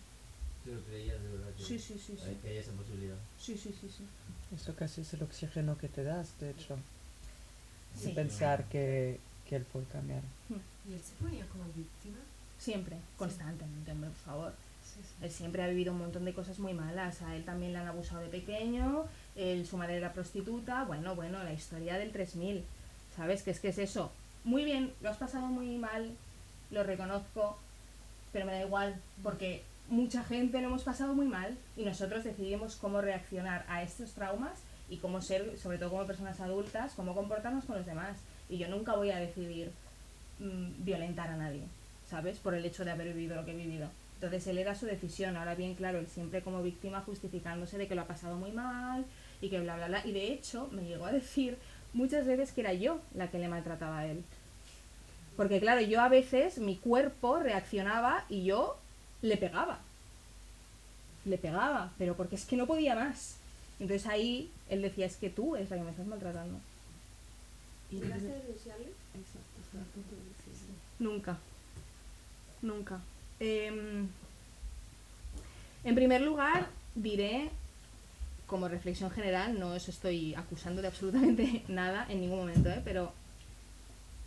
¿Tú 0.63 0.75
lo 0.75 0.81
creías 0.81 1.19
de 1.23 1.29
verdad 1.29 1.49
que, 1.57 1.63
Sí, 1.63 1.79
sí, 1.79 1.95
sí, 1.97 2.15
sí. 2.23 2.37
que 2.43 2.49
hay 2.49 2.57
esa 2.57 2.71
posibilidad? 2.73 3.15
Sí, 3.39 3.57
sí, 3.57 3.73
sí, 3.81 3.89
sí. 3.89 4.03
Eso 4.55 4.75
casi 4.75 5.01
es 5.01 5.11
el 5.15 5.23
oxígeno 5.23 5.79
que 5.79 5.87
te 5.87 6.03
das, 6.03 6.39
de 6.39 6.51
hecho. 6.51 6.77
Sí. 7.95 8.11
Pensar 8.13 8.65
que, 8.65 9.19
que 9.47 9.55
él 9.57 9.63
puede 9.63 9.85
cambiar. 9.85 10.21
¿Y 10.89 10.93
él 10.93 11.01
se 11.01 11.13
ponía 11.15 11.45
como 11.47 11.65
víctima? 11.65 12.17
Siempre, 12.57 12.97
constantemente, 13.17 13.93
por 13.93 14.13
favor. 14.13 14.53
Sí, 14.83 14.99
sí. 15.03 15.15
Él 15.21 15.31
siempre 15.31 15.63
ha 15.63 15.67
vivido 15.67 15.93
un 15.93 15.99
montón 15.99 16.25
de 16.25 16.33
cosas 16.33 16.59
muy 16.59 16.73
malas. 16.73 17.21
A 17.21 17.35
él 17.35 17.43
también 17.43 17.73
le 17.73 17.79
han 17.79 17.87
abusado 17.87 18.21
de 18.21 18.27
pequeño, 18.27 19.05
él, 19.35 19.65
su 19.65 19.77
madre 19.77 19.97
era 19.97 20.13
prostituta. 20.13 20.83
Bueno, 20.83 21.15
bueno, 21.15 21.43
la 21.43 21.53
historia 21.53 21.97
del 21.97 22.11
3000. 22.11 22.63
¿Sabes? 23.15 23.43
Que 23.43 23.51
es 23.51 23.59
que 23.59 23.69
es 23.69 23.77
eso. 23.77 24.11
Muy 24.43 24.63
bien, 24.63 24.93
lo 25.01 25.09
has 25.09 25.17
pasado 25.17 25.47
muy 25.47 25.77
mal, 25.77 26.11
lo 26.71 26.83
reconozco, 26.83 27.59
pero 28.33 28.45
me 28.45 28.53
da 28.53 28.61
igual, 28.61 28.95
porque 29.21 29.63
mucha 29.89 30.23
gente 30.23 30.61
lo 30.61 30.67
hemos 30.67 30.83
pasado 30.83 31.13
muy 31.13 31.27
mal 31.27 31.57
y 31.77 31.83
nosotros 31.83 32.23
decidimos 32.23 32.75
cómo 32.75 33.01
reaccionar 33.01 33.65
a 33.67 33.83
estos 33.83 34.13
traumas 34.13 34.53
y 34.91 34.97
cómo 34.97 35.21
ser, 35.21 35.57
sobre 35.57 35.77
todo 35.77 35.89
como 35.89 36.05
personas 36.05 36.39
adultas, 36.41 36.91
cómo 36.95 37.15
comportarnos 37.15 37.63
con 37.63 37.77
los 37.77 37.85
demás. 37.85 38.17
Y 38.49 38.57
yo 38.57 38.67
nunca 38.67 38.93
voy 38.93 39.09
a 39.09 39.17
decidir 39.17 39.71
mm, 40.39 40.83
violentar 40.83 41.29
a 41.29 41.37
nadie, 41.37 41.61
¿sabes? 42.09 42.37
Por 42.37 42.53
el 42.53 42.65
hecho 42.65 42.83
de 42.83 42.91
haber 42.91 43.07
vivido 43.13 43.37
lo 43.37 43.45
que 43.45 43.53
he 43.53 43.55
vivido. 43.55 43.89
Entonces 44.15 44.45
él 44.47 44.57
era 44.57 44.75
su 44.75 44.85
decisión, 44.85 45.37
ahora 45.37 45.55
bien, 45.55 45.75
claro, 45.75 45.97
él 45.97 46.07
siempre 46.07 46.41
como 46.41 46.61
víctima 46.61 47.01
justificándose 47.01 47.77
de 47.77 47.87
que 47.87 47.95
lo 47.95 48.01
ha 48.01 48.07
pasado 48.07 48.35
muy 48.35 48.51
mal 48.51 49.05
y 49.41 49.49
que 49.49 49.61
bla, 49.61 49.77
bla, 49.77 49.87
bla. 49.87 50.05
Y 50.05 50.11
de 50.11 50.33
hecho 50.33 50.67
me 50.73 50.83
llegó 50.83 51.05
a 51.05 51.13
decir 51.13 51.57
muchas 51.93 52.27
veces 52.27 52.51
que 52.51 52.61
era 52.61 52.73
yo 52.73 52.99
la 53.15 53.31
que 53.31 53.39
le 53.39 53.47
maltrataba 53.47 53.99
a 53.99 54.05
él. 54.07 54.23
Porque 55.37 55.61
claro, 55.61 55.79
yo 55.79 56.01
a 56.01 56.09
veces 56.09 56.59
mi 56.59 56.75
cuerpo 56.75 57.39
reaccionaba 57.39 58.25
y 58.27 58.43
yo 58.43 58.77
le 59.21 59.37
pegaba. 59.37 59.79
Le 61.23 61.37
pegaba, 61.37 61.93
pero 61.97 62.15
porque 62.15 62.35
es 62.35 62.45
que 62.45 62.57
no 62.57 62.67
podía 62.67 62.93
más. 62.93 63.40
Entonces 63.81 64.05
ahí 64.07 64.49
él 64.69 64.81
decía, 64.83 65.05
es 65.07 65.17
que 65.17 65.29
tú 65.29 65.55
es 65.55 65.69
la 65.69 65.75
que 65.77 65.83
me 65.83 65.89
estás 65.89 66.05
maltratando. 66.07 66.59
¿Llegaste 67.89 68.27
a 68.31 68.35
denunciarle? 68.35 68.85
Nunca. 70.99 71.37
Nunca. 72.61 73.01
Em, 73.39 74.07
en 75.83 75.95
primer 75.95 76.21
lugar, 76.21 76.67
diré, 76.93 77.49
como 78.45 78.67
reflexión 78.67 79.09
general, 79.09 79.59
no 79.59 79.69
os 79.73 79.89
estoy 79.89 80.35
acusando 80.35 80.81
de 80.83 80.87
absolutamente 80.87 81.63
nada 81.67 82.05
en 82.07 82.21
ningún 82.21 82.37
momento, 82.39 82.69
¿eh? 82.69 82.81
pero 82.85 83.11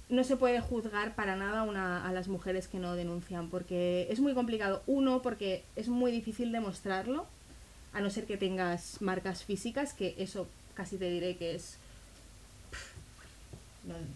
no 0.09 0.25
se 0.25 0.37
puede 0.37 0.61
juzgar 0.61 1.15
para 1.15 1.37
nada 1.37 1.63
una- 1.63 2.07
a 2.07 2.13
las 2.13 2.27
mujeres 2.29 2.67
que 2.67 2.79
no 2.81 2.95
denuncian, 2.97 3.49
porque 3.51 4.09
es 4.11 4.19
muy 4.19 4.35
complicado. 4.35 4.83
Uno, 4.89 5.23
porque 5.23 5.63
es 5.77 5.89
muy 5.89 6.11
difícil 6.11 6.51
demostrarlo, 6.53 7.27
a 7.95 8.01
no 8.01 8.11
ser 8.11 8.27
que 8.27 8.37
tengas 8.37 9.01
marcas 9.01 9.45
físicas, 9.45 9.95
que 9.95 10.15
eso 10.19 10.47
casi 10.75 10.97
te 10.99 11.09
diré 11.09 11.37
que 11.37 11.55
es... 11.55 11.77
no, 13.85 13.95
bueno, 13.95 14.07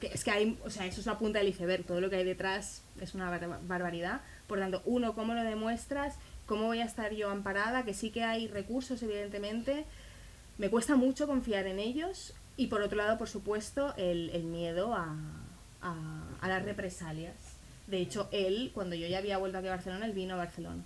que 0.00 0.06
es 0.08 0.24
que 0.24 0.30
hay, 0.30 0.58
o 0.64 0.70
sea, 0.70 0.86
eso 0.86 1.00
es 1.00 1.06
la 1.06 1.18
punta 1.18 1.38
del 1.38 1.48
iceberg, 1.48 1.84
todo 1.84 2.00
lo 2.00 2.10
que 2.10 2.16
hay 2.16 2.24
detrás 2.24 2.82
es 3.00 3.14
una 3.14 3.30
bar- 3.30 3.60
barbaridad. 3.66 4.20
Por 4.46 4.58
tanto, 4.58 4.82
uno, 4.84 5.14
¿cómo 5.14 5.34
lo 5.34 5.42
demuestras? 5.44 6.14
¿Cómo 6.46 6.64
voy 6.64 6.80
a 6.80 6.84
estar 6.84 7.12
yo 7.14 7.30
amparada? 7.30 7.84
Que 7.84 7.94
sí 7.94 8.10
que 8.10 8.24
hay 8.24 8.48
recursos, 8.48 9.02
evidentemente. 9.02 9.84
Me 10.58 10.70
cuesta 10.70 10.96
mucho 10.96 11.26
confiar 11.26 11.66
en 11.66 11.78
ellos. 11.78 12.34
Y 12.56 12.66
por 12.66 12.82
otro 12.82 12.98
lado, 12.98 13.16
por 13.16 13.28
supuesto, 13.28 13.94
el, 13.96 14.30
el 14.30 14.42
miedo 14.44 14.94
a, 14.94 15.14
a, 15.80 15.94
a 16.40 16.48
las 16.48 16.64
represalias. 16.64 17.34
De 17.86 17.98
hecho, 17.98 18.28
él, 18.32 18.70
cuando 18.74 18.94
yo 18.96 19.06
ya 19.06 19.18
había 19.18 19.38
vuelto 19.38 19.58
aquí 19.58 19.68
a 19.68 19.72
Barcelona, 19.76 20.04
él 20.06 20.12
vino 20.12 20.34
a 20.34 20.38
Barcelona. 20.38 20.82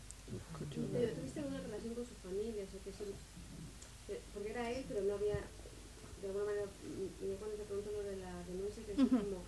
Pero 0.92 1.12
tuviste 1.12 1.40
alguna 1.40 1.60
relación 1.60 1.94
con 1.94 2.04
su 2.06 2.14
familia, 2.22 2.64
o 2.68 2.70
sea, 2.70 2.80
que 2.84 2.92
sí, 2.92 3.04
que- 4.06 4.20
porque 4.34 4.45
era 4.56 4.70
él, 4.70 4.84
pero 4.88 5.02
no 5.02 5.14
había, 5.14 5.36
de 6.22 6.26
alguna 6.28 6.46
manera, 6.46 6.66
yo 7.20 7.36
cuando 7.36 7.56
te 7.56 7.64
pregunto 7.64 7.92
lo 7.92 8.02
de 8.02 8.16
la 8.16 8.32
denuncia, 8.48 8.82
que 8.84 8.92
es 8.92 8.98
como, 8.98 9.44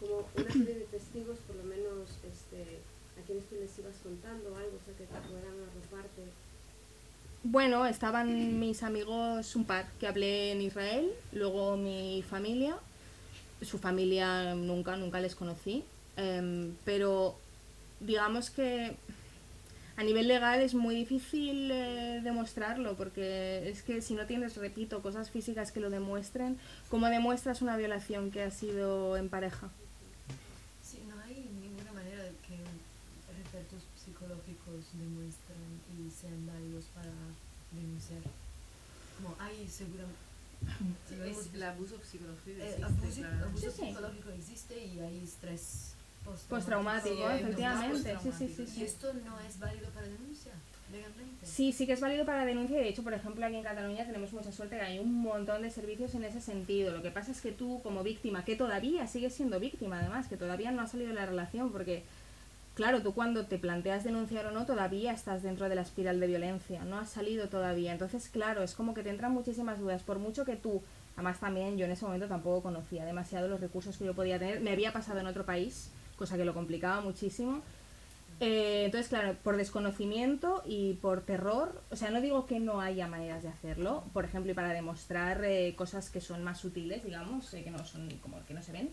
como 0.00 0.28
una 0.36 0.52
serie 0.52 0.84
de 0.84 0.92
testigos, 0.92 1.38
por 1.46 1.56
lo 1.56 1.64
menos, 1.64 2.10
este, 2.28 2.78
a 3.16 3.24
quienes 3.24 3.44
tú 3.46 3.56
les 3.56 3.78
ibas 3.78 3.96
contando 4.02 4.54
algo, 4.56 4.76
o 4.76 4.84
sea, 4.84 4.94
que 4.94 5.04
te 5.04 5.20
puedan 5.28 5.56
arroparte. 5.64 6.22
Bueno, 7.42 7.86
estaban 7.86 8.60
mis 8.60 8.82
amigos, 8.82 9.56
un 9.56 9.64
par, 9.64 9.88
que 9.98 10.06
hablé 10.06 10.52
en 10.52 10.60
Israel, 10.60 11.10
luego 11.32 11.76
mi 11.76 12.22
familia, 12.28 12.76
su 13.62 13.78
familia 13.78 14.54
nunca, 14.54 14.96
nunca 14.96 15.20
les 15.20 15.34
conocí, 15.34 15.84
em, 16.16 16.74
pero 16.84 17.34
digamos 18.00 18.50
que 18.50 18.94
a 20.00 20.02
nivel 20.02 20.28
legal 20.28 20.62
es 20.62 20.72
muy 20.74 20.94
difícil 20.94 21.70
eh, 21.70 22.20
demostrarlo, 22.24 22.96
porque 22.96 23.68
es 23.68 23.82
que 23.82 24.00
si 24.00 24.14
no 24.14 24.24
tienes, 24.24 24.56
repito, 24.56 25.02
cosas 25.02 25.28
físicas 25.30 25.72
que 25.72 25.80
lo 25.80 25.90
demuestren, 25.90 26.58
¿cómo 26.88 27.06
demuestras 27.08 27.60
una 27.60 27.76
violación 27.76 28.30
que 28.30 28.42
ha 28.42 28.50
sido 28.50 29.18
en 29.18 29.28
pareja? 29.28 29.68
Sí, 30.82 31.00
no 31.06 31.20
hay 31.20 31.50
ninguna 31.60 31.92
manera 31.92 32.22
de 32.24 32.30
que 32.48 32.56
efectos 33.44 33.82
psicológicos 34.02 34.86
demuestren 34.94 35.68
y 35.92 36.10
sean 36.10 36.46
válidos 36.46 36.86
para 36.94 37.12
denunciar. 37.72 38.22
Como 39.18 39.36
hay 39.38 39.68
seguramente... 39.68 40.16
Sí, 41.10 41.14
es- 41.26 41.54
el 41.54 41.62
abuso 41.62 41.96
psicológico 42.10 42.48
Eh, 42.58 42.68
existe, 42.70 42.84
abuso, 42.84 43.16
claramente. 43.20 43.44
abuso 43.48 43.70
Sí, 43.70 43.76
sí. 43.76 43.86
psicológico 43.88 44.30
existe 44.30 44.84
y 44.86 45.00
hay 45.00 45.24
estrés 45.24 45.92
Postraumático, 46.48 47.16
Sí, 47.16 47.22
efectivamente. 47.40 48.16
Sí, 48.22 48.30
sí, 48.36 48.48
sí, 48.54 48.62
Y 48.62 48.66
sí. 48.66 48.84
esto 48.84 49.12
no 49.24 49.38
es 49.40 49.58
válido 49.58 49.88
para 49.90 50.06
denuncia, 50.06 50.52
legalmente. 50.92 51.46
Sí, 51.46 51.72
sí 51.72 51.86
que 51.86 51.94
es 51.94 52.00
válido 52.00 52.24
para 52.24 52.44
denuncia. 52.44 52.78
y 52.78 52.82
De 52.84 52.88
hecho, 52.88 53.02
por 53.02 53.14
ejemplo, 53.14 53.44
aquí 53.44 53.56
en 53.56 53.62
Cataluña 53.62 54.04
tenemos 54.06 54.32
mucha 54.32 54.52
suerte 54.52 54.76
que 54.76 54.82
hay 54.82 54.98
un 54.98 55.12
montón 55.14 55.62
de 55.62 55.70
servicios 55.70 56.14
en 56.14 56.24
ese 56.24 56.40
sentido. 56.40 56.92
Lo 56.96 57.02
que 57.02 57.10
pasa 57.10 57.32
es 57.32 57.40
que 57.40 57.52
tú, 57.52 57.80
como 57.82 58.02
víctima, 58.02 58.44
que 58.44 58.54
todavía 58.56 59.06
sigues 59.06 59.34
siendo 59.34 59.58
víctima, 59.58 59.98
además, 60.00 60.28
que 60.28 60.36
todavía 60.36 60.70
no 60.70 60.82
ha 60.82 60.86
salido 60.86 61.08
de 61.08 61.14
la 61.16 61.26
relación, 61.26 61.72
porque, 61.72 62.04
claro, 62.74 63.02
tú 63.02 63.12
cuando 63.14 63.46
te 63.46 63.58
planteas 63.58 64.04
denunciar 64.04 64.46
o 64.46 64.50
no, 64.52 64.66
todavía 64.66 65.12
estás 65.12 65.42
dentro 65.42 65.68
de 65.68 65.74
la 65.74 65.82
espiral 65.82 66.20
de 66.20 66.26
violencia. 66.28 66.84
No 66.84 66.98
has 66.98 67.10
salido 67.10 67.48
todavía. 67.48 67.92
Entonces, 67.92 68.28
claro, 68.28 68.62
es 68.62 68.74
como 68.74 68.94
que 68.94 69.02
te 69.02 69.10
entran 69.10 69.32
muchísimas 69.32 69.78
dudas. 69.80 70.02
Por 70.02 70.18
mucho 70.18 70.44
que 70.44 70.56
tú, 70.56 70.82
además 71.16 71.40
también 71.40 71.76
yo 71.78 71.86
en 71.86 71.92
ese 71.92 72.04
momento 72.04 72.28
tampoco 72.28 72.62
conocía 72.62 73.04
demasiado 73.04 73.48
los 73.48 73.60
recursos 73.60 73.96
que 73.96 74.04
yo 74.04 74.14
podía 74.14 74.38
tener. 74.38 74.60
Me 74.60 74.70
había 74.72 74.92
pasado 74.92 75.18
en 75.20 75.26
otro 75.26 75.44
país, 75.44 75.90
cosa 76.20 76.36
que 76.36 76.44
lo 76.44 76.52
complicaba 76.52 77.00
muchísimo. 77.00 77.62
Eh, 78.40 78.84
entonces, 78.84 79.08
claro, 79.08 79.36
por 79.42 79.56
desconocimiento 79.56 80.62
y 80.66 80.94
por 80.94 81.22
terror, 81.22 81.82
o 81.90 81.96
sea, 81.96 82.10
no 82.10 82.20
digo 82.20 82.46
que 82.46 82.60
no 82.60 82.80
haya 82.82 83.06
maneras 83.06 83.42
de 83.42 83.48
hacerlo, 83.48 84.04
por 84.12 84.26
ejemplo, 84.26 84.52
y 84.52 84.54
para 84.54 84.72
demostrar 84.74 85.42
eh, 85.44 85.74
cosas 85.76 86.10
que 86.10 86.20
son 86.20 86.44
más 86.44 86.58
sutiles, 86.58 87.02
digamos, 87.02 87.52
eh, 87.54 87.64
que 87.64 87.70
no 87.70 87.84
son 87.86 88.08
como 88.22 88.44
que 88.44 88.54
no 88.54 88.62
se 88.62 88.72
ven. 88.72 88.90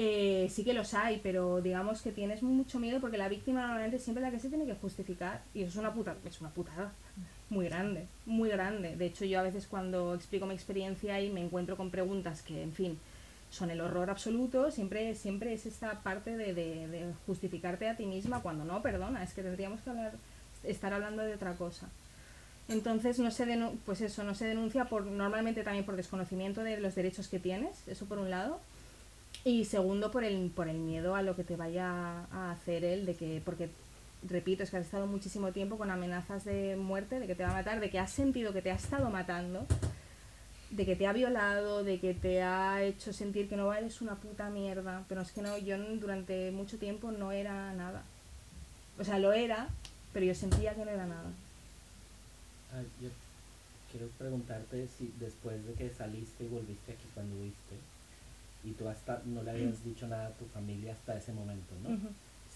Eh, 0.00 0.48
sí 0.48 0.62
que 0.62 0.74
los 0.74 0.94
hay, 0.94 1.18
pero 1.24 1.60
digamos 1.60 2.02
que 2.02 2.12
tienes 2.12 2.40
mucho 2.44 2.78
miedo 2.78 3.00
porque 3.00 3.18
la 3.18 3.28
víctima 3.28 3.62
normalmente 3.62 3.96
es 3.96 4.04
siempre 4.04 4.22
la 4.22 4.30
que 4.30 4.38
se 4.38 4.48
tiene 4.48 4.64
que 4.64 4.76
justificar 4.76 5.42
y 5.54 5.62
eso 5.62 5.70
es 5.70 5.76
una 5.76 5.92
puta, 5.92 6.14
es 6.24 6.40
una 6.40 6.50
putada 6.50 6.92
muy 7.50 7.66
grande, 7.66 8.06
muy 8.24 8.48
grande. 8.48 8.94
De 8.94 9.06
hecho, 9.06 9.24
yo 9.24 9.40
a 9.40 9.42
veces 9.42 9.66
cuando 9.66 10.14
explico 10.14 10.46
mi 10.46 10.54
experiencia 10.54 11.20
y 11.20 11.30
me 11.30 11.40
encuentro 11.40 11.76
con 11.76 11.90
preguntas 11.90 12.42
que, 12.42 12.62
en 12.62 12.72
fin, 12.72 12.98
son 13.50 13.70
el 13.70 13.80
horror 13.80 14.10
absoluto, 14.10 14.70
siempre, 14.70 15.14
siempre 15.14 15.52
es 15.52 15.66
esta 15.66 16.00
parte 16.02 16.36
de, 16.36 17.12
justificarte 17.26 17.88
a 17.88 17.96
ti 17.96 18.06
misma 18.06 18.40
cuando 18.40 18.64
no, 18.64 18.82
perdona, 18.82 19.22
es 19.22 19.32
que 19.32 19.42
tendríamos 19.42 19.80
que 19.80 19.90
hablar, 19.90 20.12
estar 20.64 20.92
hablando 20.92 21.22
de 21.22 21.34
otra 21.34 21.54
cosa. 21.54 21.88
Entonces 22.68 23.18
no 23.18 23.30
se 23.30 23.46
pues 23.86 24.02
eso, 24.02 24.24
no 24.24 24.34
se 24.34 24.44
denuncia 24.44 24.84
por 24.84 25.06
normalmente 25.06 25.62
también 25.62 25.86
por 25.86 25.96
desconocimiento 25.96 26.62
de 26.62 26.78
los 26.78 26.94
derechos 26.94 27.28
que 27.28 27.38
tienes, 27.38 27.88
eso 27.88 28.04
por 28.04 28.18
un 28.18 28.30
lado. 28.30 28.60
Y 29.44 29.64
segundo 29.64 30.10
por 30.10 30.24
el, 30.24 30.50
por 30.50 30.68
el 30.68 30.78
miedo 30.78 31.14
a 31.14 31.22
lo 31.22 31.34
que 31.34 31.44
te 31.44 31.56
vaya 31.56 32.26
a 32.30 32.52
hacer 32.52 32.84
él, 32.84 33.06
de 33.06 33.14
que, 33.14 33.40
porque 33.44 33.70
repito, 34.28 34.62
es 34.62 34.70
que 34.70 34.76
has 34.76 34.84
estado 34.84 35.06
muchísimo 35.06 35.52
tiempo 35.52 35.78
con 35.78 35.90
amenazas 35.90 36.44
de 36.44 36.76
muerte, 36.76 37.20
de 37.20 37.26
que 37.26 37.34
te 37.34 37.44
va 37.44 37.50
a 37.50 37.54
matar, 37.54 37.80
de 37.80 37.88
que 37.88 37.98
has 37.98 38.10
sentido 38.10 38.52
que 38.52 38.62
te 38.62 38.70
ha 38.70 38.74
estado 38.74 39.08
matando, 39.10 39.66
de 40.70 40.84
que 40.84 40.96
te 40.96 41.06
ha 41.06 41.12
violado, 41.12 41.84
de 41.84 41.98
que 41.98 42.14
te 42.14 42.42
ha 42.42 42.82
hecho 42.82 43.12
sentir 43.12 43.48
que 43.48 43.56
no 43.56 43.66
vales 43.66 44.00
una 44.00 44.16
puta 44.16 44.50
mierda. 44.50 45.04
Pero 45.08 45.22
es 45.22 45.32
que 45.32 45.42
no, 45.42 45.56
yo 45.58 45.78
durante 45.96 46.50
mucho 46.50 46.78
tiempo 46.78 47.10
no 47.10 47.32
era 47.32 47.72
nada. 47.74 48.02
O 48.98 49.04
sea, 49.04 49.18
lo 49.18 49.32
era, 49.32 49.68
pero 50.12 50.26
yo 50.26 50.34
sentía 50.34 50.74
que 50.74 50.84
no 50.84 50.90
era 50.90 51.06
nada. 51.06 51.30
Ah, 52.72 52.82
yo 53.00 53.08
quiero 53.90 54.08
preguntarte 54.18 54.88
si 54.88 55.12
después 55.18 55.64
de 55.66 55.72
que 55.74 55.90
saliste 55.90 56.44
y 56.44 56.48
volviste 56.48 56.92
aquí 56.92 57.04
cuando 57.14 57.40
viste, 57.42 57.76
y 58.64 58.72
tú 58.72 58.88
hasta 58.88 59.22
no 59.24 59.42
le 59.42 59.52
habías 59.52 59.84
dicho 59.84 60.06
nada 60.08 60.26
a 60.26 60.32
tu 60.32 60.44
familia 60.46 60.92
hasta 60.92 61.16
ese 61.16 61.32
momento, 61.32 61.74
¿no? 61.82 61.96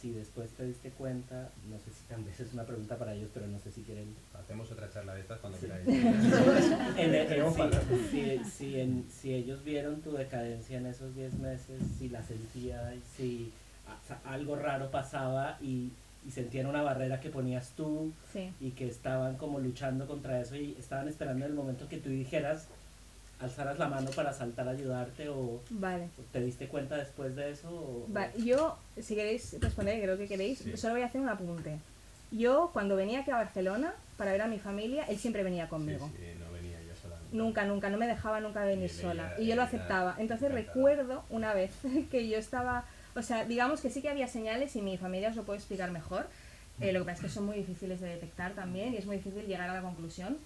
Si 0.03 0.11
después 0.11 0.51
te 0.51 0.65
diste 0.67 0.91
cuenta, 0.91 1.49
no 1.71 1.77
sé 1.79 1.93
si 1.97 2.03
tal 2.09 2.25
vez 2.25 2.41
es 2.41 2.53
una 2.53 2.65
pregunta 2.65 2.97
para 2.97 3.15
ellos, 3.15 3.31
pero 3.33 3.47
no 3.47 3.57
sé 3.61 3.71
si 3.71 3.83
quieren 3.83 4.07
Hacemos 4.37 4.69
otra 4.73 4.91
charla 4.93 5.15
de 5.15 5.21
estas 5.21 5.39
cuando 5.39 5.57
Sí. 5.59 5.67
queráis. 5.67 5.87
En 6.99 7.53
si, 8.11 8.39
si- 8.41 8.45
si 8.51 8.81
en- 8.81 9.07
si 9.09 9.33
ellos 9.33 9.63
vieron 9.63 10.01
tu 10.01 10.11
decadencia 10.13 10.79
en 10.79 10.87
esos 10.87 11.15
10 11.15 11.35
meses, 11.35 11.81
si 12.01 12.09
la 12.09 12.21
sentías, 12.21 12.95
si 13.17 13.53
a- 13.87 14.33
algo 14.33 14.57
raro 14.57 14.91
pasaba 14.91 15.57
y, 15.63 15.93
y 16.27 16.31
sentían 16.33 16.67
una 16.67 16.83
barrera 16.83 17.21
que 17.21 17.31
ponías 17.31 17.71
tú 17.77 18.13
Sí. 18.33 18.51
y 18.61 18.71
que 18.73 18.89
estaban 18.89 19.37
como 19.37 19.61
luchando 19.61 20.09
contra 20.09 20.41
eso 20.41 20.57
y 20.57 20.75
estaban 20.81 21.07
esperando 21.07 21.47
el 21.47 21.55
momento 21.55 21.89
que 21.89 21.99
tú 21.99 22.09
dijeras, 22.11 22.67
alzaras 23.43 23.79
la 23.79 23.89
mano 23.89 24.11
para 24.11 24.33
saltar 24.33 24.69
a 24.69 24.71
ayudarte 24.71 25.29
o 25.29 25.61
Vale. 25.71 26.05
o 26.19 26.23
te 26.33 26.41
diste 26.41 26.69
cuenta 26.69 26.97
después 26.97 27.35
de 27.37 27.51
eso 27.51 27.69
o, 27.71 28.09
yo, 28.39 28.79
si 29.01 29.15
queréis 29.15 29.57
responder, 29.61 30.01
creo 30.03 30.17
que 30.17 30.29
queréis, 30.29 30.59
Sí. 30.61 30.77
solo 30.77 30.95
voy 30.95 31.03
a 31.03 31.07
hacer 31.07 31.21
un 31.21 31.29
apunte. 31.29 31.79
Yo, 32.31 32.71
cuando 32.73 32.97
venía 32.97 33.21
aquí 33.21 33.31
a 33.31 33.37
Barcelona 33.37 33.93
para 34.17 34.33
ver 34.33 34.43
a 34.43 34.47
mi 34.47 34.59
familia, 34.59 35.05
él 35.05 35.19
siempre 35.19 35.43
venía 35.43 35.69
conmigo. 35.69 36.07
Sí, 36.17 36.23
sí, 36.25 36.39
no 36.39 36.51
venía 36.53 36.79
yo 36.83 36.95
sola. 37.01 37.17
Nunca, 37.33 37.65
nunca, 37.67 37.91
no 37.91 37.99
me 37.99 38.07
dejaba 38.07 38.41
nunca 38.41 38.65
venir 38.65 38.85
Ni 38.85 38.89
sola. 38.89 39.35
Y 39.39 39.47
yo 39.47 39.55
lo 39.57 39.63
aceptaba. 39.63 40.15
Entonces 40.19 40.49
encantada. 40.51 40.73
recuerdo 40.75 41.25
una 41.29 41.53
vez 41.53 41.73
que 42.11 42.29
yo 42.29 42.39
estaba, 42.39 42.85
o 43.15 43.23
sea, 43.23 43.45
digamos 43.45 43.81
que 43.83 43.91
sí 43.91 44.01
que 44.01 44.09
había 44.09 44.29
señales 44.29 44.75
y 44.77 44.83
mi 44.83 44.97
familia 44.97 45.29
os 45.31 45.37
lo 45.37 45.43
puede 45.43 45.59
explicar 45.59 45.91
mejor. 45.91 46.27
Eh, 46.81 46.93
lo 46.93 47.01
que 47.01 47.05
pasa 47.05 47.17
es 47.19 47.21
que 47.25 47.29
son 47.29 47.45
muy 47.45 47.57
difíciles 47.57 48.01
de 48.01 48.09
detectar 48.09 48.53
también 48.55 48.95
y 48.95 48.97
es 48.97 49.05
muy 49.05 49.17
difícil 49.19 49.47
llegar 49.47 49.69
a 49.69 49.75
la 49.75 49.83
conclusión. 49.83 50.39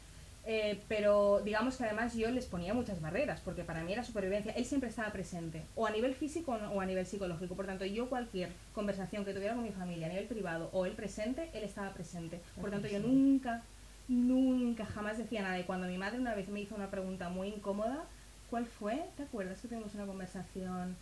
Eh, 0.48 0.80
pero 0.86 1.40
digamos 1.44 1.76
que 1.76 1.84
además 1.84 2.14
yo 2.14 2.30
les 2.30 2.46
ponía 2.46 2.72
muchas 2.72 3.00
barreras, 3.00 3.40
porque 3.40 3.64
para 3.64 3.82
mí 3.82 3.92
era 3.92 4.04
supervivencia. 4.04 4.52
Él 4.52 4.64
siempre 4.64 4.90
estaba 4.90 5.10
presente, 5.10 5.62
o 5.74 5.86
a 5.86 5.90
nivel 5.90 6.14
físico 6.14 6.52
o 6.52 6.80
a 6.80 6.86
nivel 6.86 7.04
psicológico. 7.04 7.56
Por 7.56 7.66
tanto, 7.66 7.84
yo 7.84 8.08
cualquier 8.08 8.50
conversación 8.72 9.24
que 9.24 9.34
tuviera 9.34 9.54
con 9.54 9.64
mi 9.64 9.72
familia 9.72 10.06
a 10.06 10.10
nivel 10.10 10.26
privado 10.26 10.70
o 10.72 10.86
él 10.86 10.92
presente, 10.92 11.50
él 11.52 11.64
estaba 11.64 11.92
presente. 11.94 12.40
Por 12.60 12.70
tanto, 12.70 12.86
yo 12.86 13.00
nunca, 13.00 13.62
nunca, 14.06 14.86
jamás 14.86 15.18
decía 15.18 15.42
nada. 15.42 15.58
Y 15.58 15.64
cuando 15.64 15.88
mi 15.88 15.98
madre 15.98 16.20
una 16.20 16.34
vez 16.34 16.48
me 16.48 16.60
hizo 16.60 16.76
una 16.76 16.90
pregunta 16.90 17.28
muy 17.28 17.48
incómoda, 17.48 18.04
¿cuál 18.48 18.66
fue? 18.66 19.04
¿Te 19.16 19.24
acuerdas 19.24 19.60
que 19.60 19.68
tuvimos 19.68 19.94
una 19.94 20.06
conversación? 20.06 20.96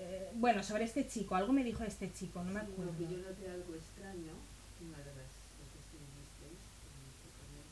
eh, 0.00 0.32
bueno, 0.34 0.62
sobre 0.62 0.84
este 0.84 1.06
chico, 1.06 1.34
algo 1.34 1.52
me 1.52 1.64
dijo 1.64 1.84
este 1.84 2.12
chico, 2.12 2.42
no 2.42 2.52
me 2.52 2.60
acuerdo. 2.60 2.96
Que 2.96 3.04
yo 3.04 3.18
noté 3.20 3.50
algo 3.50 3.74
extraño, 3.76 4.32
una 4.80 4.98
de 4.98 5.12
las 5.12 5.28
veces 5.60 5.84
que 5.92 6.00
vinisteis, 6.00 6.60
que 6.80 6.88
me 6.96 7.04
hice 7.04 7.28
con 7.36 7.48
él, 7.52 7.68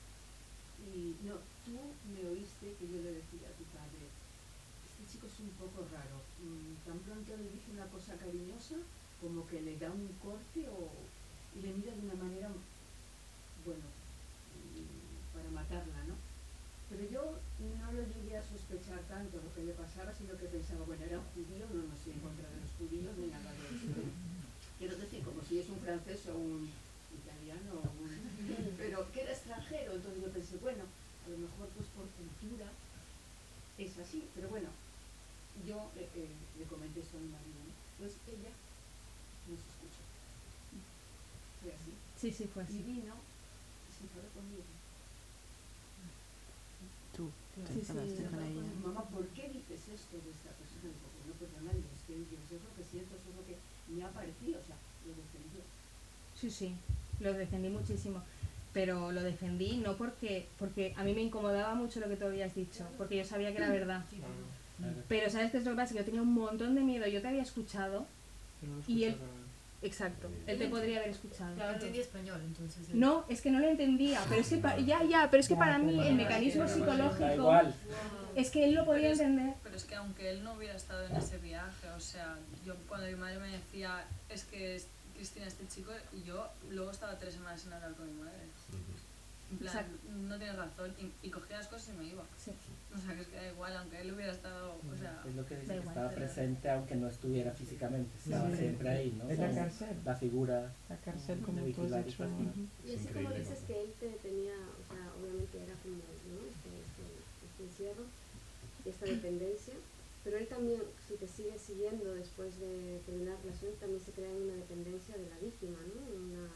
y 0.93 1.01
no, 1.25 1.41
tú 1.65 1.75
me 2.13 2.29
oíste 2.29 2.77
que 2.77 2.85
yo 2.85 3.01
le 3.01 3.17
decía 3.17 3.49
a 3.49 3.57
tu 3.57 3.65
padre, 3.73 4.13
este 4.13 5.03
chico 5.09 5.27
es 5.27 5.41
un 5.41 5.53
poco 5.57 5.89
raro, 5.89 6.21
le 7.27 7.51
dice 7.51 7.71
una 7.75 7.87
cosa 7.91 8.15
cariñosa, 8.17 8.77
como 9.21 9.47
que 9.49 9.61
le 9.63 9.77
da 9.79 9.91
un 9.91 10.07
corte 10.23 10.63
o, 10.71 10.87
y 11.59 11.63
le 11.63 11.73
mira 11.75 11.91
de 11.93 12.03
una 12.07 12.15
manera, 12.15 12.49
bueno, 13.67 13.83
mm, 13.83 15.35
para 15.35 15.51
matarla, 15.51 15.99
¿no? 16.07 16.15
Pero 16.89 17.03
yo 17.11 17.23
no 17.59 17.93
lo 17.93 18.03
llegué 18.07 18.39
a 18.39 18.43
sospechar 18.47 19.03
tanto 19.11 19.37
lo 19.43 19.51
que 19.55 19.65
le 19.67 19.75
pasaba, 19.75 20.15
sino 20.15 20.39
que 20.39 20.47
pensaba, 20.47 20.85
bueno, 20.87 21.05
era 21.05 21.19
un 21.19 21.29
judío, 21.35 21.67
no, 21.75 21.83
no 21.91 21.95
estoy 21.95 22.13
en 22.15 22.21
contra 22.23 22.49
de 22.49 22.61
los 22.63 22.71
judíos 22.79 23.13
ni 23.19 23.27
nada 23.29 23.51
de 23.53 23.67
eso. 23.67 23.93
Quiero 24.79 24.97
decir, 24.97 25.21
como 25.27 25.43
si 25.43 25.59
es 25.59 25.69
un 25.69 25.81
francés 25.83 26.23
o 26.31 26.39
un 26.39 26.71
italiano, 27.13 27.83
un- 27.83 28.75
pero 28.79 29.05
que 29.13 29.23
era 29.27 29.33
extranjero, 29.35 29.97
entonces 29.99 30.23
yo 30.23 30.31
pensé, 30.31 30.57
bueno, 30.63 30.85
a 30.87 31.29
lo 31.29 31.37
mejor 31.39 31.67
pues 31.75 31.89
por 31.93 32.07
cultura 32.15 32.71
es 33.77 33.99
así, 33.99 34.25
pero 34.35 34.49
bueno, 34.49 34.69
yo 35.67 35.91
eh, 35.97 36.09
eh, 36.15 36.29
le 36.59 36.65
comenté 36.67 37.01
eso 37.01 37.17
a 37.17 37.21
mi 37.21 37.29
marido, 37.29 37.59
¿no? 37.67 37.73
Pues 37.99 38.13
ella 38.29 38.53
nos 39.49 39.61
escuchó. 39.61 40.03
Fue 41.63 41.73
así. 41.73 41.93
Sí, 42.21 42.29
sí, 42.33 42.45
fue 42.53 42.63
Y 42.63 42.67
así. 42.67 42.83
vino 42.83 43.15
y 43.15 43.91
se 43.93 44.03
enfadó 44.05 44.29
conmigo. 44.35 44.65
Tú, 47.17 47.31
Sí, 47.67 47.83
sí, 47.83 47.87
con 47.91 47.99
ella. 47.99 48.31
conmigo, 48.31 48.63
Mamá, 48.87 49.03
¿por 49.11 49.27
qué 49.35 49.49
dices 49.51 49.83
esto 49.91 50.15
de 50.23 50.31
esta 50.31 50.51
persona? 50.55 50.95
Digo, 50.95 51.11
bueno, 51.19 51.35
pues 51.39 51.51
Ronaldo, 51.59 51.83
es 51.91 52.03
que 52.07 52.15
es 52.15 52.63
lo 52.63 52.71
que 52.77 52.85
siento, 52.87 53.15
eso 53.19 53.29
es 53.31 53.37
lo 53.37 53.45
que 53.47 53.57
me 53.91 54.05
ha 54.05 54.11
parecido, 54.15 54.61
o 54.61 54.65
sea, 54.65 54.77
lo 55.07 55.13
defendió. 55.19 55.63
Sí, 56.39 56.51
sí, 56.51 56.75
lo 57.21 57.33
defendí 57.35 57.69
muchísimo. 57.69 58.23
Pero 58.73 59.11
lo 59.11 59.23
defendí 59.23 59.79
no 59.79 59.97
porque, 59.97 60.47
porque 60.59 60.95
a 60.97 61.03
mí 61.03 61.13
me 61.15 61.23
incomodaba 61.23 61.75
mucho 61.75 61.99
lo 61.99 62.09
que 62.09 62.17
tú 62.17 62.27
habías 62.27 62.55
dicho, 62.55 62.87
porque 62.97 63.17
yo 63.17 63.25
sabía 63.25 63.51
que 63.51 63.59
era 63.59 63.71
verdad. 63.71 64.05
Claro. 64.79 64.95
Pero 65.09 65.31
¿sabes 65.31 65.51
qué 65.51 65.59
es 65.59 65.65
lo 65.65 65.73
que 65.73 65.77
pasa? 65.77 65.93
Que 65.93 65.99
yo 66.01 66.05
tenía 66.05 66.23
un 66.23 66.33
montón 66.35 66.75
de 66.75 66.81
miedo, 66.83 67.07
yo 67.07 67.21
te 67.21 67.29
había 67.29 67.43
escuchado, 67.43 68.07
Pero 68.61 68.73
no 68.73 68.83
Y 68.89 69.05
él- 69.05 69.17
exacto, 69.83 70.29
él 70.47 70.59
te 70.59 70.67
podría 70.69 70.99
haber 70.99 71.11
escuchado. 71.11 71.55
Claro, 71.55 71.75
entendía 71.75 72.03
español, 72.03 72.41
entonces. 72.45 72.89
No, 72.95 73.25
es 73.29 73.41
que 73.41 73.51
no 73.51 73.59
lo 73.61 73.69
entendía, 73.69 74.21
pero 74.29 74.41
es 74.41 74.49
que 74.49 74.57
pa- 74.59 74.77
ya, 74.79 75.03
ya, 75.05 75.29
pero 75.31 75.41
es 75.41 75.49
que 75.49 75.55
Ya, 75.55 75.61
para 75.61 75.79
mí 75.79 75.99
el 76.07 76.15
mecanismo 76.15 76.67
psicológico 76.67 77.33
igual. 77.35 77.75
es 78.35 78.51
que 78.51 78.65
él 78.65 78.75
lo 78.75 78.85
podía 78.85 79.03
Pero 79.03 79.15
es- 79.15 79.21
entender. 79.21 79.55
Pero 79.63 79.77
es 79.77 79.85
que 79.85 79.95
aunque 79.97 80.31
él 80.31 80.43
no 80.45 80.55
hubiera 80.55 80.75
estado 80.77 81.05
en 81.07 81.17
ese 81.17 81.39
viaje, 81.39 81.89
o 81.97 82.01
sea, 82.01 82.37
yo 82.67 82.75
cuando 82.89 83.07
mi 83.07 83.15
madre 83.15 83.39
me 83.39 83.49
decía, 83.51 84.05
es 84.29 84.45
que 84.45 84.77
es 84.77 84.87
Cristina 85.17 85.47
este 85.47 85.67
chico, 85.69 85.91
y 86.17 86.23
yo 86.27 86.47
luego 86.71 86.91
estaba 86.93 87.17
tres 87.19 87.35
semanas 87.35 87.61
sin 87.61 87.73
hablar 87.73 87.93
con 87.95 88.07
mi 88.07 88.15
madre. 88.23 88.47
En 89.51 89.57
plan, 89.59 89.75
Exacto. 89.77 89.97
no 90.13 90.37
tienes 90.37 90.57
razón, 90.57 90.95
y, 91.01 91.27
y 91.27 91.31
cogía 91.31 91.57
las 91.57 91.69
cosas 91.69 91.95
y 91.95 91.99
me 91.99 92.05
iba. 92.05 92.23
Sí. 92.37 92.53
O 92.95 92.99
sea, 92.99 93.15
que 93.15 93.23
es 93.23 93.29
que 93.29 93.37
da 93.37 93.49
igual, 93.51 93.77
aunque 93.77 94.01
él 94.01 94.13
hubiera 94.13 94.33
estado, 94.33 94.77
o 94.77 94.97
sea... 94.99 95.23
Es 95.27 95.35
lo 95.35 95.47
que 95.47 95.57
dice, 95.57 95.75
igual, 95.77 95.89
estaba 95.89 96.11
presente 96.11 96.71
aunque 96.71 96.95
no 96.97 97.09
estuviera 97.09 97.53
físicamente, 97.53 98.11
estaba 98.19 98.51
Sí. 98.51 98.57
siempre 98.57 98.89
ahí, 98.91 99.13
¿no? 99.17 99.29
Es 99.31 99.39
la 99.39 99.55
cárcel. 99.55 99.97
La 100.05 100.15
figura 100.17 100.73
La 100.89 100.97
cárcel, 100.99 101.41
como 101.41 101.59
tú 101.61 101.83
has 101.83 102.05
vigilar 102.05 102.05
y. 102.85 102.89
Y 102.91 102.95
así 102.97 103.07
como 103.09 103.31
dices 103.31 103.59
que 103.67 103.81
él 103.81 103.93
te 104.01 104.09
tenía, 104.21 104.53
o 104.53 104.85
sea, 104.93 105.13
obviamente 105.21 105.63
era 105.63 105.75
como, 105.83 105.97
¿no? 105.97 106.39
Este, 106.45 106.71
este, 106.85 107.05
este 107.49 107.63
encierro, 107.65 108.05
esta 108.85 109.07
dependencia, 109.07 109.75
pero 110.25 110.37
él 110.37 110.47
también, 110.49 110.83
si 111.09 111.15
te 111.15 111.27
sigue 111.29 111.59
siguiendo 111.59 112.15
después 112.15 112.59
de 112.61 113.01
terminar 113.07 113.37
la 113.37 113.41
relación, 113.43 113.73
también 113.81 114.01
se 114.05 114.13
crea 114.13 114.29
una 114.29 114.55
dependencia 114.57 115.17
de 115.17 115.29
la 115.29 115.39
víctima, 115.39 115.79
¿no? 115.89 116.01
Una, 116.17 116.49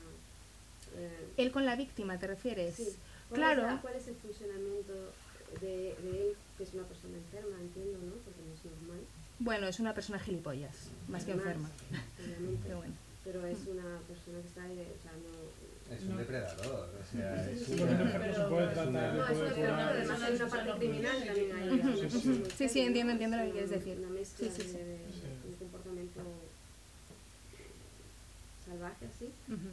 eh, 0.97 1.29
Él 1.37 1.53
con 1.53 1.65
la 1.67 1.77
víctima, 1.77 2.19
¿te 2.19 2.27
refieres? 2.27 2.75
sí. 2.77 2.89
¿Cuál 3.29 3.41
Claro. 3.41 3.63
Es 3.63 3.67
la- 3.75 3.81
¿Cuál 3.81 3.95
es 3.97 4.09
el 4.09 4.15
funcionamiento 4.17 4.93
de, 5.61 5.95
de 6.03 6.11
él, 6.29 6.37
que 6.59 6.65
es 6.65 6.75
una 6.75 6.83
persona 6.85 7.17
enferma, 7.17 7.57
entiendo, 7.61 7.99
¿no? 7.99 8.13
Porque 8.25 8.41
no 8.47 8.53
es 8.55 8.65
normal. 8.65 9.01
Bueno, 9.39 9.67
es 9.69 9.81
una 9.81 9.95
persona 9.95 10.19
gilipollas, 10.19 10.75
más 11.09 11.25
que 11.25 11.33
Además, 11.33 11.55
enferma. 11.57 11.71
Obviamente. 12.23 12.61
Pero 12.65 12.77
bueno. 12.79 12.95
Pero 13.25 13.47
es 13.47 13.59
una 13.69 14.01
persona 14.09 14.41
que 14.43 14.49
está, 14.49 14.63
ahí, 14.65 14.81
o 14.81 15.03
sea, 15.03 15.13
no... 15.13 15.97
Es 15.97 16.03
un 16.05 16.17
depredador, 16.17 16.89
o 17.01 17.05
sea, 17.13 17.51
es 17.51 17.65
Sí, 17.67 17.73
un... 17.73 17.79
De. 17.89 17.95
Sí, 22.57 22.69
sí. 22.69 22.81
entiendo, 22.81 23.13
entiendo 23.13 23.37
lo 23.37 23.43
que 23.45 23.49
Es 23.49 23.53
quieres 23.53 23.71
decir. 23.71 23.99
Una 23.99 24.09
mezcla 24.11 24.49
Sí, 24.49 24.53
sí, 24.55 24.63
sí. 24.69 24.77
de, 24.79 24.85
de 24.85 24.99
Sí. 24.99 25.49
un 25.49 25.55
comportamiento 25.57 26.21
salvaje 28.65 29.07
así. 29.07 29.27
Ujú. 29.49 29.69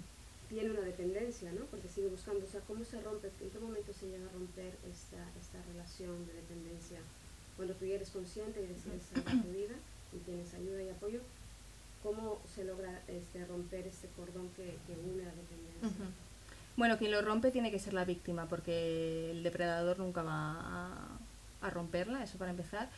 Tiene 0.50 0.72
una 0.72 0.82
dependencia, 0.82 1.52
¿no? 1.52 1.66
Porque 1.66 1.88
sigue 1.88 2.08
buscando, 2.08 2.44
o 2.44 2.50
sea, 2.50 2.62
¿cómo 2.62 2.84
se 2.84 3.00
rompe? 3.02 3.30
¿En 3.40 3.50
qué 3.50 3.60
momento 3.60 3.94
se 3.94 4.08
llega 4.08 4.26
a 4.26 4.34
romper 4.34 4.74
esta, 4.90 5.22
esta 5.40 5.62
relación 5.72 6.26
de 6.26 6.34
dependencia? 6.34 7.00
Cuando 7.56 7.76
tú 7.76 7.86
ya 7.86 7.96
eres 7.96 8.10
consciente 8.10 8.62
y 8.62 8.68
decides 8.68 9.04
salvar 9.14 9.44
tu 9.44 9.52
vida 9.52 9.76
y 10.14 10.18
tienes 10.26 10.54
ayuda 10.54 10.82
y 10.82 10.90
apoyo, 10.90 11.20
¿cómo 12.02 12.40
se 12.56 12.64
logra 12.64 13.02
este, 13.08 13.46
romper 13.46 13.86
este 13.88 14.08
cordón 14.16 14.50
que, 14.56 14.78
une 14.94 15.24
la 15.24 15.32
dependencia? 15.32 16.08
Bueno, 16.78 16.98
quien 16.98 17.12
lo 17.12 17.22
rompe 17.22 17.52
tiene 17.52 17.72
que 17.72 17.80
ser 17.80 17.94
la 17.94 18.06
víctima, 18.06 18.48
porque 18.48 19.32
el 19.32 19.44
depredador 19.44 20.00
nunca 20.00 20.24
va 20.24 21.20
a, 21.62 21.70
romperla, 21.70 22.24
eso 22.24 22.38
para 22.38 22.52
empezar. 22.52 22.90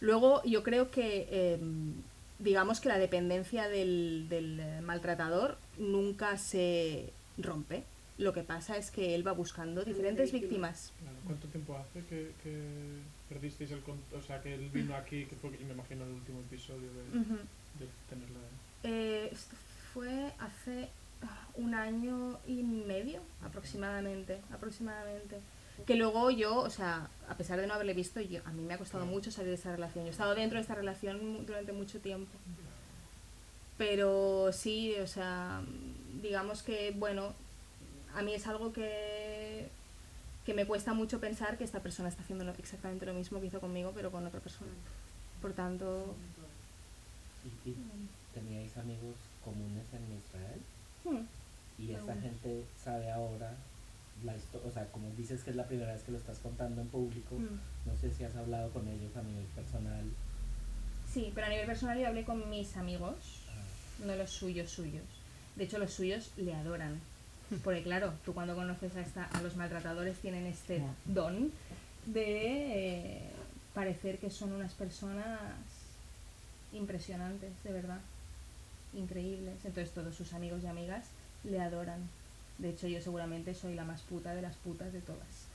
Luego, 0.00 0.42
yo 0.44 0.62
creo 0.62 0.90
que, 0.90 1.26
eh, 1.30 1.58
digamos 2.42 2.80
que 2.80 2.88
la 2.88 2.98
dependencia 2.98 3.68
del, 3.68 4.26
del, 4.28 4.60
eh, 4.60 4.80
maltratador 4.82 5.58
nunca 5.78 6.36
se 6.38 7.10
rompe. 7.38 7.84
Lo 8.18 8.32
que 8.32 8.42
pasa 8.42 8.76
es 8.76 8.90
que 8.90 9.14
él 9.14 9.26
va 9.26 9.32
buscando 9.32 9.84
diferentes 9.84 10.30
víctima. 10.32 10.68
víctimas. 10.68 10.92
Claro, 11.00 11.16
¿Cuánto 11.24 11.48
tiempo 11.48 11.76
hace 11.76 12.00
que, 12.06 12.32
que 12.42 12.58
perdisteis 13.28 13.70
el 13.70 13.82
O 14.16 14.22
sea, 14.22 14.40
que 14.42 14.54
él 14.54 14.68
vino 14.72 14.94
aquí, 14.94 15.24
que 15.24 15.36
fue, 15.36 15.50
me 15.50 15.72
imagino, 15.72 16.04
el 16.04 16.12
último 16.12 16.40
episodio 16.40 16.88
de, 16.92 17.18
Ujú. 17.18 17.36
de 17.78 17.88
tenerla. 18.08 18.38
Eh, 18.84 19.28
esto 19.32 19.56
fue 19.94 20.32
hace 20.38 20.88
ah, 21.22 21.46
un 21.54 21.74
año 21.74 22.38
y 22.46 22.62
medio 22.62 23.20
aproximadamente, 23.44 24.40
aproximadamente. 24.52 25.36
Que 25.86 25.96
luego 25.96 26.30
yo, 26.30 26.56
o 26.56 26.70
sea, 26.70 27.08
a 27.28 27.36
pesar 27.36 27.60
de 27.60 27.66
no 27.66 27.74
haberle 27.74 27.94
visto, 27.94 28.20
yo, 28.20 28.40
a 28.44 28.52
mí 28.52 28.62
me 28.62 28.74
ha 28.74 28.78
costado 28.78 29.06
mucho 29.06 29.30
salir 29.30 29.48
de 29.50 29.56
esta 29.56 29.72
relación. 29.72 30.04
Yo 30.04 30.08
he 30.08 30.12
estado 30.12 30.34
dentro 30.34 30.56
de 30.56 30.62
esta 30.62 30.74
relación 30.74 31.46
durante 31.46 31.72
mucho 31.72 31.98
tiempo. 32.00 32.30
Pero 33.78 34.52
sí, 34.52 34.94
o 35.00 35.06
sea, 35.06 35.62
digamos 36.20 36.62
que, 36.62 36.92
bueno, 36.96 37.34
a 38.14 38.22
mí 38.22 38.34
es 38.34 38.46
algo 38.46 38.72
que, 38.72 39.68
que 40.44 40.54
me 40.54 40.66
cuesta 40.66 40.92
mucho 40.92 41.20
pensar 41.20 41.58
que 41.58 41.64
esta 41.64 41.80
persona 41.80 42.08
está 42.08 42.22
haciendo 42.22 42.48
exactamente 42.50 43.06
lo 43.06 43.14
mismo 43.14 43.40
que 43.40 43.46
hizo 43.46 43.60
conmigo, 43.60 43.92
pero 43.94 44.10
con 44.10 44.26
otra 44.26 44.40
persona. 44.40 44.70
Por 45.40 45.52
tanto, 45.52 46.14
¿Y, 47.64 47.74
teníais 48.34 48.76
amigos 48.76 49.16
comunes 49.44 49.84
en 49.92 50.18
Israel? 50.18 50.60
hmm, 51.04 51.82
Y 51.82 51.92
esa 51.94 52.14
gente 52.14 52.64
sabe 52.82 53.10
ahora 53.10 53.56
la 54.24 54.36
historia, 54.36 54.68
o 54.68 54.72
sea, 54.72 54.86
como 54.86 55.10
dices 55.10 55.42
que 55.42 55.50
es 55.50 55.56
la 55.56 55.66
primera 55.66 55.92
vez 55.92 56.02
que 56.02 56.12
lo 56.12 56.18
estás 56.18 56.38
contando 56.38 56.80
en 56.80 56.88
público, 56.88 57.36
hmm. 57.36 57.88
no 57.88 57.96
sé 57.96 58.12
si 58.12 58.24
has 58.24 58.34
hablado 58.36 58.70
con 58.70 58.86
ellos 58.88 59.16
a 59.16 59.22
nivel 59.22 59.44
personal. 59.54 60.04
sí, 61.12 61.32
pero 61.34 61.46
a 61.46 61.50
nivel 61.50 61.66
personal 61.66 61.98
yo 61.98 62.08
hablé 62.08 62.24
con 62.24 62.48
mis 62.50 62.76
amigos, 62.76 63.42
Ah, 63.48 64.06
no 64.06 64.16
los 64.16 64.30
suyos 64.30 64.70
suyos. 64.70 65.04
De 65.56 65.64
hecho, 65.64 65.78
los 65.78 65.92
suyos 65.92 66.30
le 66.36 66.54
adoran. 66.54 67.00
Porque 67.62 67.82
claro, 67.82 68.14
tú 68.24 68.32
cuando 68.32 68.54
conoces 68.54 68.96
a, 68.96 69.00
esta, 69.00 69.24
a 69.24 69.42
los 69.42 69.56
maltratadores 69.56 70.18
tienen 70.18 70.46
este 70.46 70.82
don 71.04 71.52
de 72.06 73.16
eh, 73.16 73.30
parecer 73.74 74.18
que 74.18 74.30
son 74.30 74.52
unas 74.52 74.72
personas 74.72 75.38
impresionantes, 76.72 77.50
de 77.62 77.72
verdad. 77.72 78.00
Increíbles. 78.94 79.56
Entonces 79.64 79.92
todos 79.92 80.14
sus 80.14 80.32
amigos 80.32 80.62
y 80.62 80.66
amigas 80.66 81.06
le 81.44 81.60
adoran. 81.60 82.08
De 82.62 82.70
hecho, 82.70 82.86
yo 82.86 83.00
seguramente 83.02 83.54
soy 83.54 83.74
la 83.74 83.84
más 83.84 84.00
puta 84.02 84.34
de 84.34 84.40
las 84.40 84.54
putas 84.56 84.92
de 84.92 85.00
todas. 85.00 85.48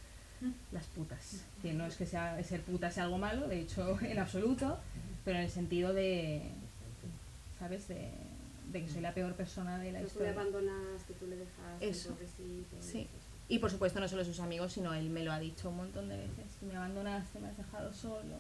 Las 0.72 0.86
putas. 0.88 1.41
Que 1.62 1.74
no 1.74 1.86
es 1.86 1.96
que 1.96 2.06
sea, 2.06 2.41
ser 2.43 2.62
puta 2.62 2.91
sea 2.91 3.06
algo 3.06 3.17
malo, 3.17 3.48
de 3.48 3.62
hecho, 3.62 3.98
en 4.02 4.20
absoluto, 4.20 4.78
pero 5.26 5.39
en 5.39 5.46
el 5.46 5.50
sentido 5.50 5.93
de, 5.93 6.52
¿sabes? 7.58 7.88
De, 7.88 8.12
de 8.72 8.82
que 8.84 8.89
soy 8.89 9.02
la 9.02 9.13
peor 9.13 9.34
persona 9.34 9.80
de 9.80 9.93
la 9.93 10.00
Que 10.00 10.06
tú 10.06 10.20
le 10.20 10.26
historia. 10.30 10.32
abandonas, 10.41 11.04
que 11.08 11.13
tú 11.13 11.28
le 11.28 11.38
dejas 11.38 11.82
Eso. 11.82 12.10
pobrecito. 12.12 12.76
Sí. 12.82 13.08
Y 13.50 13.60
por 13.60 13.72
supuesto 13.72 14.00
no 14.02 14.08
solo 14.10 14.26
sus 14.26 14.41
amigos, 14.41 14.74
sino 14.74 14.93
él 14.93 15.10
me 15.10 15.24
lo 15.24 15.32
ha 15.32 15.39
dicho 15.39 15.70
un 15.70 15.78
montón 15.78 16.10
de 16.10 16.17
veces, 16.17 16.46
que 16.60 16.65
me 16.65 16.76
abandonaste, 16.76 17.39
me 17.39 17.48
has 17.48 17.58
dejado 17.58 17.93
solo, 17.93 18.36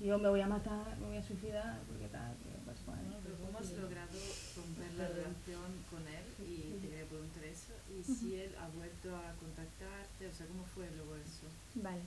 yo 0.00 0.18
me 0.18 0.28
voy 0.28 0.40
a 0.40 0.46
matar, 0.46 0.96
me 1.00 1.06
voy 1.08 1.16
a 1.16 1.22
suicidar, 1.22 1.80
porque 1.88 2.06
tal, 2.06 2.32
porque 2.42 2.58
pues 2.64 2.76
bueno. 2.86 3.16
Pero 3.24 3.36
¿cómo 3.44 3.58
has 3.58 3.70
logrado 3.72 4.18
romper 4.56 4.92
la 4.94 5.08
relación 5.08 5.70
con 5.90 6.00
él? 6.06 6.24
Y 6.46 6.78
te 6.80 6.88
quería 6.88 7.04
preguntar 7.06 7.44
eso. 7.44 7.72
Y 7.98 8.02
si 8.02 8.34
él 8.34 8.50
ha 8.60 8.68
vuelto 8.76 9.14
a 9.14 9.32
contactarte, 9.38 10.26
o 10.26 10.32
sea, 10.32 10.46
¿cómo 10.46 10.64
fue 10.74 10.86
luego 10.96 11.14
eso? 11.16 11.46
Vale. 11.76 12.00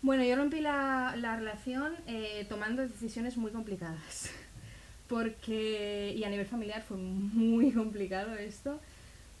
Bueno, 0.00 0.22
yo 0.24 0.36
rompí 0.36 0.60
la, 0.60 1.14
la 1.16 1.36
relación 1.36 1.92
eh, 2.06 2.46
tomando 2.48 2.82
decisiones 2.82 3.36
muy 3.36 3.50
complicadas. 3.50 4.30
Porque, 5.08 6.14
y 6.16 6.24
a 6.24 6.30
nivel 6.30 6.46
familiar 6.46 6.82
fue 6.82 6.96
muy 6.96 7.72
complicado 7.72 8.34
esto, 8.34 8.78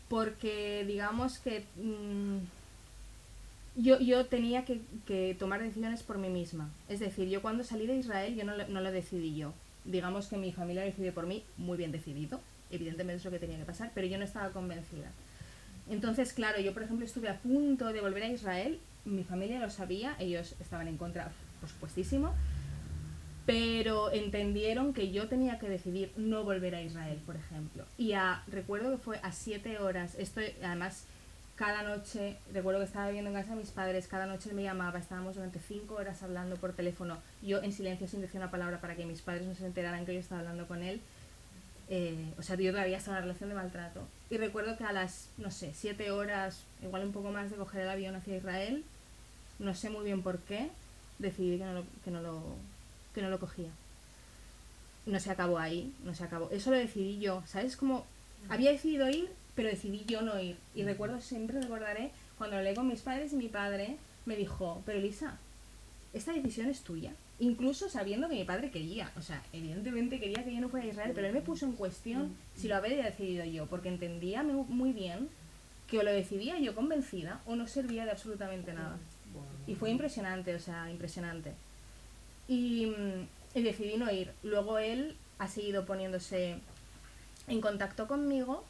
porque 0.08 0.82
digamos 0.86 1.38
que 1.40 1.66
mm, 1.76 2.38
yo, 3.76 4.00
yo 4.00 4.24
tenía 4.24 4.64
que, 4.64 4.80
que 5.06 5.36
tomar 5.38 5.62
decisiones 5.62 6.02
por 6.02 6.16
mí 6.16 6.30
misma. 6.30 6.70
Es 6.88 7.00
decir, 7.00 7.28
yo 7.28 7.42
cuando 7.42 7.64
salí 7.64 7.86
de 7.86 7.96
Israel 7.96 8.34
yo 8.34 8.44
no 8.44 8.56
lo, 8.56 8.66
no 8.66 8.80
lo 8.80 8.90
decidí 8.90 9.36
yo. 9.36 9.52
Digamos 9.84 10.28
que 10.28 10.38
mi 10.38 10.52
familia 10.52 10.82
decidió 10.82 11.12
por 11.12 11.26
mí, 11.26 11.44
muy 11.58 11.76
bien 11.76 11.92
decidido. 11.92 12.40
Evidentemente 12.70 13.18
es 13.18 13.24
lo 13.26 13.30
que 13.30 13.38
tenía 13.38 13.58
que 13.58 13.64
pasar, 13.66 13.92
pero 13.94 14.06
yo 14.06 14.16
no 14.16 14.24
estaba 14.24 14.48
convencida. 14.50 15.12
Entonces, 15.90 16.32
claro, 16.32 16.60
yo 16.60 16.72
por 16.72 16.82
ejemplo 16.82 17.06
estuve 17.06 17.28
a 17.28 17.38
punto 17.38 17.92
de 17.92 18.00
volver 18.00 18.22
a 18.22 18.28
Israel, 18.28 18.80
mi 19.04 19.24
familia 19.24 19.58
lo 19.58 19.70
sabía, 19.70 20.16
ellos 20.18 20.54
estaban 20.60 20.88
en 20.88 20.96
contra, 20.96 21.30
por 21.60 21.68
supuestísimo, 21.68 22.34
pero 23.46 24.12
entendieron 24.12 24.92
que 24.92 25.10
yo 25.10 25.28
tenía 25.28 25.58
que 25.58 25.68
decidir 25.68 26.12
no 26.16 26.44
volver 26.44 26.74
a 26.74 26.82
Israel, 26.82 27.18
por 27.24 27.36
ejemplo. 27.36 27.84
Y 27.96 28.12
a, 28.12 28.42
recuerdo 28.48 28.90
que 28.90 28.98
fue 28.98 29.20
a 29.22 29.32
siete 29.32 29.78
horas, 29.78 30.14
esto 30.18 30.40
además 30.62 31.06
cada 31.58 31.82
noche, 31.82 32.36
recuerdo 32.52 32.78
que 32.78 32.86
estaba 32.86 33.06
viviendo 33.06 33.30
en 33.30 33.36
casa 33.36 33.50
de 33.50 33.56
mis 33.56 33.70
padres, 33.70 34.06
cada 34.06 34.26
noche 34.26 34.52
me 34.52 34.62
llamaba, 34.62 34.98
estábamos 35.00 35.34
durante 35.34 35.58
cinco 35.58 35.96
horas 35.96 36.22
hablando 36.22 36.54
por 36.54 36.72
teléfono, 36.72 37.18
yo 37.42 37.60
en 37.60 37.72
silencio 37.72 38.06
sin 38.06 38.20
decir 38.20 38.40
una 38.40 38.50
palabra 38.50 38.80
para 38.80 38.94
que 38.94 39.04
mis 39.04 39.22
padres 39.22 39.44
no 39.44 39.56
se 39.56 39.66
enteraran 39.66 40.06
que 40.06 40.14
yo 40.14 40.20
estaba 40.20 40.40
hablando 40.40 40.68
con 40.68 40.84
él. 40.84 41.00
Eh, 41.90 42.34
o 42.38 42.42
sea, 42.42 42.56
yo 42.56 42.70
todavía 42.70 42.98
estaba 42.98 43.16
en 43.16 43.24
una 43.24 43.26
relación 43.28 43.48
de 43.48 43.54
maltrato. 43.54 44.06
Y 44.30 44.36
recuerdo 44.36 44.76
que 44.76 44.84
a 44.84 44.92
las, 44.92 45.28
no 45.38 45.50
sé, 45.50 45.72
siete 45.74 46.10
horas, 46.10 46.64
igual 46.82 47.04
un 47.04 47.12
poco 47.12 47.30
más 47.30 47.50
de 47.50 47.56
coger 47.56 47.82
el 47.82 47.88
avión 47.88 48.14
hacia 48.14 48.36
Israel, 48.36 48.84
no 49.58 49.74
sé 49.74 49.90
muy 49.90 50.04
bien 50.04 50.22
por 50.22 50.38
qué, 50.40 50.70
decidí 51.18 51.58
que 51.58 51.64
no 51.64 51.72
lo, 51.72 51.84
que 52.04 52.10
no 52.10 52.20
lo, 52.20 52.42
que 53.14 53.22
no 53.22 53.30
lo 53.30 53.40
cogía. 53.40 53.70
No 55.06 55.18
se 55.18 55.30
acabó 55.30 55.58
ahí, 55.58 55.94
no 56.04 56.14
se 56.14 56.24
acabó. 56.24 56.50
Eso 56.50 56.70
lo 56.70 56.76
decidí 56.76 57.18
yo, 57.18 57.42
¿sabes? 57.46 57.76
Como 57.76 58.04
había 58.48 58.70
decidido 58.70 59.08
ir, 59.08 59.30
pero 59.54 59.68
decidí 59.68 60.04
yo 60.04 60.20
no 60.22 60.38
ir. 60.38 60.56
Y 60.74 60.82
recuerdo, 60.82 61.20
siempre 61.20 61.60
recordaré, 61.60 62.12
cuando 62.36 62.56
hablé 62.56 62.74
con 62.74 62.86
mis 62.86 63.00
padres 63.00 63.32
y 63.32 63.36
mi 63.36 63.48
padre 63.48 63.96
me 64.26 64.36
dijo, 64.36 64.82
pero 64.84 64.98
Elisa, 64.98 65.38
esta 66.12 66.32
decisión 66.32 66.68
es 66.68 66.82
tuya. 66.82 67.12
Incluso 67.40 67.88
sabiendo 67.88 68.28
que 68.28 68.34
mi 68.34 68.44
padre 68.44 68.70
quería, 68.70 69.12
o 69.16 69.22
sea, 69.22 69.42
evidentemente 69.52 70.18
quería 70.18 70.44
que 70.44 70.52
yo 70.52 70.60
no 70.60 70.68
fuera 70.68 70.86
a 70.86 70.88
Israel, 70.88 71.12
pero 71.14 71.28
él 71.28 71.32
me 71.32 71.40
puso 71.40 71.66
en 71.66 71.72
cuestión 71.72 72.34
si 72.56 72.66
lo 72.66 72.74
había 72.76 73.04
decidido 73.04 73.44
yo, 73.44 73.66
porque 73.66 73.88
entendía 73.88 74.42
mu- 74.42 74.64
muy 74.64 74.92
bien 74.92 75.28
que 75.86 75.98
o 76.00 76.02
lo 76.02 76.10
decidía 76.12 76.58
yo 76.58 76.74
convencida 76.74 77.40
o 77.46 77.54
no 77.54 77.68
servía 77.68 78.04
de 78.04 78.10
absolutamente 78.10 78.72
nada. 78.72 78.96
Y 79.68 79.74
fue 79.76 79.90
impresionante, 79.90 80.54
o 80.54 80.58
sea, 80.58 80.90
impresionante. 80.90 81.52
Y, 82.48 82.86
mm, 82.86 83.28
y 83.58 83.62
decidí 83.62 83.96
no 83.96 84.10
ir. 84.10 84.32
Luego 84.42 84.78
él 84.78 85.16
ha 85.38 85.46
seguido 85.48 85.84
poniéndose 85.84 86.56
en 87.46 87.60
contacto 87.60 88.08
conmigo 88.08 88.64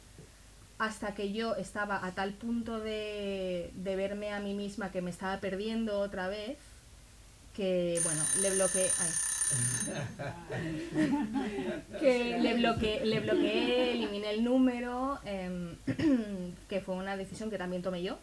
hasta 0.77 1.13
que 1.15 1.33
yo 1.33 1.55
estaba 1.55 2.05
a 2.05 2.13
tal 2.13 2.33
punto 2.33 2.79
de, 2.79 3.71
de 3.75 3.95
verme 3.95 4.31
a 4.31 4.39
mí 4.39 4.53
misma 4.53 4.91
que 4.91 5.01
me 5.01 5.09
estaba 5.09 5.39
perdiendo 5.39 5.99
otra 5.99 6.27
vez 6.29 6.57
que, 7.55 7.99
bueno, 8.03 8.21
le 8.41 8.49
bloqueé... 8.51 8.89
ay. 8.99 9.09
que 11.99 12.37
le 12.39 12.53
bloqueé, 12.55 13.05
le 13.05 13.19
bloqueé, 13.19 13.93
eliminé 13.93 14.31
el 14.31 14.43
número, 14.43 15.19
em, 15.25 15.75
que 16.69 16.81
fue 16.81 16.95
una 16.95 17.17
decisión 17.17 17.49
que 17.49 17.57
también 17.57 17.81
tomé 17.81 18.03
yo 18.03 18.17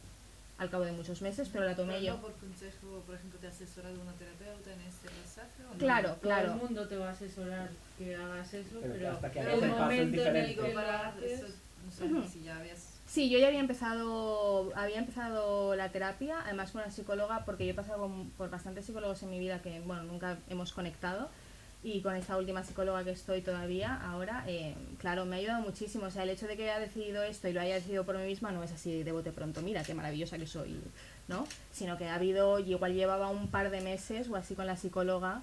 al 0.59 0.71
cabo 0.71 0.85
de 0.85 0.93
muchos 0.93 1.21
meses, 1.23 1.49
pero 1.53 1.65
la 1.65 1.75
tomé 1.77 1.95
Pero 1.95 2.07
yo. 2.07 2.15
no 2.15 2.21
por 2.23 2.33
consejo, 2.35 3.03
por 3.07 3.15
ejemplo, 3.15 3.39
te 3.41 3.47
ha 3.47 3.51
asesorado 3.51 4.01
una 4.01 4.13
terapeuta 4.13 4.73
en 4.73 4.81
este 4.83 5.09
pasaje 5.09 5.63
o 5.69 5.73
no? 5.73 5.79
Claro, 5.79 6.09
Todo 6.11 6.21
claro. 6.21 6.53
el 6.53 6.59
mundo 6.59 6.89
te 6.89 6.97
va 6.97 7.09
a 7.09 7.13
asesorar 7.13 7.71
que 7.99 8.15
hagas 8.17 8.55
eso, 8.55 8.79
Pero 8.81 8.95
pero, 8.95 9.11
hasta 9.13 9.31
que 9.33 9.41
el 9.41 9.69
momento 9.69 10.23
en 10.23 10.37
el 10.37 10.55
que 10.55 10.63
lo 10.69 10.75
para 10.75 11.09
haces... 11.09 11.33
eso, 11.41 11.47
no 11.85 11.93
sé, 11.93 12.05
Ujú. 12.05 12.29
si 12.31 12.43
ya 12.43 12.57
habías... 12.59 12.96
Sí, 13.17 13.31
yo 13.31 13.39
ya 13.39 13.47
había 13.47 13.61
empezado, 13.61 14.71
había 14.77 14.99
empezado 14.99 15.75
la 15.75 15.91
terapia, 15.91 16.37
además 16.45 16.73
con 16.73 16.83
una 16.83 16.91
psicóloga, 16.91 17.47
porque 17.47 17.65
yo 17.65 17.71
he 17.71 17.75
pasado 17.75 18.11
por 18.37 18.51
bastantes 18.51 18.85
psicólogos 18.85 19.23
en 19.23 19.31
mi 19.31 19.39
vida 19.39 19.63
que, 19.63 19.81
bueno, 19.81 20.03
nunca 20.03 20.37
hemos 20.51 20.75
conectado. 20.75 21.31
Y 21.83 22.03
con 22.03 22.15
esta 22.15 22.37
última 22.37 22.63
psicóloga 22.63 23.05
que 23.05 23.13
estoy 23.13 23.41
todavía 23.41 23.99
ahora, 24.03 24.45
eh, 24.47 24.75
claro, 24.99 25.25
me 25.25 25.37
ha 25.37 25.39
ayudado 25.39 25.63
muchísimo. 25.63 26.05
O 26.05 26.11
sea, 26.11 26.25
el 26.25 26.29
hecho 26.29 26.47
de 26.47 26.59
que 26.59 26.65
haya 26.65 26.79
decidido 26.79 27.23
esto 27.23 27.49
y 27.49 27.55
lo 27.55 27.63
haya 27.63 27.77
decidido 27.77 28.05
por 28.05 28.19
mí 28.19 28.25
misma 28.27 28.53
no 28.53 28.63
es 28.63 28.73
así 28.73 29.03
de 29.03 29.13
bote 29.13 29.33
pronto, 29.33 29.63
mira, 29.63 29.83
qué 29.83 29.95
maravillosa 29.95 30.37
que 30.37 30.47
soy, 30.47 30.79
¿no? 31.27 31.47
Sino 31.73 31.97
que 31.97 32.09
ha 32.09 32.17
habido, 32.17 32.59
igual 32.59 32.93
llevaba 32.93 33.31
un 33.31 33.49
par 33.49 33.71
de 33.71 33.81
meses 33.81 34.29
o 34.29 34.37
así 34.37 34.55
con 34.55 34.67
la 34.67 34.77
psicóloga, 34.77 35.41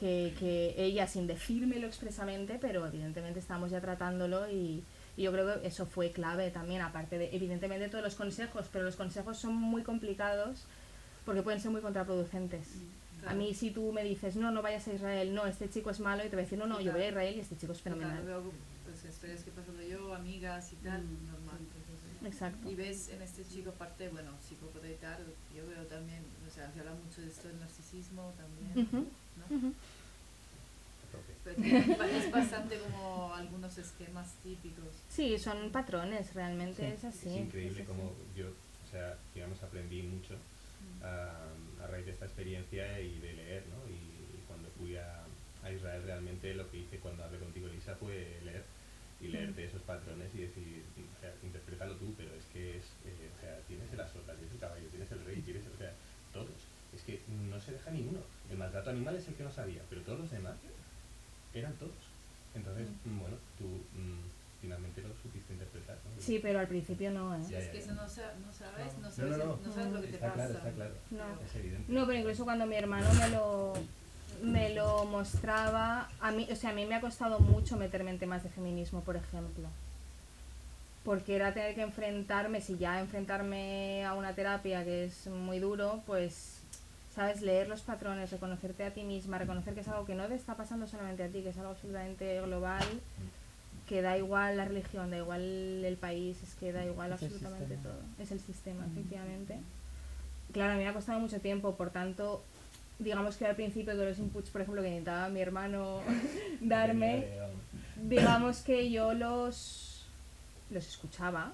que, 0.00 0.34
que 0.40 0.74
ella, 0.76 1.06
sin 1.06 1.28
decírmelo 1.28 1.86
expresamente, 1.86 2.58
pero 2.60 2.84
evidentemente 2.84 3.38
estamos 3.38 3.70
ya 3.70 3.80
tratándolo 3.80 4.50
y, 4.50 4.82
y 5.16 5.22
yo 5.24 5.32
creo 5.32 5.60
que 5.60 5.66
eso 5.66 5.86
fue 5.86 6.10
clave 6.10 6.50
también, 6.50 6.80
aparte 6.82 7.18
de, 7.18 7.34
evidentemente, 7.34 7.88
todos 7.88 8.04
los 8.04 8.14
consejos, 8.14 8.66
pero 8.72 8.84
los 8.84 8.96
consejos 8.96 9.38
son 9.38 9.54
muy 9.54 9.82
complicados 9.82 10.64
porque 11.24 11.42
pueden 11.42 11.60
ser 11.60 11.70
muy 11.70 11.80
contraproducentes. 11.80 12.68
A 13.26 13.34
mí 13.34 13.54
si 13.54 13.70
tú 13.70 13.92
me 13.92 14.02
dices, 14.02 14.34
no, 14.34 14.50
no 14.50 14.62
vayas 14.62 14.88
a 14.88 14.94
Israel, 14.94 15.32
no, 15.34 15.46
este 15.46 15.70
chico 15.70 15.90
es 15.90 16.00
malo, 16.00 16.24
y 16.24 16.28
te 16.28 16.34
voy 16.34 16.40
a 16.40 16.44
decir, 16.44 16.58
no, 16.58 16.66
no, 16.66 16.80
yo 16.80 16.92
voy 16.92 17.02
a 17.02 17.08
Israel 17.08 17.36
y 17.36 17.40
este 17.40 17.56
chico 17.56 17.72
es 17.72 17.80
fenomenal. 17.80 18.20
Claro, 18.22 18.42
veo 18.42 18.52
pues, 18.84 19.04
historias 19.04 19.42
que 19.44 19.50
he 19.50 19.52
pasado 19.52 19.80
yo, 19.82 20.14
amigas 20.14 20.72
y 20.72 20.76
tal, 20.76 21.02
Mm, 21.02 21.26
normal. 21.30 21.58
Exacto. 22.24 22.70
Y 22.70 22.74
ves 22.74 23.08
en 23.08 23.22
este 23.22 23.44
chico, 23.44 23.70
aparte, 23.70 24.08
bueno, 24.08 24.30
psicópata 24.40 24.88
y 24.88 24.94
tal, 24.94 25.24
yo 25.54 25.66
veo 25.66 25.84
también, 25.86 26.22
o 26.46 26.50
sea, 26.52 26.70
se 26.72 26.80
habla 26.80 26.94
mucho 26.94 27.20
de 27.20 27.28
esto 27.28 27.48
del 27.48 27.58
narcisismo 27.58 28.32
también, 28.36 28.88
¿no? 29.36 29.72
Pero 31.44 31.56
tiene- 31.56 31.96
es 32.18 32.30
bastante 32.30 32.78
como 32.78 33.34
algunos 33.34 33.76
esquemas 33.78 34.34
típicos. 34.42 34.84
Sí, 35.08 35.38
son 35.38 35.70
patrones, 35.70 36.34
realmente 36.34 36.86
Sí. 36.86 36.92
es 36.94 37.04
así. 37.04 37.28
es 37.28 37.36
increíble 37.46 37.84
como 37.84 38.12
yo, 38.36 38.48
o 38.48 38.90
sea, 38.90 39.16
digamos, 39.34 39.60
aprendí 39.62 40.02
mucho 40.02 40.34
a, 41.02 41.32
a 41.82 41.86
raíz 41.88 42.06
de 42.06 42.12
esta 42.12 42.26
experiencia 42.26 43.00
y 43.00 43.18
de 43.18 43.32
leer, 43.32 43.64
¿no? 43.68 43.90
Y, 43.90 43.94
y 44.38 44.44
cuando 44.46 44.68
fui 44.78 44.96
a, 44.96 45.24
a 45.64 45.70
Israel 45.72 46.02
realmente 46.04 46.54
lo 46.54 46.70
que 46.70 46.78
hice 46.78 46.98
cuando 46.98 47.24
hablé 47.24 47.38
contigo, 47.38 47.66
Elisa, 47.68 47.94
fue 47.96 48.38
leer 48.44 48.64
y 49.20 49.28
leerte 49.28 49.64
esos 49.64 49.82
patrones 49.82 50.34
y 50.34 50.38
decir, 50.42 50.82
o 51.16 51.20
sea, 51.20 51.32
interprétalo 51.42 51.94
tú, 51.96 52.12
pero 52.16 52.34
es 52.34 52.44
que 52.52 52.76
es, 52.78 52.84
eh, 53.06 53.30
o 53.36 53.40
sea, 53.40 53.56
tienes 53.68 53.92
el 53.92 54.00
azota, 54.00 54.34
tienes 54.34 54.52
el 54.52 54.58
caballo, 54.58 54.86
tienes 54.90 55.10
el 55.12 55.24
rey, 55.24 55.40
tienes, 55.42 55.62
o 55.72 55.78
sea, 55.78 55.92
todos. 56.32 56.50
Es 56.94 57.02
que 57.02 57.20
no 57.48 57.58
se 57.60 57.72
deja 57.72 57.90
ninguno. 57.90 58.18
El 58.50 58.58
maltrato 58.58 58.90
animal 58.90 59.14
es 59.16 59.26
el 59.28 59.34
que 59.34 59.44
no 59.44 59.50
sabía, 59.52 59.80
pero 59.88 60.02
todos 60.02 60.18
los 60.20 60.30
demás 60.30 60.56
eran 61.54 61.72
todos. 61.74 61.92
Entonces, 62.54 62.88
mm, 63.04 63.18
bueno, 63.18 63.36
tú 63.58 63.64
mm, 63.64 64.18
finalmente 64.60 65.00
lo 65.02 65.08
supiste 65.22 65.52
interpretar. 65.54 65.96
¿no? 65.96 66.22
Sí, 66.22 66.38
pero 66.42 66.60
al 66.60 66.68
principio 66.68 67.10
no, 67.10 67.34
¿eh? 67.34 67.40
Ya, 67.50 67.58
es 67.58 67.66
ya, 67.66 67.72
que 67.72 67.78
eso 67.78 67.92
no, 67.94 68.08
sa- 68.08 68.32
no 68.44 68.52
sabes, 68.52 68.94
no 68.98 69.08
No, 69.08 69.10
sabes, 69.10 69.38
no, 69.38 69.44
no. 69.44 69.56
no 69.66 69.72
sabes 69.72 69.92
lo 69.92 70.00
que 70.00 70.06
te 70.08 70.14
Está 70.14 70.26
pasa. 70.34 70.36
claro, 70.48 70.54
está 70.58 70.70
claro. 70.72 70.94
No. 71.10 71.24
Es 71.46 71.56
evidente. 71.56 71.92
No, 71.92 72.06
pero 72.06 72.18
incluso 72.18 72.44
cuando 72.44 72.66
mi 72.66 72.76
hermano 72.76 73.12
me 73.14 73.28
lo, 73.30 73.72
me 74.42 74.74
lo 74.74 75.04
mostraba, 75.06 76.10
a 76.20 76.30
mí, 76.30 76.46
o 76.50 76.56
sea, 76.56 76.70
a 76.70 76.74
mí 76.74 76.84
me 76.86 76.94
ha 76.94 77.00
costado 77.00 77.40
mucho 77.40 77.76
meterme 77.76 78.10
en 78.10 78.18
temas 78.18 78.42
de 78.42 78.50
feminismo, 78.50 79.00
por 79.02 79.16
ejemplo. 79.16 79.68
Porque 81.04 81.34
era 81.34 81.52
tener 81.52 81.74
que 81.74 81.82
enfrentarme, 81.82 82.60
si 82.60 82.78
ya 82.78 83.00
enfrentarme 83.00 84.04
a 84.04 84.14
una 84.14 84.34
terapia 84.34 84.84
que 84.84 85.06
es 85.06 85.26
muy 85.26 85.58
duro, 85.58 86.00
pues, 86.06 86.61
sabes, 87.14 87.42
leer 87.42 87.68
los 87.68 87.82
patrones, 87.82 88.30
reconocerte 88.30 88.84
a 88.84 88.92
ti 88.92 89.02
misma, 89.04 89.38
reconocer 89.38 89.74
que 89.74 89.80
es 89.80 89.88
algo 89.88 90.04
que 90.06 90.14
no 90.14 90.26
te 90.26 90.34
está 90.34 90.54
pasando 90.56 90.86
solamente 90.86 91.22
a 91.24 91.28
ti, 91.28 91.42
que 91.42 91.50
es 91.50 91.58
algo 91.58 91.70
absolutamente 91.72 92.40
global, 92.40 92.84
que 93.88 94.00
da 94.00 94.16
igual 94.16 94.56
la 94.56 94.64
religión, 94.64 95.10
da 95.10 95.18
igual 95.18 95.42
el 95.84 95.96
país, 95.96 96.42
es 96.42 96.54
que 96.54 96.72
da 96.72 96.84
igual 96.86 97.12
Es 97.12 97.22
absolutamente 97.22 97.76
todo. 97.76 98.00
Es 98.18 98.32
el 98.32 98.40
sistema, 98.40 98.86
Mm. 98.86 98.92
efectivamente. 98.92 99.58
Claro, 100.52 100.72
a 100.72 100.76
mí 100.76 100.82
me 100.82 100.88
ha 100.88 100.92
costado 100.94 101.18
mucho 101.20 101.40
tiempo, 101.40 101.74
por 101.76 101.90
tanto, 101.90 102.42
digamos 102.98 103.36
que 103.36 103.46
al 103.46 103.56
principio 103.56 103.96
de 103.96 104.04
los 104.06 104.18
inputs, 104.18 104.50
por 104.50 104.60
ejemplo, 104.62 104.82
que 104.82 104.88
intentaba 104.88 105.28
mi 105.28 105.40
hermano 105.40 106.00
darme, 106.60 107.26
digamos 107.96 108.60
que 108.62 108.90
yo 108.90 109.12
los, 109.12 110.06
los 110.70 110.86
escuchaba, 110.86 111.52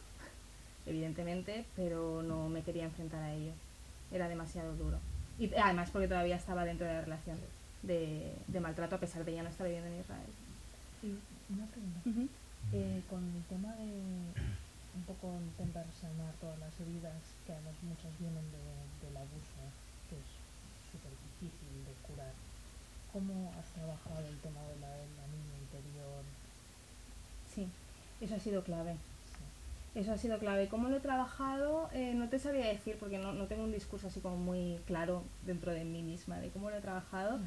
evidentemente, 0.86 1.64
pero 1.76 2.22
no 2.22 2.48
me 2.48 2.62
quería 2.62 2.84
enfrentar 2.84 3.22
a 3.22 3.34
ello. 3.34 3.52
Era 4.12 4.28
demasiado 4.28 4.74
duro. 4.76 4.98
Y 5.38 5.54
además 5.54 5.90
porque 5.90 6.08
todavía 6.08 6.36
estaba 6.36 6.64
dentro 6.64 6.86
de 6.86 6.94
la 6.94 7.00
relación 7.02 7.38
de, 7.82 8.34
de 8.48 8.60
maltrato, 8.60 8.96
a 8.96 9.00
pesar 9.00 9.24
de 9.24 9.34
ya 9.34 9.42
no 9.42 9.48
estar 9.50 9.66
viviendo 9.66 9.88
en 9.88 10.00
Israel. 10.00 10.30
Y 11.02 11.14
una 11.52 11.66
pregunta. 11.66 12.00
Eh, 12.72 13.02
con 13.08 13.22
el 13.24 13.42
tema 13.44 13.72
de 13.76 13.86
un 14.96 15.02
poco 15.06 15.32
intentar 15.40 15.86
sanar 15.94 16.34
todas 16.40 16.58
las 16.58 16.74
heridas, 16.80 17.14
que 17.46 17.52
además 17.52 17.74
muchas 17.82 18.10
vienen 18.18 18.44
de- 18.50 19.06
del 19.06 19.16
abuso, 19.16 19.62
que 20.10 20.16
es 20.18 20.28
súper 20.90 21.12
difícil 21.38 21.84
de 21.86 21.94
curar, 22.02 22.34
¿cómo 23.12 23.52
has 23.56 23.66
trabajado 23.72 24.26
el 24.26 24.36
tema 24.42 24.60
de 24.68 24.76
la, 24.80 24.90
de 24.90 25.06
la 25.16 25.26
niña 25.30 25.54
interior? 25.62 26.22
Sí, 27.54 27.68
eso 28.20 28.34
ha 28.34 28.40
sido 28.40 28.64
clave. 28.64 28.96
Eso 29.94 30.12
ha 30.12 30.18
sido 30.18 30.38
clave. 30.38 30.68
¿Cómo 30.68 30.88
lo 30.88 30.96
he 30.98 31.00
trabajado? 31.00 31.88
Eh, 31.92 32.12
no 32.14 32.28
te 32.28 32.38
sabría 32.38 32.66
decir 32.66 32.96
porque 33.00 33.18
no, 33.18 33.32
no 33.32 33.46
tengo 33.46 33.64
un 33.64 33.72
discurso 33.72 34.08
así 34.08 34.20
como 34.20 34.36
muy 34.36 34.78
claro 34.86 35.24
dentro 35.44 35.72
de 35.72 35.84
mí 35.84 36.02
misma 36.02 36.38
de 36.38 36.50
cómo 36.50 36.70
lo 36.70 36.76
he 36.76 36.80
trabajado. 36.80 37.38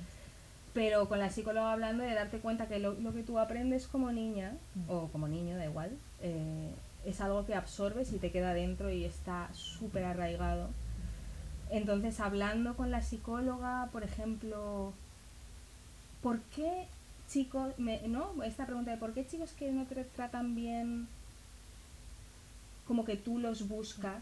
Pero 0.74 1.08
con 1.10 1.20
la 1.20 1.30
psicóloga 1.30 1.72
hablando 1.74 2.04
de 2.04 2.14
darte 2.14 2.40
cuenta 2.40 2.68
que 2.68 2.80
lo, 2.80 2.94
lo 2.94 3.14
que 3.14 3.24
tú 3.24 3.40
aprendes 3.40 3.88
como 3.88 4.12
niña, 4.12 4.54
o 4.88 5.08
como 5.10 5.28
niño, 5.28 5.58
da 5.58 5.66
igual, 5.66 5.92
eh, 6.22 6.72
es 7.06 7.20
algo 7.22 7.46
que 7.46 7.56
absorbes 7.56 8.12
y 8.14 8.20
te 8.20 8.32
queda 8.32 8.54
dentro 8.54 8.90
y 8.90 9.04
está 9.06 9.50
súper 9.54 10.06
arraigado. 10.06 10.70
Entonces, 11.70 12.20
hablando 12.20 12.76
con 12.76 12.90
la 12.92 13.02
psicóloga, 13.02 13.90
por 13.92 14.04
ejemplo, 14.04 14.94
¿por 16.22 16.40
qué 16.56 16.86
chicos, 17.30 17.74
me- 17.78 18.02
no? 18.08 18.42
Esta 18.44 18.66
pregunta 18.66 18.92
de 18.92 18.98
por 18.98 19.14
qué 19.14 19.26
chicos 19.26 19.52
que 19.54 19.72
no 19.72 19.86
te 19.86 20.04
tratan 20.04 20.54
bien, 20.56 21.08
como 22.88 23.06
que 23.06 23.18
tú 23.18 23.40
los 23.40 23.68
buscas, 23.68 24.22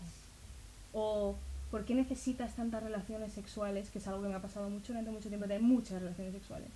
o 0.93 1.35
por 1.71 1.85
qué 1.85 1.93
necesitas 1.93 2.55
tantas 2.55 2.83
relaciones 2.83 3.33
sexuales, 3.33 3.89
que 3.89 3.99
es 3.99 4.07
algo 4.07 4.23
que 4.23 4.29
me 4.29 4.35
ha 4.35 4.41
pasado 4.41 4.69
mucho 4.69 4.87
durante 4.93 5.11
mucho 5.11 5.29
tiempo, 5.29 5.47
tener 5.47 5.61
muchas 5.61 6.01
relaciones 6.01 6.33
sexuales. 6.33 6.69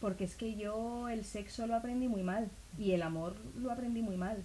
Porque 0.00 0.24
es 0.24 0.34
que 0.34 0.56
yo 0.56 1.08
el 1.08 1.24
sexo 1.24 1.66
lo 1.66 1.74
aprendí 1.74 2.08
muy 2.08 2.22
mal 2.22 2.48
y 2.78 2.92
el 2.92 3.02
amor 3.02 3.34
lo 3.60 3.70
aprendí 3.70 4.02
muy 4.02 4.16
mal. 4.16 4.36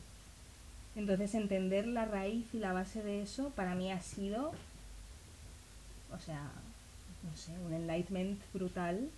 Entonces 0.95 1.33
entender 1.35 1.87
la 1.87 2.05
raíz 2.05 2.53
y 2.53 2.59
la 2.59 2.73
base 2.73 3.01
de 3.01 3.21
eso 3.21 3.49
para 3.55 3.75
mí 3.75 3.91
ha 3.91 4.01
sido, 4.01 4.51
o 6.13 6.19
sea, 6.19 6.51
no 7.23 7.35
sé, 7.35 7.51
un 7.65 7.73
enlightenment 7.73 8.39
brutal 8.53 9.09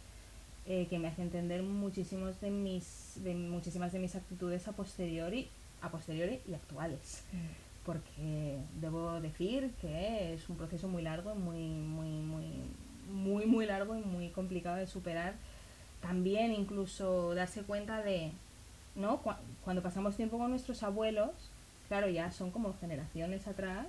eh, 0.66 0.88
que 0.90 1.00
me 1.00 1.08
hace 1.08 1.22
entender 1.22 1.64
muchísimos 1.64 2.40
de 2.40 2.50
mis, 2.50 3.16
de 3.24 3.34
muchísimas 3.34 3.92
de 3.92 4.00
mis 4.00 4.16
actitudes 4.16 4.68
a 4.68 4.72
posteriori, 4.72 5.50
a 5.84 5.90
posteriori 5.90 6.40
y 6.48 6.54
actuales. 6.56 7.24
Porque 7.86 8.58
debo 8.80 9.20
decir 9.20 9.72
que 9.82 10.34
es 10.34 10.50
un 10.50 10.56
proceso 10.56 10.88
muy 10.88 11.04
largo, 11.04 11.36
muy, 11.36 11.60
muy, 11.68 12.10
muy, 12.10 12.46
muy, 13.12 13.46
muy 13.46 13.66
largo 13.66 13.96
y 13.96 14.02
muy 14.02 14.30
complicado 14.30 14.78
de 14.78 14.88
superar. 14.88 15.34
También 16.02 16.54
incluso 16.54 17.36
darse 17.36 17.64
cuenta 17.64 18.02
de, 18.02 18.32
¿no? 18.96 19.18
Cu- 19.22 19.36
cuando 19.64 19.82
pasamos 19.84 20.16
tiempo 20.16 20.38
con 20.38 20.50
nuestros 20.50 20.82
abuelos, 20.84 21.32
claro, 21.90 22.08
ya 22.10 22.32
son 22.32 22.52
como 22.52 22.74
generaciones 22.80 23.48
atrás, 23.48 23.88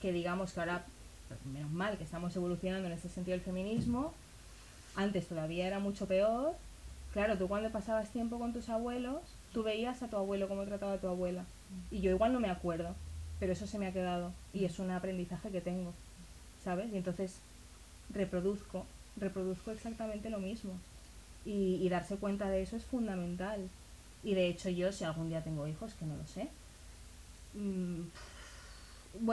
que 0.00 0.12
digamos 0.12 0.52
que 0.52 0.60
ahora, 0.60 0.84
menos 1.52 1.70
mal 1.70 1.98
que 1.98 2.04
estamos 2.04 2.34
evolucionando 2.36 2.86
en 2.86 2.94
ese 2.94 3.08
sentido 3.08 3.36
del 3.36 3.44
feminismo, 3.44 4.12
antes 4.94 5.26
todavía 5.26 5.66
era 5.66 5.80
mucho 5.80 6.06
peor. 6.06 6.54
Claro, 7.12 7.36
tú 7.38 7.48
cuando 7.48 7.70
pasabas 7.70 8.10
tiempo 8.10 8.38
con 8.38 8.52
tus 8.52 8.68
abuelos, 8.68 9.22
tú 9.56 9.62
veías 9.62 10.02
a 10.02 10.08
tu 10.08 10.18
abuelo 10.18 10.48
cómo 10.48 10.66
trataba 10.66 10.92
a 10.92 11.00
tu 11.00 11.08
abuela. 11.08 11.46
Y 11.90 12.02
yo 12.02 12.10
igual 12.10 12.30
no 12.34 12.40
me 12.40 12.50
acuerdo, 12.50 12.94
pero 13.40 13.54
eso 13.54 13.66
se 13.66 13.78
me 13.78 13.86
ha 13.86 13.92
quedado 13.94 14.34
y 14.52 14.66
es 14.66 14.78
un 14.78 14.90
aprendizaje 14.90 15.48
que 15.48 15.62
tengo, 15.62 15.94
¿sabes? 16.62 16.92
Y 16.92 16.98
entonces 16.98 17.36
reproduzco, 18.12 18.84
reproduzco 19.16 19.70
exactamente 19.70 20.28
lo 20.28 20.40
mismo. 20.40 20.72
Y, 21.46 21.88
darse 21.88 22.16
cuenta 22.16 22.50
de 22.50 22.60
eso 22.60 22.76
es 22.76 22.84
fundamental. 22.84 23.70
Y 24.22 24.34
de 24.34 24.46
hecho 24.46 24.68
yo, 24.68 24.92
si 24.92 25.04
algún 25.04 25.30
día 25.30 25.42
tengo 25.42 25.66
hijos, 25.66 25.94
que 25.94 26.04
no 26.04 26.18
lo 26.18 26.26
sé, 26.26 26.48
mm, 27.54 28.02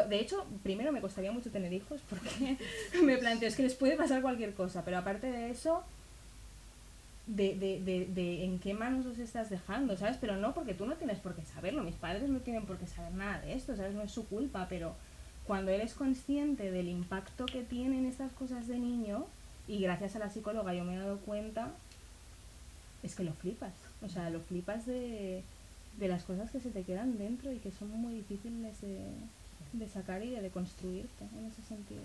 de 0.07 0.19
hecho, 0.21 0.45
primero 0.63 0.93
me 0.93 1.01
costaría 1.01 1.33
mucho 1.33 1.51
tener 1.51 1.73
hijos 1.73 1.99
porque 2.09 2.57
me 3.03 3.17
planteo, 3.17 3.49
es 3.49 3.57
que 3.57 3.63
les 3.63 3.75
puede 3.75 3.97
pasar 3.97 4.21
cualquier 4.21 4.53
cosa, 4.53 4.85
pero 4.85 4.99
aparte 4.99 5.29
de 5.29 5.49
eso, 5.49 5.83
de, 7.25 7.55
de, 7.55 7.81
de, 7.81 8.05
de 8.05 8.43
en 8.43 8.59
qué 8.59 8.73
manos 8.73 9.05
los 9.05 9.17
estás 9.17 9.49
dejando, 9.49 9.95
¿sabes? 9.97 10.17
Pero 10.19 10.35
no 10.35 10.53
porque 10.53 10.73
tú 10.73 10.85
no 10.85 10.95
tienes 10.95 11.19
por 11.19 11.35
qué 11.35 11.43
saberlo, 11.45 11.83
mis 11.83 11.95
padres 11.95 12.29
no 12.29 12.39
tienen 12.39 12.65
por 12.65 12.77
qué 12.77 12.87
saber 12.87 13.13
nada 13.13 13.41
de 13.41 13.53
esto, 13.53 13.75
¿sabes? 13.75 13.93
No 13.93 14.01
es 14.01 14.11
su 14.11 14.27
culpa, 14.27 14.67
pero 14.69 14.95
cuando 15.47 15.71
eres 15.71 15.93
consciente 15.93 16.71
del 16.71 16.87
impacto 16.87 17.45
que 17.45 17.63
tienen 17.63 18.05
estas 18.05 18.31
cosas 18.33 18.67
de 18.67 18.79
niño, 18.79 19.25
y 19.67 19.79
gracias 19.79 20.15
a 20.15 20.19
la 20.19 20.29
psicóloga 20.29 20.73
yo 20.73 20.83
me 20.83 20.95
he 20.95 20.99
dado 20.99 21.17
cuenta, 21.19 21.71
es 23.01 23.15
que 23.15 23.23
lo 23.23 23.33
flipas, 23.33 23.73
o 24.01 24.09
sea, 24.09 24.29
lo 24.29 24.39
flipas 24.41 24.85
de, 24.85 25.43
de 25.99 26.07
las 26.07 26.23
cosas 26.23 26.51
que 26.51 26.59
se 26.59 26.71
te 26.71 26.83
quedan 26.83 27.17
dentro 27.17 27.51
y 27.51 27.59
que 27.59 27.71
son 27.71 27.89
muy 27.89 28.15
difíciles 28.15 28.81
de, 28.81 29.05
de 29.73 29.89
sacar 29.89 30.23
y 30.23 30.31
de 30.31 30.41
deconstruirte 30.41 31.25
en 31.37 31.45
ese 31.45 31.61
sentido. 31.63 32.03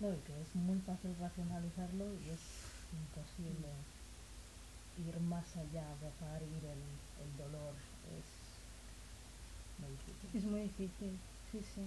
No, 0.00 0.08
y 0.08 0.16
que 0.26 0.32
es 0.40 0.54
muy 0.54 0.78
fácil 0.78 1.10
racionalizarlo 1.20 2.04
y 2.14 2.30
es 2.30 2.40
imposible 2.92 3.68
ir 5.08 5.20
más 5.20 5.44
allá, 5.56 5.82
abrazar, 5.90 6.42
ir 6.42 6.64
el, 6.64 6.82
el 7.24 7.36
dolor, 7.38 7.72
es 8.18 8.28
muy 9.80 9.90
difícil. 9.90 10.38
Es 10.38 10.44
muy 10.44 10.60
difícil, 10.62 11.18
sí, 11.52 11.58
sí. 11.74 11.82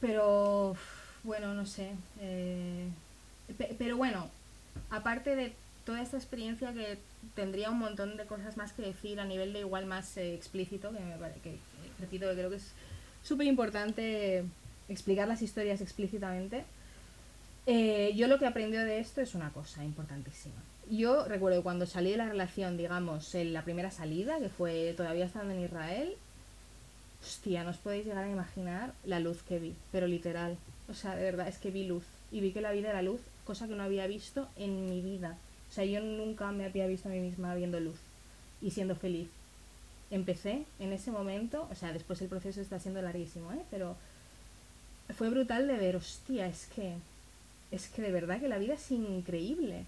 Pero, 0.00 0.76
bueno, 1.22 1.54
no 1.54 1.66
sé. 1.66 1.92
eh, 2.20 2.88
pe- 3.58 3.74
pero 3.78 3.96
bueno, 3.96 4.28
aparte 4.90 5.34
de 5.36 5.54
toda 5.86 6.02
esta 6.02 6.16
experiencia 6.16 6.72
que 6.72 6.98
tendría 7.34 7.70
un 7.70 7.78
montón 7.78 8.16
de 8.16 8.26
cosas 8.26 8.56
más 8.56 8.72
que 8.72 8.82
decir 8.82 9.20
a 9.20 9.24
nivel 9.24 9.52
de 9.52 9.60
igual 9.60 9.86
más 9.86 10.16
eh, 10.16 10.34
explícito, 10.34 10.92
que 10.92 11.00
me 11.00 11.16
pare- 11.16 11.40
que, 11.42 11.56
repito, 12.00 12.26
que 12.28 12.34
creo 12.34 12.50
que 12.50 12.56
es 12.56 12.72
súper 13.22 13.46
importante 13.46 14.44
explicar 14.88 15.28
las 15.28 15.42
historias 15.42 15.80
explícitamente. 15.80 16.64
Eh, 17.66 18.12
yo 18.14 18.28
lo 18.28 18.38
que 18.38 18.44
he 18.44 18.48
aprendido 18.48 18.84
de 18.84 18.98
esto 18.98 19.22
es 19.22 19.34
una 19.34 19.50
cosa 19.50 19.82
importantísima. 19.84 20.56
Yo 20.90 21.24
recuerdo 21.24 21.62
cuando 21.62 21.86
salí 21.86 22.10
de 22.10 22.18
la 22.18 22.28
relación, 22.28 22.76
digamos, 22.76 23.34
en 23.34 23.52
la 23.52 23.64
primera 23.64 23.90
salida, 23.90 24.38
que 24.38 24.48
fue 24.48 24.92
todavía 24.96 25.24
estando 25.24 25.54
en 25.54 25.64
Israel, 25.64 26.14
hostia, 27.22 27.64
no 27.64 27.70
os 27.70 27.78
podéis 27.78 28.04
llegar 28.04 28.24
a 28.24 28.30
imaginar 28.30 28.92
la 29.04 29.18
luz 29.18 29.42
que 29.42 29.58
vi, 29.58 29.74
pero 29.92 30.06
literal. 30.06 30.58
O 30.88 30.94
sea, 30.94 31.16
de 31.16 31.22
verdad, 31.22 31.48
es 31.48 31.58
que 31.58 31.70
vi 31.70 31.84
luz. 31.84 32.04
Y 32.30 32.40
vi 32.40 32.52
que 32.52 32.60
la 32.60 32.72
vida 32.72 32.90
era 32.90 33.02
luz, 33.02 33.20
cosa 33.44 33.66
que 33.66 33.74
no 33.74 33.82
había 33.82 34.06
visto 34.06 34.48
en 34.56 34.88
mi 34.90 35.00
vida. 35.00 35.38
O 35.70 35.72
sea, 35.72 35.84
yo 35.84 36.00
nunca 36.00 36.50
me 36.52 36.66
había 36.66 36.86
visto 36.86 37.08
a 37.08 37.12
mí 37.12 37.20
misma 37.20 37.54
viendo 37.54 37.80
luz 37.80 37.98
y 38.60 38.70
siendo 38.70 38.94
feliz. 38.94 39.28
Empecé 40.10 40.64
en 40.78 40.92
ese 40.92 41.10
momento, 41.10 41.66
o 41.70 41.74
sea, 41.74 41.92
después 41.92 42.20
el 42.20 42.28
proceso 42.28 42.60
está 42.60 42.78
siendo 42.78 43.00
larguísimo, 43.00 43.52
¿eh? 43.52 43.62
Pero 43.70 43.96
fue 45.16 45.30
brutal 45.30 45.66
de 45.66 45.76
ver, 45.76 45.96
hostia, 45.96 46.46
es 46.46 46.66
que 46.66 46.94
es 47.70 47.88
que 47.88 48.02
de 48.02 48.12
verdad 48.12 48.40
que 48.40 48.48
la 48.48 48.58
vida 48.58 48.74
es 48.74 48.90
increíble, 48.90 49.84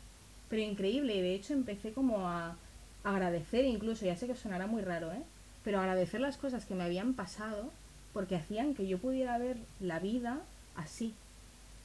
pero 0.49 0.63
increíble, 0.63 1.15
y 1.15 1.21
de 1.21 1.35
hecho 1.35 1.53
empecé 1.53 1.93
como 1.93 2.29
a 2.29 2.57
agradecer 3.05 3.65
incluso, 3.65 4.05
ya 4.05 4.17
sé 4.17 4.27
que 4.27 4.35
sonará 4.35 4.67
muy 4.67 4.83
raro, 4.83 5.13
¿eh? 5.13 5.23
pero 5.65 5.81
agradecer 5.81 6.21
las 6.21 6.37
cosas 6.37 6.65
que 6.65 6.75
me 6.75 6.85
habían 6.85 7.15
pasado 7.15 7.71
porque 8.13 8.37
hacían 8.37 8.75
que 8.75 8.87
yo 8.87 8.99
pudiera 8.99 9.37
ver 9.39 9.57
la 9.81 9.99
vida 9.99 10.41
así. 10.75 11.15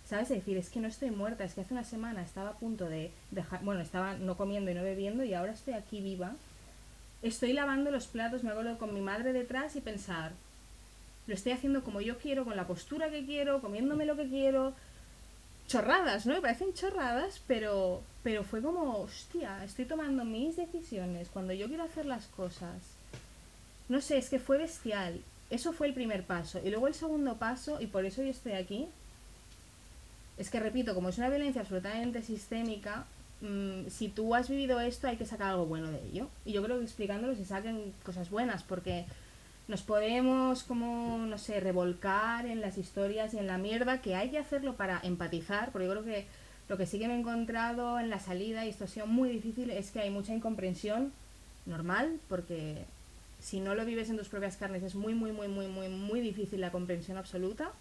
¿Sabes? 0.06 0.32
Es 0.32 0.38
decir, 0.38 0.58
es 0.58 0.70
que 0.70 0.80
no 0.80 0.88
estoy 0.88 1.12
muerta, 1.12 1.44
es 1.44 1.54
que 1.54 1.62
hace 1.62 1.74
una 1.74 1.84
semana 1.84 2.22
estaba 2.22 2.50
a 2.50 2.58
punto 2.58 2.90
de 2.90 3.12
dejar, 3.32 3.64
bueno, 3.64 3.82
estaba 3.82 4.16
no 4.16 4.36
comiendo 4.36 4.72
y 4.72 4.74
no 4.74 4.84
bebiendo 4.84 5.24
y 5.24 5.34
ahora 5.34 5.54
estoy 5.54 5.74
aquí 5.74 6.02
viva 6.02 6.36
estoy 7.22 7.54
lavando 7.54 7.92
los 7.92 8.08
platos, 8.08 8.44
me 8.44 8.52
acuerdo 8.52 8.78
con 8.78 8.94
mi 8.94 9.02
madre 9.02 9.34
detrás 9.34 9.76
y 9.76 9.82
pensar, 9.82 10.32
lo 11.28 11.34
estoy 11.34 11.52
haciendo 11.52 11.84
como 11.84 12.02
yo 12.02 12.18
quiero, 12.18 12.46
con 12.46 12.56
la 12.56 12.68
postura 12.68 13.10
que 13.10 13.26
quiero, 13.26 13.62
comiéndome 13.62 14.06
lo 14.06 14.16
que 14.16 14.28
quiero. 14.28 14.74
Chorradas, 15.68 16.26
¿no? 16.26 16.34
Me 16.34 16.42
parecen 16.42 16.74
chorradas, 16.74 17.42
pero, 17.48 18.02
pero 18.24 18.44
fue 18.44 18.62
como, 18.62 18.98
hostia, 19.00 19.64
estoy 19.64 19.86
tomando 19.86 20.26
mis 20.26 20.58
decisiones 20.58 21.30
cuando 21.30 21.54
yo 21.54 21.68
quiero 21.68 21.84
hacer 21.84 22.06
las 22.06 22.28
cosas. 22.28 22.76
No 23.88 24.02
sé, 24.02 24.18
es 24.18 24.30
que 24.30 24.40
fue 24.40 24.58
bestial. 24.58 25.22
Eso 25.50 25.74
fue 25.74 25.88
el 25.88 25.94
primer 25.94 26.24
paso. 26.24 26.60
Y 26.64 26.70
luego 26.70 26.88
el 26.88 26.94
segundo 26.94 27.38
paso, 27.38 27.82
y 27.82 27.88
por 27.88 28.06
eso 28.06 28.22
yo 28.24 28.30
estoy 28.30 28.54
aquí, 28.54 28.88
es 30.38 30.50
que 30.50 30.60
repito, 30.60 30.96
como 30.96 31.10
es 31.10 31.18
una 31.18 31.30
violencia 31.30 31.62
absolutamente 31.62 32.22
sistémica, 32.22 33.06
mm, 33.42 33.88
si 33.90 34.08
tú 34.08 34.34
has 34.34 34.50
vivido 34.50 34.80
esto 34.80 35.08
hay 35.08 35.18
que 35.18 35.26
sacar 35.26 35.52
algo 35.52 35.66
bueno 35.66 35.92
de 35.92 36.02
ello. 36.08 36.28
Y 36.46 36.54
yo 36.54 36.64
creo 36.64 36.78
que 36.78 36.86
explicándolo 36.86 37.36
se 37.36 37.46
saquen 37.46 37.94
cosas 38.04 38.30
buenas, 38.30 38.64
porque 38.64 39.06
nos 39.68 39.82
podemos 39.82 40.64
como, 40.64 41.26
no 41.26 41.38
sé, 41.38 41.60
revolcar 41.60 42.46
en 42.46 42.62
las 42.62 42.78
historias 42.78 43.34
y 43.34 43.38
en 43.38 43.48
la 43.48 43.58
mierda, 43.58 44.02
que 44.02 44.16
hay 44.16 44.30
que 44.30 44.38
hacerlo 44.38 44.76
para 44.76 45.00
empatizar, 45.04 45.72
porque 45.72 45.88
yo 45.88 45.92
creo 45.92 46.04
que 46.04 46.26
lo 46.68 46.78
que 46.78 46.86
sí 46.86 47.00
que 47.00 47.08
me 47.08 47.16
he 47.16 47.20
encontrado 47.20 48.00
en 48.00 48.10
la 48.10 48.20
salida, 48.20 48.66
y 48.66 48.70
esto 48.70 48.86
ha 48.86 48.88
sido 48.88 49.08
muy 49.08 49.30
difícil, 49.30 49.70
es 49.70 49.92
que 49.92 50.00
hay 50.00 50.10
mucha 50.10 50.34
incomprensión 50.34 51.12
normal, 51.66 52.20
porque 52.28 52.86
si 53.42 53.60
no 53.60 53.76
lo 53.76 53.86
vives 53.86 54.10
en 54.10 54.18
tus 54.18 54.30
propias 54.30 54.56
carnes 54.56 54.84
es 54.84 54.96
muy, 54.96 55.16
muy, 55.16 55.32
muy, 55.32 55.48
muy, 55.48 55.68
muy, 55.68 55.90
muy 55.90 56.22
difícil 56.22 56.62
la 56.62 56.72
comprensión 56.72 57.18
absoluta. 57.18 57.72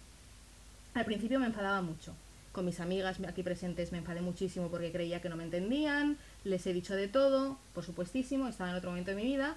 Al 0.93 1.05
principio 1.05 1.39
me 1.39 1.45
enfadaba 1.45 1.81
mucho. 1.81 2.13
Con 2.51 2.65
mis 2.65 2.79
amigas 2.79 3.17
aquí 3.25 3.43
presentes 3.43 3.91
me 3.91 3.99
enfadé 3.99 4.21
muchísimo 4.21 4.67
porque 4.67 4.91
creía 4.91 5.21
que 5.21 5.29
no 5.29 5.37
me 5.37 5.43
entendían, 5.43 6.17
les 6.43 6.65
he 6.67 6.73
dicho 6.73 6.95
de 6.95 7.07
todo, 7.07 7.57
por 7.73 7.85
supuestísimo, 7.85 8.47
estaba 8.47 8.71
en 8.71 8.75
otro 8.75 8.89
momento 8.89 9.11
de 9.11 9.17
mi 9.17 9.23
vida. 9.23 9.55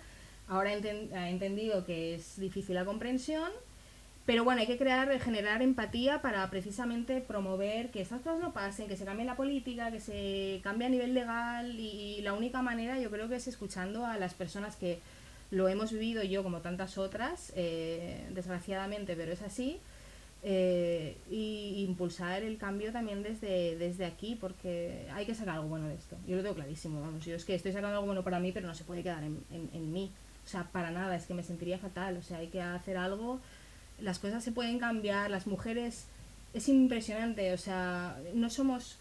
Ahora 0.48 0.72
he 0.72 1.30
entendido 1.30 1.84
que 1.84 2.14
es 2.14 2.38
difícil 2.38 2.74
la 2.74 2.84
comprensión, 2.84 3.50
pero 4.26 4.42
bueno, 4.42 4.60
hay 4.60 4.66
que 4.66 4.78
crear, 4.78 5.18
generar 5.20 5.60
empatía 5.60 6.22
para 6.22 6.48
precisamente 6.48 7.20
promover 7.20 7.90
que 7.90 8.00
estas 8.00 8.22
cosas 8.22 8.40
no 8.40 8.52
pasen, 8.54 8.88
que 8.88 8.96
se 8.96 9.04
cambie 9.04 9.26
la 9.26 9.36
política, 9.36 9.90
que 9.90 10.00
se 10.00 10.60
cambie 10.62 10.86
a 10.86 10.90
nivel 10.90 11.12
legal 11.12 11.78
y, 11.78 12.22
la 12.22 12.32
única 12.32 12.62
manera 12.62 12.98
yo 12.98 13.10
creo 13.10 13.28
que 13.28 13.36
es 13.36 13.48
escuchando 13.48 14.06
a 14.06 14.16
las 14.16 14.32
personas 14.32 14.76
que 14.76 15.00
lo 15.50 15.68
hemos 15.68 15.92
vivido 15.92 16.22
yo 16.22 16.42
como 16.42 16.60
tantas 16.60 16.96
otras, 16.96 17.52
eh, 17.54 18.26
desgraciadamente, 18.32 19.14
pero 19.14 19.32
es 19.32 19.42
así, 19.42 19.78
eh, 20.42 21.18
y 21.30 21.84
impulsar 21.86 22.42
el 22.42 22.56
cambio 22.56 22.92
también 22.92 23.22
desde, 23.22 23.76
desde 23.76 24.06
aquí, 24.06 24.36
porque 24.40 25.06
hay 25.12 25.26
que 25.26 25.34
sacar 25.34 25.56
algo 25.56 25.68
bueno 25.68 25.88
de 25.88 25.94
esto. 25.94 26.16
Yo 26.26 26.36
lo 26.36 26.42
tengo 26.42 26.54
clarísimo, 26.54 27.02
vamos, 27.02 27.26
yo 27.26 27.36
es 27.36 27.44
que 27.44 27.54
estoy 27.54 27.72
sacando 27.72 27.96
algo 27.96 28.06
bueno 28.06 28.24
para 28.24 28.40
mí, 28.40 28.52
pero 28.52 28.66
no 28.66 28.74
se 28.74 28.84
puede 28.84 29.02
quedar 29.02 29.22
en, 29.22 29.38
en, 29.50 29.68
en 29.74 29.92
mí. 29.92 30.10
O 30.44 30.48
sea, 30.48 30.64
para 30.64 30.90
nada, 30.90 31.16
es 31.16 31.26
que 31.26 31.34
me 31.34 31.42
sentiría 31.42 31.78
fatal, 31.78 32.16
o 32.18 32.22
sea, 32.22 32.38
hay 32.38 32.48
que 32.48 32.60
hacer 32.60 32.96
algo, 32.96 33.40
las 34.00 34.18
cosas 34.18 34.44
se 34.44 34.52
pueden 34.52 34.78
cambiar, 34.78 35.30
las 35.30 35.46
mujeres, 35.46 36.06
es 36.52 36.68
impresionante, 36.68 37.52
o 37.52 37.58
sea, 37.58 38.18
no 38.34 38.50
somos 38.50 38.98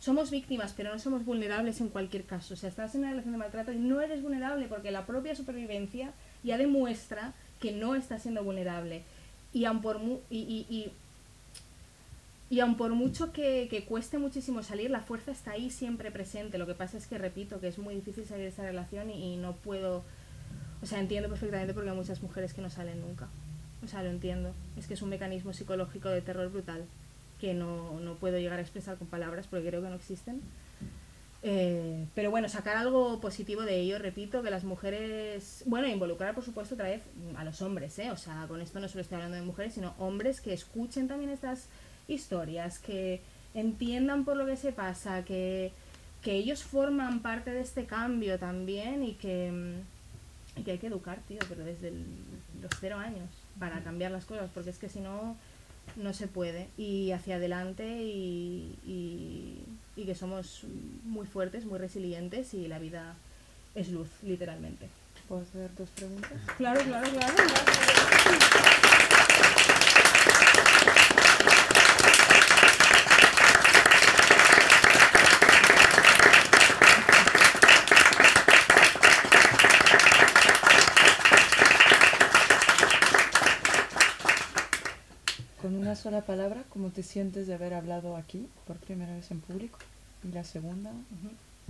somos 0.00 0.30
víctimas, 0.30 0.74
pero 0.76 0.92
no 0.92 0.98
somos 0.98 1.24
vulnerables 1.24 1.80
en 1.80 1.88
cualquier 1.88 2.24
caso. 2.24 2.52
O 2.52 2.56
sea, 2.58 2.68
estás 2.68 2.94
en 2.94 3.00
una 3.02 3.10
relación 3.10 3.32
de 3.32 3.38
maltrato 3.38 3.72
y 3.72 3.76
no 3.78 4.02
eres 4.02 4.20
vulnerable 4.22 4.66
porque 4.68 4.90
la 4.90 5.06
propia 5.06 5.34
supervivencia 5.34 6.12
ya 6.42 6.58
demuestra 6.58 7.32
que 7.58 7.72
no 7.72 7.94
estás 7.94 8.20
siendo 8.22 8.44
vulnerable. 8.44 9.00
Y 9.54 9.64
aun 9.64 9.80
por, 9.80 10.00
mu- 10.00 10.18
y, 10.28 10.40
y, 10.68 10.92
y, 12.50 12.60
aun 12.60 12.76
por 12.76 12.90
mucho 12.90 13.32
que, 13.32 13.66
que 13.70 13.84
cueste 13.86 14.18
muchísimo 14.18 14.62
salir, 14.62 14.90
la 14.90 15.00
fuerza 15.00 15.30
está 15.30 15.52
ahí 15.52 15.70
siempre 15.70 16.10
presente. 16.10 16.58
Lo 16.58 16.66
que 16.66 16.74
pasa 16.74 16.98
es 16.98 17.06
que, 17.06 17.16
repito, 17.16 17.58
que 17.60 17.68
es 17.68 17.78
muy 17.78 17.94
difícil 17.94 18.26
salir 18.26 18.42
de 18.42 18.50
esa 18.50 18.64
relación 18.64 19.10
y 19.10 19.36
no 19.36 19.52
puedo... 19.52 20.04
O 20.84 20.86
sea, 20.86 21.00
entiendo 21.00 21.30
perfectamente 21.30 21.72
porque 21.72 21.88
hay 21.88 21.96
muchas 21.96 22.22
mujeres 22.22 22.52
que 22.52 22.60
no 22.60 22.68
salen 22.68 23.00
nunca. 23.00 23.26
O 23.82 23.88
sea, 23.88 24.02
lo 24.02 24.10
entiendo. 24.10 24.52
Es 24.76 24.86
que 24.86 24.92
es 24.92 25.00
un 25.00 25.08
mecanismo 25.08 25.54
psicológico 25.54 26.10
de 26.10 26.20
terror 26.20 26.50
brutal 26.52 26.84
que 27.40 27.54
no, 27.54 27.98
no 28.00 28.16
puedo 28.16 28.38
llegar 28.38 28.58
a 28.58 28.62
expresar 28.62 28.98
con 28.98 29.06
palabras 29.06 29.46
porque 29.46 29.66
creo 29.66 29.80
que 29.80 29.88
no 29.88 29.94
existen. 29.94 30.42
Eh, 31.42 32.04
pero 32.14 32.30
bueno, 32.30 32.50
sacar 32.50 32.76
algo 32.76 33.18
positivo 33.18 33.62
de 33.62 33.80
ello, 33.80 33.98
repito, 33.98 34.42
que 34.42 34.50
las 34.50 34.64
mujeres, 34.64 35.62
bueno, 35.64 35.88
involucrar 35.88 36.34
por 36.34 36.44
supuesto 36.44 36.74
otra 36.74 36.88
vez 36.88 37.00
a 37.36 37.44
los 37.44 37.62
hombres, 37.62 37.98
¿eh? 37.98 38.10
o 38.10 38.16
sea, 38.18 38.44
con 38.46 38.60
esto 38.60 38.78
no 38.78 38.88
solo 38.88 39.00
estoy 39.00 39.16
hablando 39.16 39.36
de 39.36 39.42
mujeres, 39.42 39.72
sino 39.72 39.94
hombres 39.98 40.42
que 40.42 40.52
escuchen 40.52 41.08
también 41.08 41.30
estas 41.30 41.68
historias, 42.08 42.78
que 42.78 43.22
entiendan 43.54 44.26
por 44.26 44.36
lo 44.36 44.44
que 44.44 44.56
se 44.56 44.72
pasa, 44.72 45.24
que, 45.24 45.72
que 46.22 46.32
ellos 46.32 46.62
forman 46.62 47.20
parte 47.20 47.50
de 47.52 47.60
este 47.60 47.86
cambio 47.86 48.38
también 48.38 49.02
y 49.02 49.12
que, 49.12 49.50
mm, 49.50 49.93
y 50.56 50.62
que 50.62 50.72
hay 50.72 50.78
que 50.78 50.86
educar, 50.86 51.18
tío, 51.26 51.38
pero 51.48 51.64
desde 51.64 51.88
el- 51.88 52.04
los 52.62 52.70
cero 52.80 52.96
años 52.98 53.28
para 53.58 53.82
cambiar 53.82 54.10
las 54.12 54.24
cosas, 54.24 54.50
porque 54.54 54.70
es 54.70 54.78
que 54.78 54.88
si 54.88 55.00
no, 55.00 55.36
no 55.96 56.12
se 56.14 56.26
puede. 56.28 56.68
Y 56.78 57.10
hacia 57.12 57.36
adelante 57.36 57.84
y, 58.02 58.78
y, 58.86 59.64
y 59.96 60.04
que 60.06 60.14
somos 60.14 60.62
muy 61.04 61.26
fuertes, 61.26 61.64
muy 61.64 61.78
resilientes 61.78 62.54
y 62.54 62.68
la 62.68 62.78
vida 62.78 63.14
es 63.74 63.90
luz, 63.90 64.08
literalmente. 64.22 64.88
¿Puedo 65.28 65.42
hacer 65.42 65.70
dos 65.76 65.88
preguntas? 65.90 66.32
Claro, 66.56 66.80
claro, 66.82 67.10
claro. 67.10 67.34
Con 85.60 85.76
una 85.76 85.93
sola 86.04 86.20
palabra, 86.20 86.64
¿cómo 86.68 86.90
te 86.90 87.02
sientes 87.02 87.46
de 87.46 87.54
haber 87.54 87.72
hablado 87.72 88.16
aquí 88.16 88.46
por 88.66 88.76
primera 88.76 89.14
vez 89.14 89.30
en 89.30 89.40
público? 89.40 89.78
Y 90.22 90.32
la 90.32 90.44
segunda, 90.44 90.90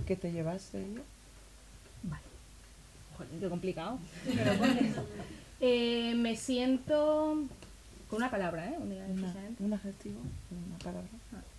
¿qué 0.07 0.17
te 0.17 0.33
llevaste 0.33 0.79
de 0.79 0.85
ello? 0.87 1.03
Joder, 3.17 3.31
qué 3.41 3.49
complicado. 3.49 3.99
Eh, 5.61 6.15
me 6.17 6.37
siento 6.37 7.39
con 8.11 8.17
una 8.19 8.31
palabra, 8.31 8.67
¿eh? 8.69 8.77
Una- 8.79 9.07
un 9.61 9.73
adjetivo, 9.73 10.19
una 10.51 10.79
palabra. 10.79 11.09
complicado. 11.09 11.54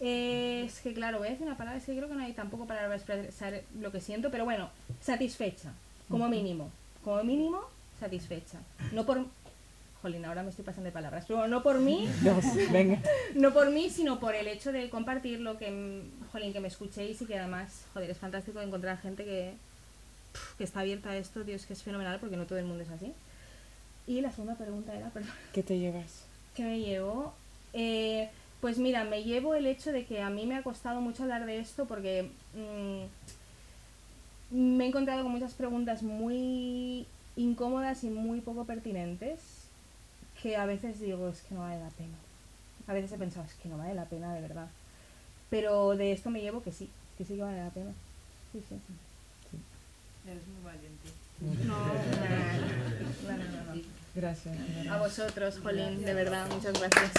Eh, 0.00 0.64
es 0.66 0.80
que 0.80 0.94
claro, 0.94 1.18
voy 1.18 1.28
a 1.28 1.30
decir 1.32 1.46
una 1.46 1.58
palabra, 1.58 1.78
es 1.78 1.84
que 1.84 1.94
creo 1.94 2.08
que 2.08 2.14
no 2.14 2.22
hay 2.22 2.32
tampoco 2.32 2.66
palabra 2.66 2.88
para 2.88 2.96
expresar 2.96 3.62
lo 3.78 3.92
que 3.92 4.00
siento, 4.00 4.30
pero 4.30 4.44
bueno, 4.44 4.70
satisfecha, 5.00 5.72
como 6.08 6.28
mínimo. 6.28 6.70
Como 7.04 7.22
mínimo, 7.22 7.60
satisfecha. 7.98 8.58
No 8.92 9.04
por... 9.04 9.26
Jolín, 10.00 10.24
ahora 10.24 10.42
me 10.42 10.48
estoy 10.48 10.64
pasando 10.64 10.86
de 10.86 10.92
palabras, 10.92 11.26
pero 11.28 11.46
no 11.46 11.62
por 11.62 11.78
mí, 11.78 12.08
Dos, 12.22 12.42
venga. 12.72 12.98
no 13.34 13.52
por 13.52 13.70
mí, 13.70 13.90
sino 13.90 14.18
por 14.18 14.34
el 14.34 14.48
hecho 14.48 14.72
de 14.72 14.88
compartirlo, 14.88 15.58
que, 15.58 15.70
mm, 15.70 16.30
jolín, 16.32 16.54
que 16.54 16.60
me 16.60 16.68
escuchéis 16.68 17.20
y 17.20 17.26
que 17.26 17.38
además, 17.38 17.84
joder, 17.92 18.08
es 18.08 18.16
fantástico 18.16 18.62
encontrar 18.62 18.98
gente 18.98 19.26
que, 19.26 19.52
que 20.56 20.64
está 20.64 20.80
abierta 20.80 21.10
a 21.10 21.16
esto, 21.18 21.44
Dios, 21.44 21.66
que 21.66 21.74
es 21.74 21.82
fenomenal 21.82 22.18
porque 22.18 22.38
no 22.38 22.46
todo 22.46 22.58
el 22.58 22.64
mundo 22.64 22.82
es 22.82 22.88
así. 22.88 23.12
Y 24.06 24.22
la 24.22 24.32
segunda 24.32 24.54
pregunta 24.54 24.94
era, 24.94 25.10
perdón. 25.10 25.32
¿Qué 25.52 25.62
te 25.62 25.78
llevas? 25.78 26.24
¿Qué 26.54 26.62
me 26.62 26.80
llevo? 26.80 27.34
Eh, 27.74 28.30
pues 28.60 28.78
mira, 28.78 29.04
me 29.04 29.24
llevo 29.24 29.54
el 29.54 29.66
hecho 29.66 29.92
de 29.92 30.04
que 30.04 30.20
a 30.22 30.30
mí 30.30 30.46
me 30.46 30.56
ha 30.56 30.62
costado 30.62 31.00
mucho 31.00 31.22
hablar 31.22 31.46
de 31.46 31.58
esto 31.58 31.86
porque 31.86 32.30
mm, 32.54 33.04
me 34.50 34.84
he 34.84 34.88
encontrado 34.88 35.22
con 35.22 35.32
muchas 35.32 35.54
preguntas 35.54 36.02
muy 36.02 37.06
incómodas 37.36 38.04
y 38.04 38.10
muy 38.10 38.40
poco 38.40 38.64
pertinentes 38.64 39.40
que 40.42 40.56
a 40.56 40.66
veces 40.66 41.00
digo, 41.00 41.28
es 41.28 41.40
que 41.42 41.54
no 41.54 41.60
vale 41.60 41.78
la 41.80 41.90
pena. 41.90 42.16
A 42.86 42.92
veces 42.92 43.12
he 43.12 43.18
pensado, 43.18 43.46
es 43.46 43.54
que 43.54 43.68
no 43.68 43.78
vale 43.78 43.94
la 43.94 44.06
pena 44.06 44.34
de 44.34 44.40
verdad. 44.40 44.68
Pero 45.50 45.96
de 45.96 46.12
esto 46.12 46.30
me 46.30 46.40
llevo 46.40 46.62
que 46.62 46.72
sí, 46.72 46.88
que 47.18 47.24
sí 47.24 47.36
que 47.36 47.42
vale 47.42 47.62
la 47.62 47.70
pena. 47.70 47.92
Sí, 48.52 48.62
sí. 48.68 48.76
Eres 50.26 50.46
muy 50.48 50.62
valiente. 50.64 51.08
No, 51.40 51.76
no, 51.76 51.84
no, 51.86 53.36
no, 53.36 53.44
no, 53.44 53.74
no. 53.74 53.82
Gracias. 54.14 54.56
A 54.90 54.98
vosotros, 54.98 55.58
Jolín, 55.62 56.04
de 56.04 56.14
verdad, 56.14 56.46
muchas 56.50 56.72
gracias. 56.78 57.12